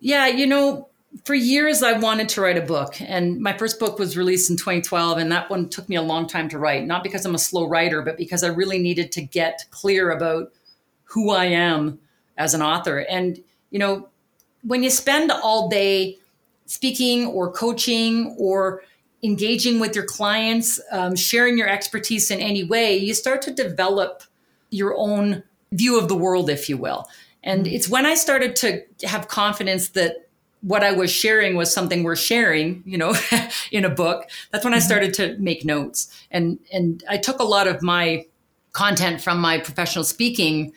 Yeah, 0.00 0.26
you 0.26 0.46
know, 0.46 0.88
for 1.24 1.34
years 1.34 1.82
I 1.82 1.98
wanted 1.98 2.30
to 2.30 2.40
write 2.40 2.56
a 2.56 2.62
book, 2.62 2.98
and 3.00 3.38
my 3.40 3.56
first 3.56 3.78
book 3.78 3.98
was 3.98 4.16
released 4.16 4.48
in 4.48 4.56
2012, 4.56 5.18
and 5.18 5.30
that 5.30 5.50
one 5.50 5.68
took 5.68 5.86
me 5.90 5.96
a 5.96 6.02
long 6.02 6.26
time 6.26 6.48
to 6.48 6.58
write. 6.58 6.86
Not 6.86 7.04
because 7.04 7.26
I'm 7.26 7.34
a 7.34 7.38
slow 7.38 7.68
writer, 7.68 8.00
but 8.00 8.16
because 8.16 8.42
I 8.42 8.48
really 8.48 8.78
needed 8.78 9.12
to 9.12 9.22
get 9.22 9.66
clear 9.70 10.12
about 10.12 10.50
who 11.04 11.30
I 11.30 11.44
am 11.46 11.98
as 12.38 12.54
an 12.54 12.62
author. 12.62 13.00
And 13.00 13.38
you 13.70 13.78
know, 13.78 14.08
when 14.62 14.82
you 14.82 14.88
spend 14.88 15.30
all 15.30 15.68
day 15.68 16.16
speaking 16.64 17.26
or 17.26 17.52
coaching 17.52 18.34
or 18.38 18.82
engaging 19.22 19.80
with 19.80 19.94
your 19.94 20.04
clients, 20.04 20.80
um, 20.90 21.14
sharing 21.14 21.58
your 21.58 21.68
expertise 21.68 22.30
in 22.30 22.40
any 22.40 22.64
way, 22.64 22.96
you 22.96 23.14
start 23.14 23.42
to 23.42 23.52
develop 23.52 24.22
your 24.70 24.94
own 24.96 25.42
view 25.72 25.98
of 25.98 26.08
the 26.08 26.16
world, 26.16 26.48
if 26.48 26.68
you 26.68 26.76
will. 26.76 27.08
And 27.42 27.66
it's 27.66 27.88
when 27.88 28.06
I 28.06 28.14
started 28.14 28.56
to 28.56 28.82
have 29.04 29.28
confidence 29.28 29.90
that 29.90 30.28
what 30.62 30.84
I 30.84 30.92
was 30.92 31.10
sharing 31.10 31.56
was 31.56 31.72
something 31.72 32.02
worth 32.02 32.18
sharing, 32.18 32.82
you 32.84 32.98
know, 32.98 33.14
in 33.72 33.84
a 33.84 33.90
book. 33.90 34.28
That's 34.50 34.64
when 34.64 34.74
I 34.74 34.78
mm-hmm. 34.78 34.86
started 34.86 35.14
to 35.14 35.36
make 35.38 35.64
notes. 35.64 36.12
And 36.30 36.58
and 36.72 37.02
I 37.08 37.16
took 37.16 37.40
a 37.40 37.44
lot 37.44 37.66
of 37.66 37.82
my 37.82 38.26
content 38.72 39.20
from 39.20 39.40
my 39.40 39.58
professional 39.58 40.04
speaking 40.04 40.72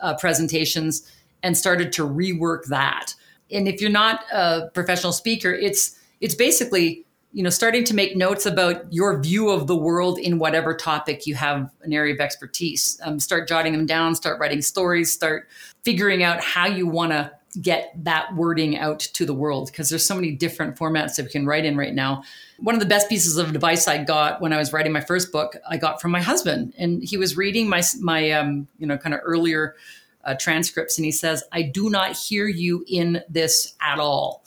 uh, 0.00 0.14
presentations 0.16 1.10
and 1.42 1.56
started 1.56 1.92
to 1.92 2.06
rework 2.06 2.66
that. 2.66 3.14
And 3.50 3.68
if 3.68 3.80
you're 3.80 3.90
not 3.90 4.24
a 4.32 4.68
professional 4.74 5.12
speaker, 5.12 5.52
it's 5.52 5.98
it's 6.20 6.34
basically 6.34 7.04
you 7.32 7.42
know 7.42 7.50
starting 7.50 7.84
to 7.84 7.94
make 7.94 8.16
notes 8.16 8.46
about 8.46 8.92
your 8.92 9.20
view 9.20 9.50
of 9.50 9.66
the 9.66 9.76
world 9.76 10.18
in 10.18 10.38
whatever 10.38 10.74
topic 10.74 11.26
you 11.26 11.34
have 11.34 11.70
an 11.82 11.92
area 11.92 12.14
of 12.14 12.20
expertise. 12.20 13.00
Um, 13.04 13.20
start 13.20 13.48
jotting 13.48 13.72
them 13.72 13.86
down 13.86 14.14
start 14.14 14.40
writing 14.40 14.62
stories 14.62 15.12
start 15.12 15.48
figuring 15.84 16.22
out 16.22 16.42
how 16.42 16.66
you 16.66 16.86
want 16.86 17.12
to 17.12 17.30
get 17.62 17.92
that 18.04 18.34
wording 18.34 18.76
out 18.76 19.00
to 19.00 19.24
the 19.24 19.34
world 19.34 19.66
because 19.70 19.88
there's 19.88 20.06
so 20.06 20.14
many 20.14 20.32
different 20.32 20.76
formats 20.76 21.16
that 21.16 21.24
we 21.24 21.30
can 21.30 21.46
write 21.46 21.64
in 21.64 21.76
right 21.76 21.94
now. 21.94 22.22
One 22.58 22.74
of 22.74 22.80
the 22.80 22.86
best 22.86 23.08
pieces 23.08 23.36
of 23.36 23.48
advice 23.48 23.88
i 23.88 24.02
got 24.02 24.40
when 24.40 24.52
i 24.52 24.56
was 24.56 24.72
writing 24.72 24.92
my 24.92 25.00
first 25.00 25.32
book 25.32 25.56
i 25.68 25.76
got 25.76 26.00
from 26.00 26.10
my 26.10 26.20
husband 26.20 26.74
and 26.78 27.02
he 27.02 27.16
was 27.16 27.36
reading 27.36 27.68
my 27.68 27.82
my 28.00 28.30
um, 28.32 28.68
you 28.78 28.86
know 28.86 28.98
kind 28.98 29.14
of 29.14 29.20
earlier 29.22 29.76
uh, 30.24 30.34
transcripts 30.38 30.98
and 30.98 31.04
he 31.04 31.12
says 31.12 31.42
i 31.52 31.62
do 31.62 31.88
not 31.88 32.16
hear 32.16 32.46
you 32.46 32.84
in 32.88 33.22
this 33.28 33.74
at 33.80 33.98
all. 33.98 34.44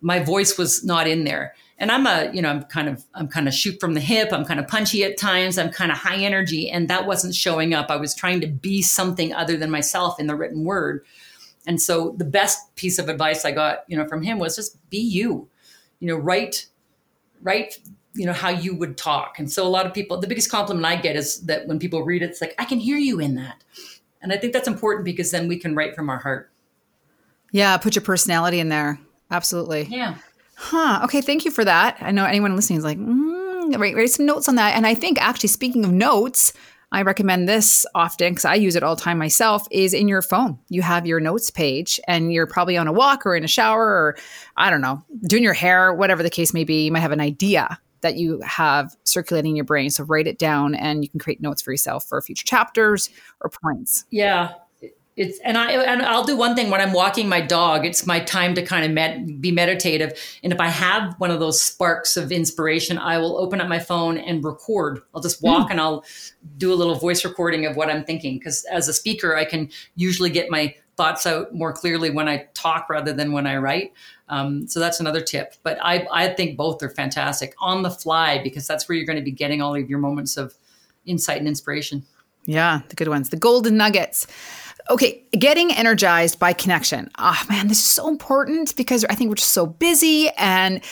My 0.00 0.18
voice 0.18 0.58
was 0.58 0.84
not 0.84 1.06
in 1.06 1.24
there 1.24 1.54
and 1.82 1.90
i'm 1.90 2.06
a 2.06 2.30
you 2.32 2.40
know 2.40 2.48
i'm 2.48 2.62
kind 2.62 2.88
of 2.88 3.04
i'm 3.14 3.28
kind 3.28 3.48
of 3.48 3.52
shoot 3.52 3.78
from 3.80 3.92
the 3.92 4.00
hip. 4.00 4.28
I'm 4.32 4.46
kind 4.46 4.60
of 4.60 4.68
punchy 4.68 5.04
at 5.04 5.18
times. 5.18 5.58
I'm 5.58 5.70
kind 5.70 5.90
of 5.90 5.98
high 5.98 6.16
energy. 6.16 6.70
And 6.70 6.88
that 6.88 7.06
wasn't 7.06 7.34
showing 7.34 7.74
up. 7.74 7.90
I 7.90 7.96
was 7.96 8.14
trying 8.14 8.40
to 8.40 8.46
be 8.46 8.80
something 8.80 9.34
other 9.34 9.56
than 9.58 9.70
myself 9.70 10.18
in 10.18 10.28
the 10.28 10.36
written 10.36 10.64
word. 10.64 11.04
And 11.66 11.82
so 11.82 12.14
the 12.16 12.24
best 12.24 12.74
piece 12.76 12.98
of 12.98 13.08
advice 13.08 13.44
i 13.44 13.50
got 13.50 13.80
you 13.88 13.96
know 13.96 14.06
from 14.06 14.22
him 14.22 14.38
was 14.38 14.56
just 14.56 14.78
be 14.88 14.98
you 14.98 15.48
you 15.98 16.08
know 16.08 16.16
write 16.16 16.66
write 17.42 17.78
you 18.14 18.26
know 18.26 18.32
how 18.32 18.48
you 18.48 18.74
would 18.76 18.96
talk. 18.96 19.38
And 19.38 19.50
so 19.50 19.66
a 19.66 19.68
lot 19.68 19.84
of 19.84 19.92
people 19.92 20.18
the 20.18 20.28
biggest 20.28 20.50
compliment 20.50 20.86
i 20.86 20.96
get 20.96 21.16
is 21.16 21.40
that 21.42 21.66
when 21.66 21.80
people 21.80 22.04
read 22.04 22.22
it 22.22 22.30
it's 22.30 22.40
like 22.40 22.54
i 22.58 22.64
can 22.64 22.78
hear 22.78 22.96
you 22.96 23.18
in 23.18 23.34
that. 23.34 23.64
And 24.22 24.32
i 24.32 24.36
think 24.36 24.52
that's 24.52 24.68
important 24.68 25.04
because 25.04 25.32
then 25.32 25.48
we 25.48 25.58
can 25.58 25.74
write 25.74 25.96
from 25.96 26.08
our 26.08 26.18
heart. 26.18 26.52
Yeah 27.50 27.76
put 27.76 27.96
your 27.96 28.04
personality 28.04 28.60
in 28.60 28.68
there. 28.68 29.00
Absolutely. 29.32 29.88
Yeah 29.90 30.16
Huh. 30.64 31.00
Okay. 31.04 31.20
Thank 31.20 31.44
you 31.44 31.50
for 31.50 31.64
that. 31.64 31.96
I 32.00 32.12
know 32.12 32.24
anyone 32.24 32.54
listening 32.54 32.78
is 32.78 32.84
like, 32.84 32.96
mm, 32.96 33.76
write, 33.78 33.96
write 33.96 34.10
some 34.10 34.26
notes 34.26 34.48
on 34.48 34.54
that. 34.54 34.76
And 34.76 34.86
I 34.86 34.94
think 34.94 35.20
actually, 35.20 35.48
speaking 35.48 35.84
of 35.84 35.90
notes, 35.90 36.52
I 36.92 37.02
recommend 37.02 37.48
this 37.48 37.84
often 37.96 38.32
because 38.32 38.44
I 38.44 38.54
use 38.54 38.76
it 38.76 38.84
all 38.84 38.94
the 38.94 39.02
time 39.02 39.18
myself. 39.18 39.66
Is 39.72 39.92
in 39.92 40.06
your 40.06 40.22
phone. 40.22 40.58
You 40.68 40.82
have 40.82 41.04
your 41.04 41.18
notes 41.18 41.50
page, 41.50 41.98
and 42.06 42.32
you're 42.32 42.46
probably 42.46 42.76
on 42.76 42.86
a 42.86 42.92
walk 42.92 43.26
or 43.26 43.34
in 43.34 43.42
a 43.42 43.48
shower, 43.48 43.84
or 43.84 44.16
I 44.56 44.70
don't 44.70 44.82
know, 44.82 45.02
doing 45.22 45.42
your 45.42 45.52
hair, 45.52 45.92
whatever 45.92 46.22
the 46.22 46.30
case 46.30 46.54
may 46.54 46.64
be. 46.64 46.84
You 46.84 46.92
might 46.92 47.00
have 47.00 47.10
an 47.12 47.20
idea 47.20 47.78
that 48.02 48.16
you 48.16 48.40
have 48.42 48.94
circulating 49.04 49.52
in 49.52 49.56
your 49.56 49.64
brain. 49.64 49.90
So 49.90 50.04
write 50.04 50.26
it 50.28 50.38
down, 50.38 50.76
and 50.76 51.02
you 51.02 51.08
can 51.08 51.18
create 51.18 51.40
notes 51.40 51.60
for 51.60 51.72
yourself 51.72 52.04
for 52.04 52.20
future 52.20 52.46
chapters 52.46 53.10
or 53.40 53.50
points. 53.50 54.04
Yeah, 54.10 54.52
it's 55.16 55.38
and 55.40 55.58
I 55.58 55.72
and 55.72 56.00
I'll 56.02 56.24
do 56.24 56.36
one 56.36 56.56
thing 56.56 56.70
when 56.70 56.80
I'm 56.80 56.92
walking 56.92 57.28
my 57.28 57.40
dog. 57.40 57.84
It's 57.84 58.06
my 58.06 58.20
time 58.20 58.54
to 58.54 58.62
kind 58.62 58.84
of 58.84 58.92
med, 58.92 59.42
be 59.42 59.52
meditative. 59.52 60.18
And 60.42 60.52
if 60.52 60.60
I 60.60 60.68
have 60.68 61.14
one 61.18 61.30
of 61.30 61.38
those 61.38 61.60
sparks 61.60 62.16
of 62.16 62.32
inspiration, 62.32 62.96
I 62.96 63.18
will 63.18 63.36
open 63.36 63.60
up 63.60 63.68
my 63.68 63.78
phone 63.78 64.16
and 64.16 64.42
record. 64.42 65.02
I'll 65.14 65.20
just 65.20 65.42
walk 65.42 65.68
mm. 65.68 65.72
and 65.72 65.80
I'll 65.80 66.04
do 66.56 66.72
a 66.72 66.76
little 66.76 66.94
voice 66.94 67.24
recording 67.24 67.66
of 67.66 67.76
what 67.76 67.90
I'm 67.90 68.04
thinking. 68.04 68.38
Because 68.38 68.64
as 68.64 68.88
a 68.88 68.94
speaker, 68.94 69.36
I 69.36 69.44
can 69.44 69.70
usually 69.96 70.30
get 70.30 70.50
my 70.50 70.74
thoughts 70.96 71.26
out 71.26 71.54
more 71.54 71.72
clearly 71.74 72.10
when 72.10 72.28
I 72.28 72.48
talk 72.54 72.88
rather 72.88 73.12
than 73.12 73.32
when 73.32 73.46
I 73.46 73.58
write. 73.58 73.92
Um, 74.28 74.66
so 74.66 74.80
that's 74.80 74.98
another 74.98 75.20
tip. 75.20 75.54
But 75.62 75.78
I 75.82 76.06
I 76.10 76.28
think 76.28 76.56
both 76.56 76.82
are 76.82 76.88
fantastic 76.88 77.54
on 77.60 77.82
the 77.82 77.90
fly 77.90 78.42
because 78.42 78.66
that's 78.66 78.88
where 78.88 78.96
you're 78.96 79.06
going 79.06 79.18
to 79.18 79.24
be 79.24 79.30
getting 79.30 79.60
all 79.60 79.74
of 79.74 79.90
your 79.90 79.98
moments 79.98 80.38
of 80.38 80.54
insight 81.04 81.38
and 81.38 81.48
inspiration. 81.48 82.04
Yeah, 82.44 82.80
the 82.88 82.96
good 82.96 83.08
ones, 83.08 83.28
the 83.28 83.36
golden 83.36 83.76
nuggets. 83.76 84.26
Okay, 84.90 85.24
getting 85.32 85.72
energized 85.72 86.38
by 86.38 86.52
connection. 86.52 87.10
Oh 87.18 87.40
man, 87.48 87.68
this 87.68 87.78
is 87.78 87.86
so 87.86 88.08
important 88.08 88.76
because 88.76 89.04
I 89.04 89.14
think 89.14 89.28
we're 89.28 89.36
just 89.36 89.52
so 89.52 89.66
busy. 89.66 90.28
And 90.30 90.82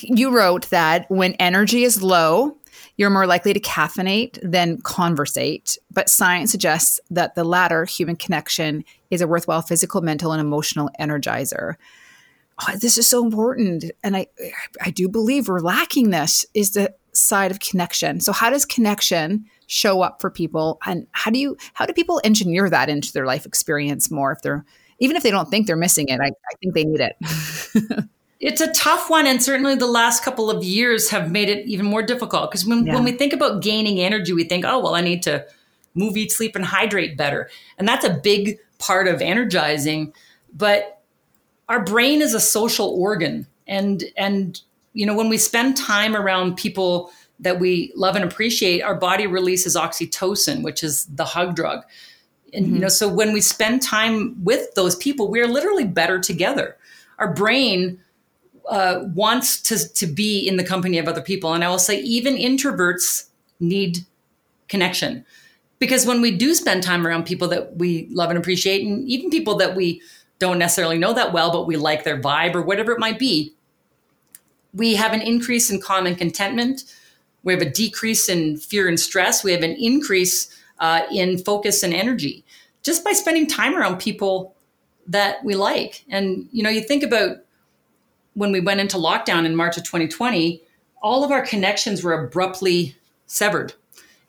you 0.00 0.30
wrote 0.30 0.70
that 0.70 1.10
when 1.10 1.34
energy 1.34 1.84
is 1.84 2.02
low, 2.02 2.56
you're 2.96 3.10
more 3.10 3.26
likely 3.26 3.52
to 3.52 3.60
caffeinate 3.60 4.38
than 4.42 4.80
conversate. 4.82 5.78
But 5.90 6.08
science 6.08 6.50
suggests 6.50 7.00
that 7.10 7.34
the 7.34 7.44
latter, 7.44 7.84
human 7.84 8.16
connection, 8.16 8.84
is 9.10 9.20
a 9.20 9.26
worthwhile 9.26 9.62
physical, 9.62 10.00
mental, 10.00 10.32
and 10.32 10.40
emotional 10.40 10.90
energizer. 11.00 11.74
Oh, 12.60 12.76
this 12.76 12.98
is 12.98 13.08
so 13.08 13.24
important. 13.24 13.90
And 14.04 14.16
I 14.16 14.26
I 14.82 14.90
do 14.90 15.08
believe 15.08 15.48
we're 15.48 15.60
lacking 15.60 16.10
this 16.10 16.46
is 16.54 16.72
the 16.72 16.94
side 17.12 17.50
of 17.50 17.58
connection. 17.58 18.20
So 18.20 18.32
how 18.32 18.50
does 18.50 18.64
connection 18.64 19.46
show 19.70 20.02
up 20.02 20.20
for 20.20 20.30
people? 20.30 20.78
And 20.84 21.06
how 21.12 21.30
do 21.30 21.38
you 21.38 21.56
how 21.74 21.86
do 21.86 21.92
people 21.92 22.20
engineer 22.24 22.68
that 22.68 22.88
into 22.88 23.12
their 23.12 23.24
life 23.24 23.46
experience 23.46 24.10
more 24.10 24.32
if 24.32 24.42
they're 24.42 24.64
even 24.98 25.16
if 25.16 25.22
they 25.22 25.30
don't 25.30 25.48
think 25.48 25.66
they're 25.66 25.76
missing 25.76 26.08
it 26.08 26.20
i, 26.20 26.26
I 26.26 26.54
think 26.60 26.74
they 26.74 26.84
need 26.84 27.00
it? 27.00 27.16
It's 28.40 28.62
a 28.62 28.72
tough 28.72 29.10
one 29.10 29.26
and 29.26 29.42
certainly 29.42 29.74
the 29.74 29.86
last 29.86 30.24
couple 30.24 30.50
of 30.50 30.64
years 30.64 31.10
have 31.10 31.30
made 31.30 31.50
it 31.50 31.66
even 31.66 31.84
more 31.84 32.02
difficult 32.02 32.50
because 32.50 32.64
when, 32.64 32.86
yeah. 32.86 32.94
when 32.94 33.04
we 33.04 33.12
think 33.12 33.34
about 33.34 33.60
gaining 33.60 34.00
energy 34.00 34.32
we 34.32 34.44
think 34.44 34.64
oh 34.64 34.78
well 34.78 34.94
i 34.94 35.02
need 35.02 35.22
to 35.24 35.44
move 35.94 36.16
eat 36.16 36.32
sleep 36.32 36.56
and 36.56 36.64
hydrate 36.64 37.18
better. 37.18 37.50
And 37.76 37.86
that's 37.86 38.04
a 38.04 38.14
big 38.14 38.58
part 38.78 39.08
of 39.08 39.20
energizing 39.20 40.14
but 40.54 41.02
our 41.68 41.84
brain 41.84 42.22
is 42.22 42.32
a 42.32 42.40
social 42.40 42.88
organ 42.88 43.46
and 43.66 44.04
and 44.16 44.62
you 44.94 45.04
know 45.04 45.14
when 45.14 45.28
we 45.28 45.36
spend 45.36 45.76
time 45.76 46.16
around 46.16 46.56
people 46.56 47.12
that 47.40 47.58
we 47.58 47.92
love 47.96 48.16
and 48.16 48.24
appreciate, 48.24 48.82
our 48.82 48.94
body 48.94 49.26
releases 49.26 49.76
oxytocin, 49.76 50.62
which 50.62 50.82
is 50.82 51.06
the 51.06 51.24
hug 51.24 51.56
drug. 51.56 51.84
And 52.52 52.66
mm-hmm. 52.66 52.74
you 52.74 52.80
know, 52.80 52.88
so 52.88 53.08
when 53.08 53.32
we 53.32 53.40
spend 53.40 53.82
time 53.82 54.42
with 54.42 54.74
those 54.74 54.96
people, 54.96 55.30
we 55.30 55.40
are 55.40 55.46
literally 55.48 55.84
better 55.84 56.18
together. 56.18 56.76
Our 57.18 57.32
brain 57.32 58.00
uh, 58.68 59.04
wants 59.14 59.60
to 59.62 59.92
to 59.94 60.06
be 60.06 60.46
in 60.46 60.56
the 60.56 60.64
company 60.64 60.98
of 60.98 61.08
other 61.08 61.22
people, 61.22 61.54
and 61.54 61.64
I 61.64 61.68
will 61.68 61.78
say 61.78 62.00
even 62.00 62.36
introverts 62.36 63.26
need 63.58 63.98
connection 64.68 65.24
because 65.80 66.06
when 66.06 66.20
we 66.20 66.30
do 66.36 66.54
spend 66.54 66.82
time 66.82 67.06
around 67.06 67.24
people 67.24 67.48
that 67.48 67.76
we 67.76 68.06
love 68.10 68.30
and 68.30 68.38
appreciate, 68.38 68.86
and 68.86 69.08
even 69.08 69.30
people 69.30 69.56
that 69.56 69.74
we 69.74 70.00
don't 70.38 70.58
necessarily 70.58 70.98
know 70.98 71.12
that 71.14 71.32
well, 71.32 71.50
but 71.50 71.66
we 71.66 71.76
like 71.76 72.04
their 72.04 72.20
vibe 72.20 72.54
or 72.54 72.62
whatever 72.62 72.92
it 72.92 73.00
might 73.00 73.18
be, 73.18 73.52
we 74.74 74.94
have 74.94 75.12
an 75.12 75.22
increase 75.22 75.70
in 75.70 75.80
calm 75.80 76.06
and 76.06 76.16
contentment 76.16 76.84
we 77.42 77.52
have 77.52 77.62
a 77.62 77.70
decrease 77.70 78.28
in 78.28 78.56
fear 78.56 78.88
and 78.88 78.98
stress. 78.98 79.42
We 79.42 79.52
have 79.52 79.62
an 79.62 79.76
increase 79.78 80.54
uh, 80.78 81.02
in 81.12 81.38
focus 81.38 81.82
and 81.82 81.94
energy 81.94 82.44
just 82.82 83.04
by 83.04 83.12
spending 83.12 83.46
time 83.46 83.76
around 83.76 83.98
people 83.98 84.54
that 85.06 85.44
we 85.44 85.54
like. 85.54 86.04
And, 86.08 86.48
you 86.52 86.62
know, 86.62 86.70
you 86.70 86.80
think 86.80 87.02
about 87.02 87.38
when 88.34 88.52
we 88.52 88.60
went 88.60 88.80
into 88.80 88.96
lockdown 88.96 89.44
in 89.44 89.56
March 89.56 89.76
of 89.76 89.84
2020, 89.84 90.62
all 91.02 91.24
of 91.24 91.30
our 91.30 91.44
connections 91.44 92.02
were 92.02 92.12
abruptly 92.12 92.94
severed. 93.26 93.72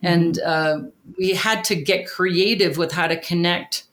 Mm-hmm. 0.04 0.08
And 0.08 0.40
uh, 0.40 0.80
we 1.18 1.32
had 1.32 1.64
to 1.66 1.76
get 1.76 2.08
creative 2.08 2.78
with 2.78 2.92
how 2.92 3.08
to 3.08 3.20
connect 3.20 3.86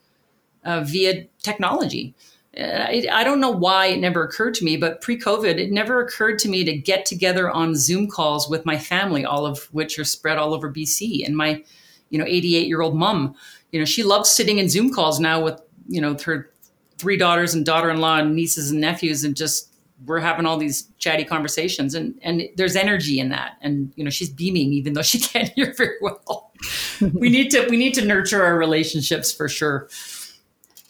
uh, 0.65 0.81
via 0.81 1.25
technology. 1.41 2.15
Uh, 2.57 2.61
I, 2.63 3.05
I, 3.11 3.23
don't 3.23 3.39
know 3.39 3.51
why 3.51 3.87
it 3.87 3.99
never 3.99 4.23
occurred 4.23 4.55
to 4.55 4.65
me, 4.65 4.75
but 4.75 5.01
pre 5.01 5.19
COVID, 5.19 5.59
it 5.59 5.71
never 5.71 6.01
occurred 6.01 6.39
to 6.39 6.49
me 6.49 6.63
to 6.63 6.75
get 6.75 7.05
together 7.05 7.49
on 7.51 7.75
Zoom 7.75 8.07
calls 8.07 8.49
with 8.49 8.65
my 8.65 8.75
family, 8.75 9.23
all 9.23 9.45
of 9.45 9.65
which 9.71 9.99
are 9.99 10.03
spread 10.03 10.39
all 10.39 10.53
over 10.55 10.71
BC. 10.71 11.25
And 11.25 11.37
my, 11.37 11.63
you 12.09 12.17
know, 12.17 12.25
88 12.25 12.67
year 12.67 12.81
old 12.81 12.95
mom, 12.95 13.35
you 13.71 13.77
know, 13.77 13.85
she 13.85 14.01
loves 14.01 14.31
sitting 14.31 14.57
in 14.57 14.67
Zoom 14.67 14.91
calls 14.91 15.19
now 15.19 15.43
with, 15.43 15.61
you 15.87 16.01
know, 16.01 16.17
her 16.25 16.51
three 16.97 17.17
daughters 17.17 17.53
and 17.53 17.65
daughter 17.65 17.91
in 17.91 18.01
law 18.01 18.17
and 18.17 18.35
nieces 18.35 18.71
and 18.71 18.81
nephews 18.81 19.23
and 19.23 19.35
just 19.35 19.71
we're 20.05 20.19
having 20.19 20.45
all 20.45 20.57
these 20.57 20.87
chatty 20.97 21.25
conversations. 21.25 21.93
And 21.93 22.17
and 22.23 22.49
there's 22.55 22.75
energy 22.75 23.19
in 23.19 23.29
that. 23.29 23.57
And 23.61 23.93
you 23.95 24.03
know 24.03 24.09
she's 24.09 24.29
beaming 24.29 24.73
even 24.73 24.93
though 24.93 25.03
she 25.03 25.19
can't 25.19 25.49
hear 25.49 25.73
very 25.77 25.97
well. 26.01 26.51
We 27.13 27.29
need 27.29 27.51
to 27.51 27.65
we 27.69 27.77
need 27.77 27.93
to 27.93 28.03
nurture 28.03 28.43
our 28.43 28.57
relationships 28.57 29.31
for 29.31 29.47
sure 29.47 29.87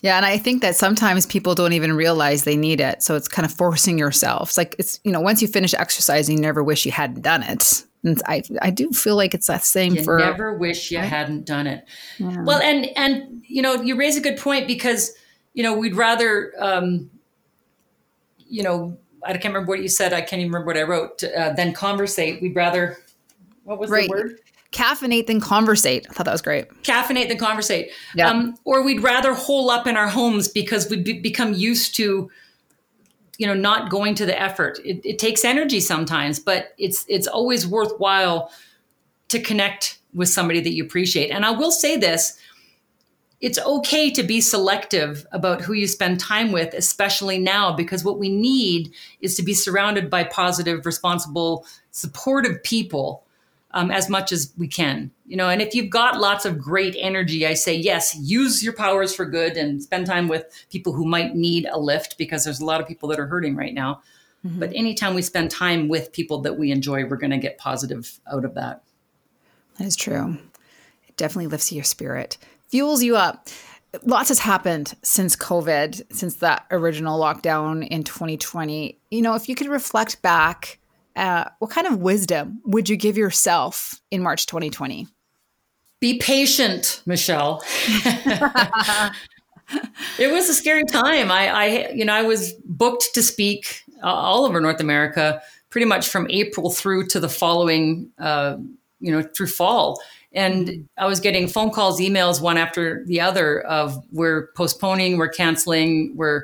yeah, 0.02 0.18
and 0.18 0.26
I 0.26 0.38
think 0.38 0.62
that 0.62 0.76
sometimes 0.76 1.26
people 1.26 1.56
don't 1.56 1.74
even 1.74 1.94
realize 1.94 2.44
they 2.44 2.56
need 2.56 2.80
it. 2.80 3.04
So 3.04 3.16
it's 3.16 3.28
kind 3.28 3.46
of 3.46 3.52
forcing 3.52 3.98
yourself. 3.98 4.50
It's 4.50 4.58
like 4.58 4.76
it's 4.80 5.00
you 5.04 5.12
know, 5.12 5.22
once 5.22 5.42
you 5.42 5.48
finish 5.48 5.74
exercising, 5.74 6.38
you 6.38 6.42
never 6.42 6.64
wish 6.64 6.86
you 6.86 6.92
hadn't 6.92 7.22
done 7.22 7.44
it. 7.44 7.84
And 8.04 8.22
I 8.26 8.44
I 8.62 8.70
do 8.70 8.92
feel 8.92 9.18
like 9.18 9.34
it's 9.34 9.48
that 9.48 9.64
same 9.64 9.96
you 9.96 10.04
for 10.04 10.20
never 10.20 10.58
wish 10.58 10.92
you 10.92 11.00
right? 11.00 11.08
hadn't 11.08 11.46
done 11.46 11.68
it. 11.68 11.86
Yeah. 12.18 12.44
Well, 12.44 12.62
and 12.62 12.86
and 12.96 13.44
you 13.46 13.62
know, 13.62 13.82
you 13.82 13.96
raise 13.96 14.16
a 14.16 14.22
good 14.22 14.38
point 14.38 14.68
because 14.68 15.14
you 15.54 15.64
know 15.64 15.78
we'd 15.78 15.96
rather 15.96 16.54
um, 16.60 17.10
you 18.50 18.64
know, 18.64 18.98
I 19.24 19.34
can't 19.34 19.54
remember 19.54 19.70
what 19.70 19.82
you 19.82 19.88
said. 19.88 20.12
I 20.12 20.22
can't 20.22 20.42
even 20.42 20.52
remember 20.52 20.68
what 20.68 20.78
I 20.78 20.84
wrote. 20.84 21.24
Uh, 21.24 21.54
then 21.54 21.74
conversate. 21.74 22.42
We'd 22.42 22.56
rather, 22.56 22.98
what 23.64 23.80
was 23.80 23.90
right. 23.90 24.10
the 24.10 24.16
word? 24.16 24.40
Caffeinate 24.72 25.28
than 25.28 25.42
conversate. 25.42 26.06
I 26.10 26.14
thought 26.14 26.26
that 26.26 26.32
was 26.32 26.42
great. 26.42 26.70
Caffeinate 26.84 27.28
than 27.28 27.38
conversate. 27.38 27.92
Yeah. 28.14 28.30
Um, 28.30 28.56
or 28.66 28.84
we'd 28.84 29.02
rather 29.02 29.34
hole 29.34 29.72
up 29.72 29.88
in 29.88 29.98
our 29.98 30.08
homes 30.08 30.48
because 30.48 30.90
we 30.90 30.98
be- 30.98 31.20
become 31.20 31.54
used 31.54 31.96
to, 31.96 32.30
you 33.40 33.48
know, 33.48 33.56
not 33.56 33.90
going 33.90 34.14
to 34.16 34.26
the 34.28 34.40
effort. 34.40 34.80
It, 34.86 35.02
it 35.04 35.18
takes 35.18 35.44
energy 35.44 35.80
sometimes, 35.80 36.40
but 36.40 36.74
it's 36.78 37.04
it's 37.08 37.26
always 37.26 37.66
worthwhile 37.66 38.52
to 39.30 39.40
connect 39.40 40.00
with 40.14 40.30
somebody 40.30 40.60
that 40.60 40.74
you 40.74 40.84
appreciate. 40.84 41.32
And 41.32 41.46
I 41.46 41.52
will 41.52 41.72
say 41.72 41.98
this 41.98 42.38
it's 43.42 43.60
okay 43.60 44.12
to 44.12 44.22
be 44.22 44.42
selective 44.42 45.26
about 45.32 45.62
who 45.62 45.74
you 45.74 45.88
spend 45.88 46.20
time 46.20 46.52
with, 46.52 46.74
especially 46.74 47.40
now, 47.40 47.74
because 47.74 48.04
what 48.04 48.20
we 48.20 48.30
need 48.30 48.92
is 49.22 49.36
to 49.36 49.44
be 49.44 49.54
surrounded 49.54 50.10
by 50.10 50.26
positive, 50.26 50.86
responsible, 50.86 51.66
supportive 51.92 52.62
people 52.64 53.24
um, 53.72 53.92
as 53.92 54.10
much 54.10 54.32
as 54.32 54.54
we 54.58 54.68
can. 54.68 55.12
You 55.26 55.38
know, 55.38 55.50
and 55.50 55.62
if 55.62 55.76
you've 55.76 55.90
got 55.90 56.20
lots 56.20 56.46
of 56.46 56.58
great 56.58 56.96
energy, 56.98 57.46
I 57.46 57.54
say 57.54 57.76
yes, 57.76 58.16
use 58.16 58.64
your 58.64 58.74
powers 58.74 59.16
for 59.16 59.26
good 59.26 59.58
and 59.58 59.82
spend 59.82 60.08
time 60.08 60.28
with 60.28 60.46
people 60.72 60.94
who 60.94 61.06
might 61.06 61.36
need 61.36 61.68
a 61.72 61.80
lift 61.80 62.18
because 62.18 62.44
there's 62.44 62.60
a 62.60 62.66
lot 62.66 62.82
of 62.82 62.88
people 62.88 63.10
that 63.10 63.20
are 63.20 63.28
hurting 63.28 63.56
right 63.56 63.74
now. 63.74 64.02
Mm-hmm. 64.46 64.60
But 64.60 64.72
anytime 64.74 65.14
we 65.14 65.22
spend 65.22 65.52
time 65.52 65.88
with 65.88 66.12
people 66.14 66.42
that 66.42 66.58
we 66.58 66.72
enjoy, 66.72 67.06
we're 67.06 67.18
going 67.18 67.32
to 67.32 67.38
get 67.38 67.58
positive 67.58 68.20
out 68.32 68.46
of 68.46 68.56
that. 68.56 68.84
That 69.78 69.86
is 69.86 69.96
true. 69.96 70.38
It 71.08 71.18
definitely 71.18 71.48
lifts 71.48 71.72
your 71.72 71.84
spirit 71.84 72.38
fuels 72.70 73.04
you 73.04 73.18
up. 73.18 73.50
Lots 74.04 74.30
has 74.30 74.40
happened 74.40 74.94
since 75.02 75.36
COVID, 75.36 76.14
since 76.14 76.36
that 76.36 76.66
original 76.70 77.20
lockdown 77.20 77.88
in 77.88 78.04
2020. 78.04 79.00
You 79.10 79.22
know, 79.22 79.34
if 79.34 79.50
you 79.50 79.56
could 79.56 79.68
reflect 79.68 80.22
back, 80.22 80.79
uh, 81.16 81.46
what 81.60 81.72
kind 81.72 81.88
of 81.88 81.98
wisdom 82.00 82.62
would 82.66 82.90
you 82.90 82.96
give 82.96 83.18
yourself 83.18 84.02
in 84.12 84.22
March 84.22 84.46
2020? 84.46 85.08
Be 86.00 86.18
patient, 86.18 87.02
Michelle. 87.06 87.62
it 90.18 90.32
was 90.32 90.48
a 90.48 90.54
scary 90.54 90.86
time. 90.86 91.30
I, 91.32 91.48
I, 91.48 91.90
you 91.92 92.06
know, 92.06 92.14
I 92.14 92.22
was 92.22 92.54
booked 92.66 93.10
to 93.14 93.22
speak 93.22 93.84
uh, 94.02 94.08
all 94.08 94.46
over 94.46 94.62
North 94.62 94.80
America, 94.80 95.42
pretty 95.70 95.86
much 95.86 96.08
from 96.08 96.28
April 96.30 96.72
through 96.72 97.08
to 97.08 97.20
the 97.20 97.28
following, 97.28 98.10
uh, 98.18 98.56
you 99.02 99.12
know, 99.12 99.22
through 99.22 99.48
fall. 99.48 100.02
And 100.32 100.88
I 100.98 101.06
was 101.08 101.20
getting 101.20 101.48
phone 101.48 101.72
calls, 101.72 102.00
emails, 102.00 102.40
one 102.40 102.58
after 102.58 103.04
the 103.06 103.20
other 103.20 103.62
of 103.62 104.02
we're 104.12 104.52
postponing, 104.56 105.18
we're 105.18 105.30
canceling, 105.30 106.16
we're 106.16 106.44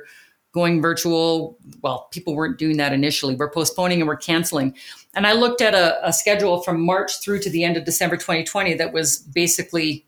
going 0.56 0.82
virtual. 0.82 1.60
Well, 1.82 2.08
people 2.12 2.34
weren't 2.34 2.58
doing 2.58 2.78
that 2.78 2.94
initially. 2.94 3.36
We're 3.36 3.52
postponing 3.52 4.00
and 4.00 4.08
we're 4.08 4.16
canceling. 4.16 4.74
And 5.14 5.28
I 5.28 5.34
looked 5.34 5.62
at 5.62 5.76
a, 5.76 6.08
a 6.08 6.12
schedule 6.12 6.64
from 6.64 6.82
March 6.82 7.22
through 7.22 7.42
to 7.42 7.50
the 7.50 7.64
end 7.64 7.78
of 7.78 7.84
December 7.84 8.16
2020 8.16 8.74
that 8.76 8.94
was 8.94 9.20
basically 9.20 10.06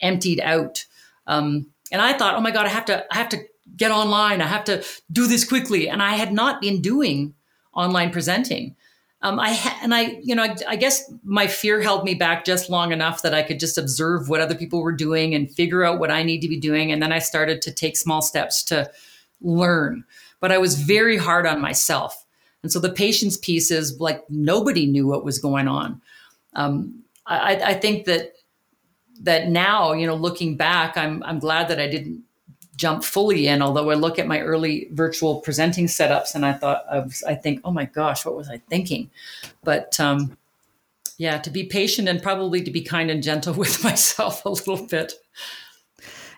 emptied 0.00 0.40
out. 0.40 0.86
Um, 1.26 1.66
and 1.92 2.00
I 2.00 2.14
thought, 2.14 2.34
oh 2.34 2.40
my 2.40 2.50
God, 2.50 2.64
I 2.64 2.70
have 2.70 2.86
to, 2.86 3.04
I 3.12 3.18
have 3.18 3.28
to 3.28 3.38
get 3.76 3.92
online. 3.92 4.40
I 4.40 4.46
have 4.46 4.64
to 4.64 4.82
do 5.12 5.28
this 5.28 5.44
quickly. 5.44 5.88
And 5.88 6.02
I 6.02 6.14
had 6.14 6.32
not 6.32 6.62
been 6.62 6.80
doing 6.80 7.34
online 7.74 8.10
presenting 8.10 8.74
um, 9.22 9.38
I 9.38 9.52
ha- 9.52 9.78
and 9.82 9.94
I, 9.94 10.18
you 10.22 10.34
know, 10.34 10.44
I, 10.44 10.56
I, 10.66 10.76
guess 10.76 11.12
my 11.24 11.46
fear 11.46 11.82
held 11.82 12.04
me 12.04 12.14
back 12.14 12.44
just 12.46 12.70
long 12.70 12.90
enough 12.90 13.20
that 13.20 13.34
I 13.34 13.42
could 13.42 13.60
just 13.60 13.76
observe 13.76 14.30
what 14.30 14.40
other 14.40 14.54
people 14.54 14.80
were 14.80 14.92
doing 14.92 15.34
and 15.34 15.50
figure 15.50 15.84
out 15.84 16.00
what 16.00 16.10
I 16.10 16.22
need 16.22 16.40
to 16.40 16.48
be 16.48 16.58
doing, 16.58 16.90
and 16.90 17.02
then 17.02 17.12
I 17.12 17.18
started 17.18 17.60
to 17.62 17.72
take 17.72 17.98
small 17.98 18.22
steps 18.22 18.62
to 18.64 18.90
learn. 19.40 20.04
But 20.40 20.52
I 20.52 20.58
was 20.58 20.80
very 20.80 21.16
hard 21.16 21.46
on 21.46 21.60
myself, 21.60 22.24
and 22.62 22.72
so 22.72 22.78
the 22.78 22.92
patience 22.92 23.36
piece 23.36 23.70
is 23.70 24.00
like 24.00 24.28
nobody 24.30 24.86
knew 24.86 25.06
what 25.06 25.24
was 25.24 25.38
going 25.38 25.68
on. 25.68 26.00
Um, 26.54 27.02
I, 27.26 27.56
I 27.56 27.74
think 27.74 28.06
that 28.06 28.34
that 29.22 29.48
now, 29.48 29.92
you 29.92 30.06
know, 30.06 30.14
looking 30.14 30.56
back, 30.56 30.96
I'm 30.96 31.22
I'm 31.22 31.38
glad 31.38 31.68
that 31.68 31.80
I 31.80 31.88
didn't 31.88 32.22
jump 32.80 33.04
fully 33.04 33.46
in. 33.46 33.60
Although 33.60 33.90
I 33.90 33.94
look 33.94 34.18
at 34.18 34.26
my 34.26 34.40
early 34.40 34.88
virtual 34.92 35.40
presenting 35.42 35.86
setups 35.86 36.34
and 36.34 36.46
I 36.46 36.54
thought 36.54 36.84
I 36.90 37.00
was, 37.00 37.22
I 37.24 37.34
think, 37.34 37.60
oh 37.62 37.70
my 37.70 37.84
gosh, 37.84 38.24
what 38.24 38.34
was 38.36 38.48
I 38.48 38.56
thinking? 38.70 39.10
But 39.62 40.00
um, 40.00 40.36
yeah, 41.18 41.36
to 41.38 41.50
be 41.50 41.64
patient 41.64 42.08
and 42.08 42.22
probably 42.22 42.62
to 42.62 42.70
be 42.70 42.80
kind 42.80 43.10
and 43.10 43.22
gentle 43.22 43.52
with 43.62 43.84
myself 43.84 44.44
a 44.46 44.48
little 44.48 44.86
bit. 44.86 45.12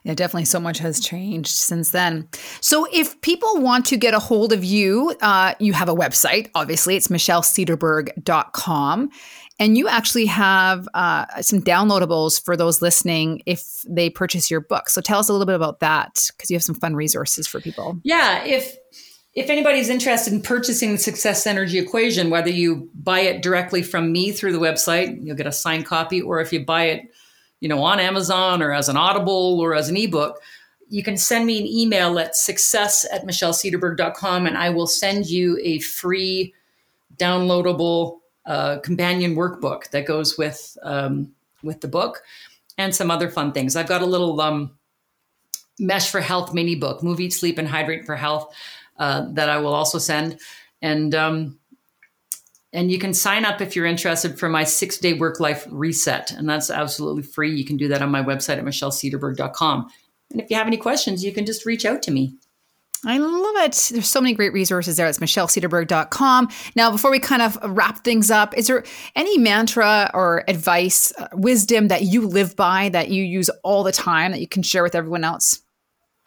Yeah, 0.04 0.14
definitely 0.14 0.46
so 0.46 0.58
much 0.58 0.78
has 0.78 0.98
changed 0.98 1.50
since 1.50 1.90
then. 1.90 2.28
So, 2.60 2.88
if 2.92 3.20
people 3.20 3.60
want 3.60 3.86
to 3.86 3.96
get 3.96 4.14
a 4.14 4.18
hold 4.18 4.52
of 4.52 4.64
you, 4.64 5.14
uh, 5.22 5.54
you 5.60 5.72
have 5.74 5.88
a 5.88 5.94
website, 5.94 6.50
obviously, 6.54 6.96
it's 6.96 7.08
michellecederberg.com. 7.08 9.10
And 9.58 9.78
you 9.78 9.86
actually 9.86 10.26
have 10.26 10.88
uh, 10.94 11.26
some 11.40 11.60
downloadables 11.60 12.42
for 12.42 12.56
those 12.56 12.82
listening 12.82 13.42
if 13.46 13.84
they 13.88 14.10
purchase 14.10 14.50
your 14.50 14.60
book. 14.60 14.88
So 14.88 15.00
tell 15.00 15.20
us 15.20 15.28
a 15.28 15.32
little 15.32 15.46
bit 15.46 15.54
about 15.54 15.78
that 15.80 16.26
because 16.32 16.50
you 16.50 16.56
have 16.56 16.64
some 16.64 16.74
fun 16.74 16.96
resources 16.96 17.46
for 17.46 17.60
people. 17.60 18.00
Yeah, 18.02 18.42
if 18.44 18.74
if 19.34 19.48
anybody's 19.48 19.88
interested 19.88 20.32
in 20.32 20.42
purchasing 20.42 20.92
the 20.92 20.98
Success 20.98 21.46
Energy 21.46 21.78
Equation, 21.78 22.28
whether 22.28 22.50
you 22.50 22.90
buy 22.94 23.20
it 23.20 23.42
directly 23.42 23.82
from 23.82 24.10
me 24.10 24.32
through 24.32 24.52
the 24.52 24.58
website, 24.58 25.16
you'll 25.22 25.36
get 25.36 25.46
a 25.46 25.52
signed 25.52 25.86
copy, 25.86 26.20
or 26.20 26.40
if 26.40 26.52
you 26.52 26.64
buy 26.64 26.86
it, 26.86 27.02
you 27.62 27.68
know, 27.68 27.84
on 27.84 28.00
Amazon 28.00 28.60
or 28.60 28.72
as 28.72 28.88
an 28.88 28.96
Audible 28.96 29.60
or 29.60 29.72
as 29.72 29.88
an 29.88 29.96
ebook, 29.96 30.42
you 30.88 31.04
can 31.04 31.16
send 31.16 31.46
me 31.46 31.60
an 31.60 31.66
email 31.66 32.18
at 32.18 32.34
success 32.34 33.06
at 33.12 33.24
michellecederberg.com 33.24 34.46
and 34.48 34.58
I 34.58 34.68
will 34.70 34.88
send 34.88 35.30
you 35.30 35.56
a 35.62 35.78
free 35.78 36.52
downloadable 37.18 38.18
a 38.46 38.80
companion 38.82 39.36
workbook 39.36 39.88
that 39.90 40.06
goes 40.06 40.36
with 40.36 40.76
um, 40.82 41.32
with 41.62 41.80
the 41.80 41.86
book, 41.86 42.24
and 42.78 42.92
some 42.92 43.12
other 43.12 43.30
fun 43.30 43.52
things. 43.52 43.76
I've 43.76 43.86
got 43.86 44.02
a 44.02 44.06
little 44.06 44.40
um, 44.40 44.76
Mesh 45.78 46.10
for 46.10 46.20
Health 46.20 46.52
mini 46.52 46.74
book, 46.74 47.00
Move, 47.04 47.20
Eat, 47.20 47.32
Sleep, 47.32 47.58
and 47.58 47.68
Hydrate 47.68 48.04
for 48.04 48.16
Health, 48.16 48.52
uh, 48.98 49.26
that 49.34 49.48
I 49.48 49.58
will 49.58 49.72
also 49.72 49.98
send. 49.98 50.40
And 50.80 51.14
um, 51.14 51.60
and 52.72 52.90
you 52.90 52.98
can 52.98 53.12
sign 53.12 53.44
up 53.44 53.60
if 53.60 53.76
you're 53.76 53.86
interested 53.86 54.38
for 54.38 54.48
my 54.48 54.64
six 54.64 54.98
day 54.98 55.12
work 55.12 55.40
life 55.40 55.66
reset, 55.70 56.32
and 56.32 56.48
that's 56.48 56.70
absolutely 56.70 57.22
free. 57.22 57.54
You 57.54 57.64
can 57.64 57.76
do 57.76 57.88
that 57.88 58.02
on 58.02 58.10
my 58.10 58.22
website 58.22 58.58
at 58.58 58.64
michellecederberg.com. 58.64 59.90
And 60.30 60.40
if 60.40 60.50
you 60.50 60.56
have 60.56 60.66
any 60.66 60.78
questions, 60.78 61.24
you 61.24 61.32
can 61.32 61.44
just 61.44 61.66
reach 61.66 61.84
out 61.84 62.02
to 62.02 62.10
me. 62.10 62.34
I 63.04 63.18
love 63.18 63.56
it. 63.64 63.90
There's 63.92 64.08
so 64.08 64.20
many 64.20 64.32
great 64.32 64.52
resources 64.52 64.96
there. 64.96 65.08
It's 65.08 65.18
michellecederberg.com. 65.18 66.48
Now, 66.76 66.90
before 66.90 67.10
we 67.10 67.18
kind 67.18 67.42
of 67.42 67.58
wrap 67.64 68.04
things 68.04 68.30
up, 68.30 68.56
is 68.56 68.68
there 68.68 68.84
any 69.16 69.38
mantra 69.38 70.10
or 70.14 70.44
advice, 70.46 71.12
uh, 71.18 71.26
wisdom 71.32 71.88
that 71.88 72.02
you 72.02 72.28
live 72.28 72.54
by 72.54 72.90
that 72.90 73.08
you 73.08 73.24
use 73.24 73.50
all 73.64 73.82
the 73.82 73.92
time 73.92 74.30
that 74.30 74.40
you 74.40 74.46
can 74.46 74.62
share 74.62 74.84
with 74.84 74.94
everyone 74.94 75.24
else? 75.24 75.60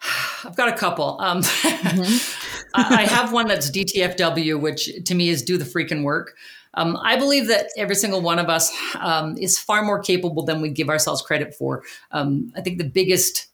I've 0.44 0.56
got 0.56 0.68
a 0.68 0.76
couple. 0.76 1.18
Um, 1.18 1.40
mm-hmm. 1.42 2.65
I 2.76 3.02
have 3.02 3.32
one 3.32 3.48
that's 3.48 3.70
DTFW, 3.70 4.60
which 4.60 4.90
to 5.04 5.14
me 5.14 5.28
is 5.28 5.42
do 5.42 5.56
the 5.58 5.64
freaking 5.64 6.02
work. 6.02 6.36
Um, 6.74 6.98
I 7.02 7.16
believe 7.16 7.48
that 7.48 7.68
every 7.76 7.94
single 7.94 8.20
one 8.20 8.38
of 8.38 8.48
us 8.48 8.70
um, 8.96 9.36
is 9.38 9.58
far 9.58 9.82
more 9.82 10.00
capable 10.00 10.44
than 10.44 10.60
we 10.60 10.68
give 10.68 10.88
ourselves 10.88 11.22
credit 11.22 11.54
for. 11.54 11.82
Um, 12.10 12.52
I 12.54 12.60
think 12.60 12.78
the 12.78 12.84
biggest 12.84 13.46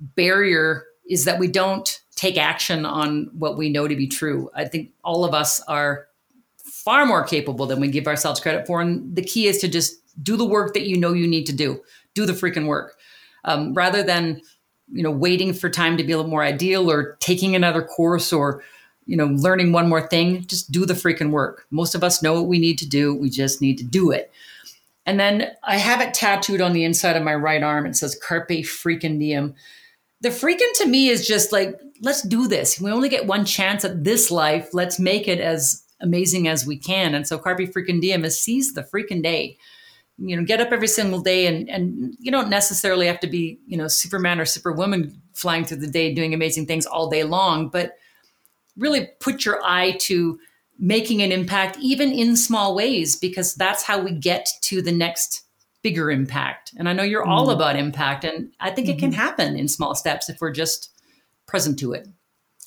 barrier 0.00 0.84
is 1.08 1.24
that 1.24 1.38
we 1.38 1.48
don't 1.48 2.00
take 2.14 2.36
action 2.36 2.84
on 2.84 3.30
what 3.32 3.56
we 3.56 3.70
know 3.70 3.88
to 3.88 3.96
be 3.96 4.06
true. 4.06 4.50
I 4.54 4.66
think 4.66 4.90
all 5.02 5.24
of 5.24 5.32
us 5.32 5.60
are 5.62 6.08
far 6.58 7.06
more 7.06 7.24
capable 7.24 7.66
than 7.66 7.80
we 7.80 7.88
give 7.88 8.06
ourselves 8.06 8.40
credit 8.40 8.66
for. 8.66 8.80
And 8.80 9.14
the 9.14 9.22
key 9.22 9.46
is 9.46 9.58
to 9.58 9.68
just 9.68 9.96
do 10.22 10.36
the 10.36 10.44
work 10.44 10.74
that 10.74 10.86
you 10.86 10.96
know 10.96 11.12
you 11.12 11.26
need 11.26 11.46
to 11.46 11.52
do. 11.52 11.80
Do 12.14 12.26
the 12.26 12.32
freaking 12.32 12.66
work. 12.66 12.96
Um, 13.44 13.72
rather 13.72 14.02
than, 14.02 14.42
you 14.92 15.02
know, 15.02 15.10
waiting 15.10 15.52
for 15.52 15.68
time 15.68 15.96
to 15.96 16.04
be 16.04 16.12
a 16.12 16.16
little 16.16 16.30
more 16.30 16.42
ideal 16.42 16.90
or 16.90 17.16
taking 17.20 17.54
another 17.54 17.82
course 17.82 18.32
or, 18.32 18.62
you 19.06 19.16
know, 19.16 19.26
learning 19.26 19.72
one 19.72 19.88
more 19.88 20.06
thing, 20.06 20.44
just 20.46 20.70
do 20.72 20.86
the 20.86 20.94
freaking 20.94 21.30
work. 21.30 21.66
Most 21.70 21.94
of 21.94 22.04
us 22.04 22.22
know 22.22 22.34
what 22.34 22.48
we 22.48 22.58
need 22.58 22.78
to 22.78 22.88
do. 22.88 23.14
We 23.14 23.30
just 23.30 23.60
need 23.60 23.78
to 23.78 23.84
do 23.84 24.10
it. 24.10 24.30
And 25.06 25.18
then 25.18 25.50
I 25.62 25.78
have 25.78 26.00
it 26.00 26.12
tattooed 26.14 26.60
on 26.60 26.72
the 26.72 26.84
inside 26.84 27.16
of 27.16 27.22
my 27.22 27.34
right 27.34 27.62
arm. 27.62 27.86
It 27.86 27.96
says 27.96 28.18
Carpe 28.22 28.48
freaking 28.48 29.18
diem 29.18 29.54
the 30.20 30.30
freaking 30.30 30.72
to 30.76 30.86
me 30.86 31.08
is 31.08 31.26
just 31.26 31.52
like, 31.52 31.80
let's 32.00 32.22
do 32.22 32.48
this. 32.48 32.80
We 32.80 32.90
only 32.90 33.08
get 33.08 33.26
one 33.26 33.44
chance 33.44 33.84
at 33.84 34.04
this 34.04 34.30
life. 34.30 34.70
Let's 34.72 34.98
make 34.98 35.28
it 35.28 35.40
as 35.40 35.84
amazing 36.00 36.48
as 36.48 36.66
we 36.66 36.76
can. 36.76 37.14
And 37.14 37.26
so 37.26 37.38
Carpe 37.38 37.72
freaking 37.72 38.00
diem 38.00 38.24
is 38.24 38.40
seize 38.40 38.72
the 38.72 38.82
freaking 38.82 39.22
day. 39.22 39.56
You 40.18 40.36
know, 40.36 40.44
get 40.44 40.60
up 40.60 40.72
every 40.72 40.88
single 40.88 41.20
day 41.20 41.46
and 41.46 41.68
and 41.70 42.16
you 42.18 42.30
don't 42.30 42.50
necessarily 42.50 43.06
have 43.06 43.20
to 43.20 43.26
be, 43.26 43.60
you 43.66 43.76
know, 43.76 43.88
Superman 43.88 44.40
or 44.40 44.44
Superwoman 44.44 45.20
flying 45.32 45.64
through 45.64 45.78
the 45.78 45.86
day 45.86 46.12
doing 46.12 46.34
amazing 46.34 46.66
things 46.66 46.86
all 46.86 47.08
day 47.08 47.24
long, 47.24 47.68
but 47.68 47.96
really 48.76 49.08
put 49.20 49.44
your 49.44 49.60
eye 49.64 49.96
to 50.00 50.38
making 50.78 51.22
an 51.22 51.32
impact 51.32 51.76
even 51.80 52.12
in 52.12 52.36
small 52.36 52.74
ways 52.74 53.16
because 53.16 53.54
that's 53.54 53.82
how 53.82 54.00
we 54.00 54.12
get 54.12 54.48
to 54.62 54.80
the 54.80 54.92
next 54.92 55.44
bigger 55.82 56.10
impact. 56.10 56.72
And 56.76 56.88
I 56.88 56.92
know 56.92 57.02
you're 57.02 57.24
mm 57.24 57.28
all 57.28 57.50
about 57.50 57.76
impact, 57.76 58.24
and 58.24 58.52
I 58.60 58.70
think 58.70 58.88
mm-hmm. 58.88 58.96
it 58.96 59.00
can 59.00 59.10
mm-hmm. 59.10 59.20
happen 59.20 59.56
in 59.56 59.68
small 59.68 59.94
steps 59.94 60.28
if 60.28 60.40
we're 60.40 60.52
just 60.52 60.90
present 61.46 61.78
to 61.80 61.92
it. 61.92 62.08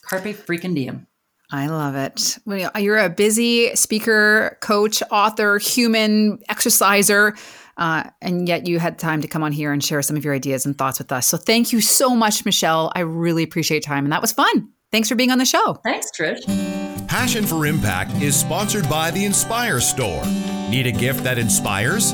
Carpe 0.01 0.35
freaking 0.35 0.75
diem. 0.75 1.07
I 1.51 1.67
love 1.67 1.95
it. 1.95 2.37
You're 2.79 2.97
a 2.97 3.09
busy 3.09 3.75
speaker, 3.75 4.57
coach, 4.61 5.03
author, 5.11 5.57
human, 5.57 6.39
exerciser. 6.49 7.35
Uh, 7.77 8.03
and 8.21 8.47
yet 8.47 8.67
you 8.67 8.79
had 8.79 8.99
time 8.99 9.21
to 9.21 9.27
come 9.27 9.43
on 9.43 9.51
here 9.51 9.71
and 9.71 9.83
share 9.83 10.01
some 10.01 10.15
of 10.15 10.23
your 10.23 10.33
ideas 10.33 10.65
and 10.65 10.77
thoughts 10.77 10.99
with 10.99 11.11
us. 11.11 11.27
So 11.27 11.37
thank 11.37 11.73
you 11.73 11.81
so 11.81 12.15
much, 12.15 12.45
Michelle. 12.45 12.91
I 12.95 13.01
really 13.01 13.43
appreciate 13.43 13.83
time. 13.83 14.05
And 14.05 14.11
that 14.11 14.21
was 14.21 14.31
fun. 14.31 14.69
Thanks 14.91 15.09
for 15.09 15.15
being 15.15 15.31
on 15.31 15.37
the 15.37 15.45
show. 15.45 15.79
Thanks, 15.83 16.09
Trish. 16.17 16.45
Passion 17.07 17.45
for 17.45 17.65
Impact 17.65 18.11
is 18.21 18.35
sponsored 18.35 18.89
by 18.89 19.11
the 19.11 19.25
Inspire 19.25 19.79
Store. 19.79 20.23
Need 20.69 20.87
a 20.87 20.91
gift 20.91 21.23
that 21.23 21.37
inspires? 21.37 22.13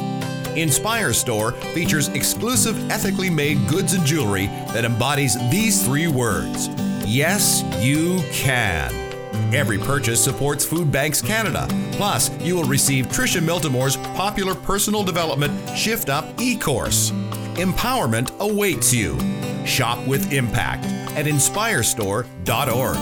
Inspire 0.55 1.13
Store 1.13 1.51
features 1.51 2.07
exclusive 2.09 2.89
ethically 2.89 3.29
made 3.29 3.67
goods 3.67 3.93
and 3.93 4.05
jewelry 4.05 4.47
that 4.73 4.85
embodies 4.85 5.37
these 5.51 5.83
three 5.85 6.07
words 6.07 6.69
Yes, 7.07 7.63
you 7.79 8.21
can. 8.33 9.06
Every 9.53 9.77
purchase 9.77 10.21
supports 10.21 10.65
Food 10.65 10.91
Banks 10.91 11.21
Canada. 11.21 11.67
Plus, 11.93 12.29
you 12.41 12.55
will 12.55 12.65
receive 12.65 13.07
Tricia 13.07 13.41
Miltimore's 13.41 13.95
popular 14.15 14.53
personal 14.53 15.03
development 15.03 15.53
Shift 15.77 16.09
Up 16.09 16.25
e 16.39 16.57
course. 16.57 17.11
Empowerment 17.55 18.37
awaits 18.39 18.93
you. 18.93 19.17
Shop 19.65 20.05
with 20.05 20.33
impact 20.33 20.85
at 21.17 21.27
inspirestore.org. 21.27 22.97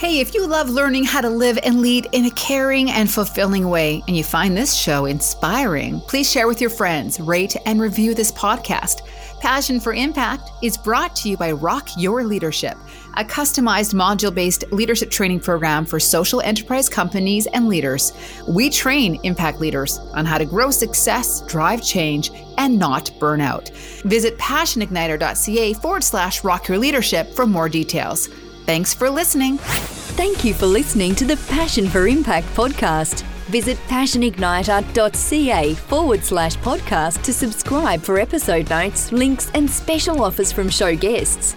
Hey, 0.00 0.20
if 0.20 0.34
you 0.34 0.46
love 0.46 0.70
learning 0.70 1.04
how 1.04 1.20
to 1.20 1.28
live 1.28 1.58
and 1.62 1.82
lead 1.82 2.08
in 2.12 2.24
a 2.24 2.30
caring 2.30 2.90
and 2.90 3.10
fulfilling 3.10 3.68
way, 3.68 4.02
and 4.08 4.16
you 4.16 4.24
find 4.24 4.56
this 4.56 4.74
show 4.74 5.04
inspiring, 5.04 6.00
please 6.08 6.30
share 6.30 6.48
with 6.48 6.58
your 6.58 6.70
friends, 6.70 7.20
rate, 7.20 7.54
and 7.66 7.82
review 7.82 8.14
this 8.14 8.32
podcast. 8.32 9.02
Passion 9.40 9.78
for 9.78 9.92
Impact 9.92 10.50
is 10.62 10.78
brought 10.78 11.14
to 11.16 11.28
you 11.28 11.36
by 11.36 11.52
Rock 11.52 11.86
Your 11.98 12.24
Leadership, 12.24 12.78
a 13.16 13.24
customized 13.24 13.94
module 13.94 14.34
based 14.34 14.64
leadership 14.72 15.10
training 15.10 15.40
program 15.40 15.84
for 15.84 16.00
social 16.00 16.40
enterprise 16.40 16.88
companies 16.88 17.46
and 17.48 17.68
leaders. 17.68 18.12
We 18.48 18.70
train 18.70 19.20
impact 19.22 19.60
leaders 19.60 19.98
on 20.14 20.24
how 20.24 20.38
to 20.38 20.44
grow 20.44 20.70
success, 20.70 21.40
drive 21.42 21.82
change, 21.82 22.30
and 22.58 22.78
not 22.78 23.10
burn 23.18 23.40
out. 23.40 23.68
Visit 24.04 24.38
passionigniter.ca 24.38 25.74
forward 25.74 26.04
slash 26.04 26.44
rock 26.44 26.68
your 26.68 26.78
leadership 26.78 27.28
for 27.34 27.46
more 27.46 27.68
details. 27.68 28.28
Thanks 28.66 28.94
for 28.94 29.10
listening. 29.10 29.58
Thank 29.58 30.44
you 30.44 30.54
for 30.54 30.66
listening 30.66 31.14
to 31.16 31.24
the 31.24 31.36
Passion 31.48 31.88
for 31.88 32.06
Impact 32.06 32.46
podcast. 32.48 33.22
Visit 33.50 33.78
passionigniter.ca 33.88 35.74
forward 35.74 36.22
slash 36.22 36.56
podcast 36.58 37.22
to 37.22 37.32
subscribe 37.32 38.00
for 38.00 38.18
episode 38.20 38.70
notes, 38.70 39.10
links, 39.10 39.50
and 39.54 39.68
special 39.68 40.22
offers 40.22 40.52
from 40.52 40.68
show 40.68 40.94
guests. 40.94 41.56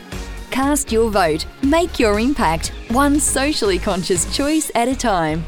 Cast 0.53 0.91
your 0.91 1.09
vote, 1.09 1.47
make 1.63 1.97
your 1.97 2.19
impact, 2.19 2.73
one 2.89 3.19
socially 3.19 3.79
conscious 3.79 4.31
choice 4.37 4.69
at 4.75 4.87
a 4.87 4.95
time. 4.95 5.43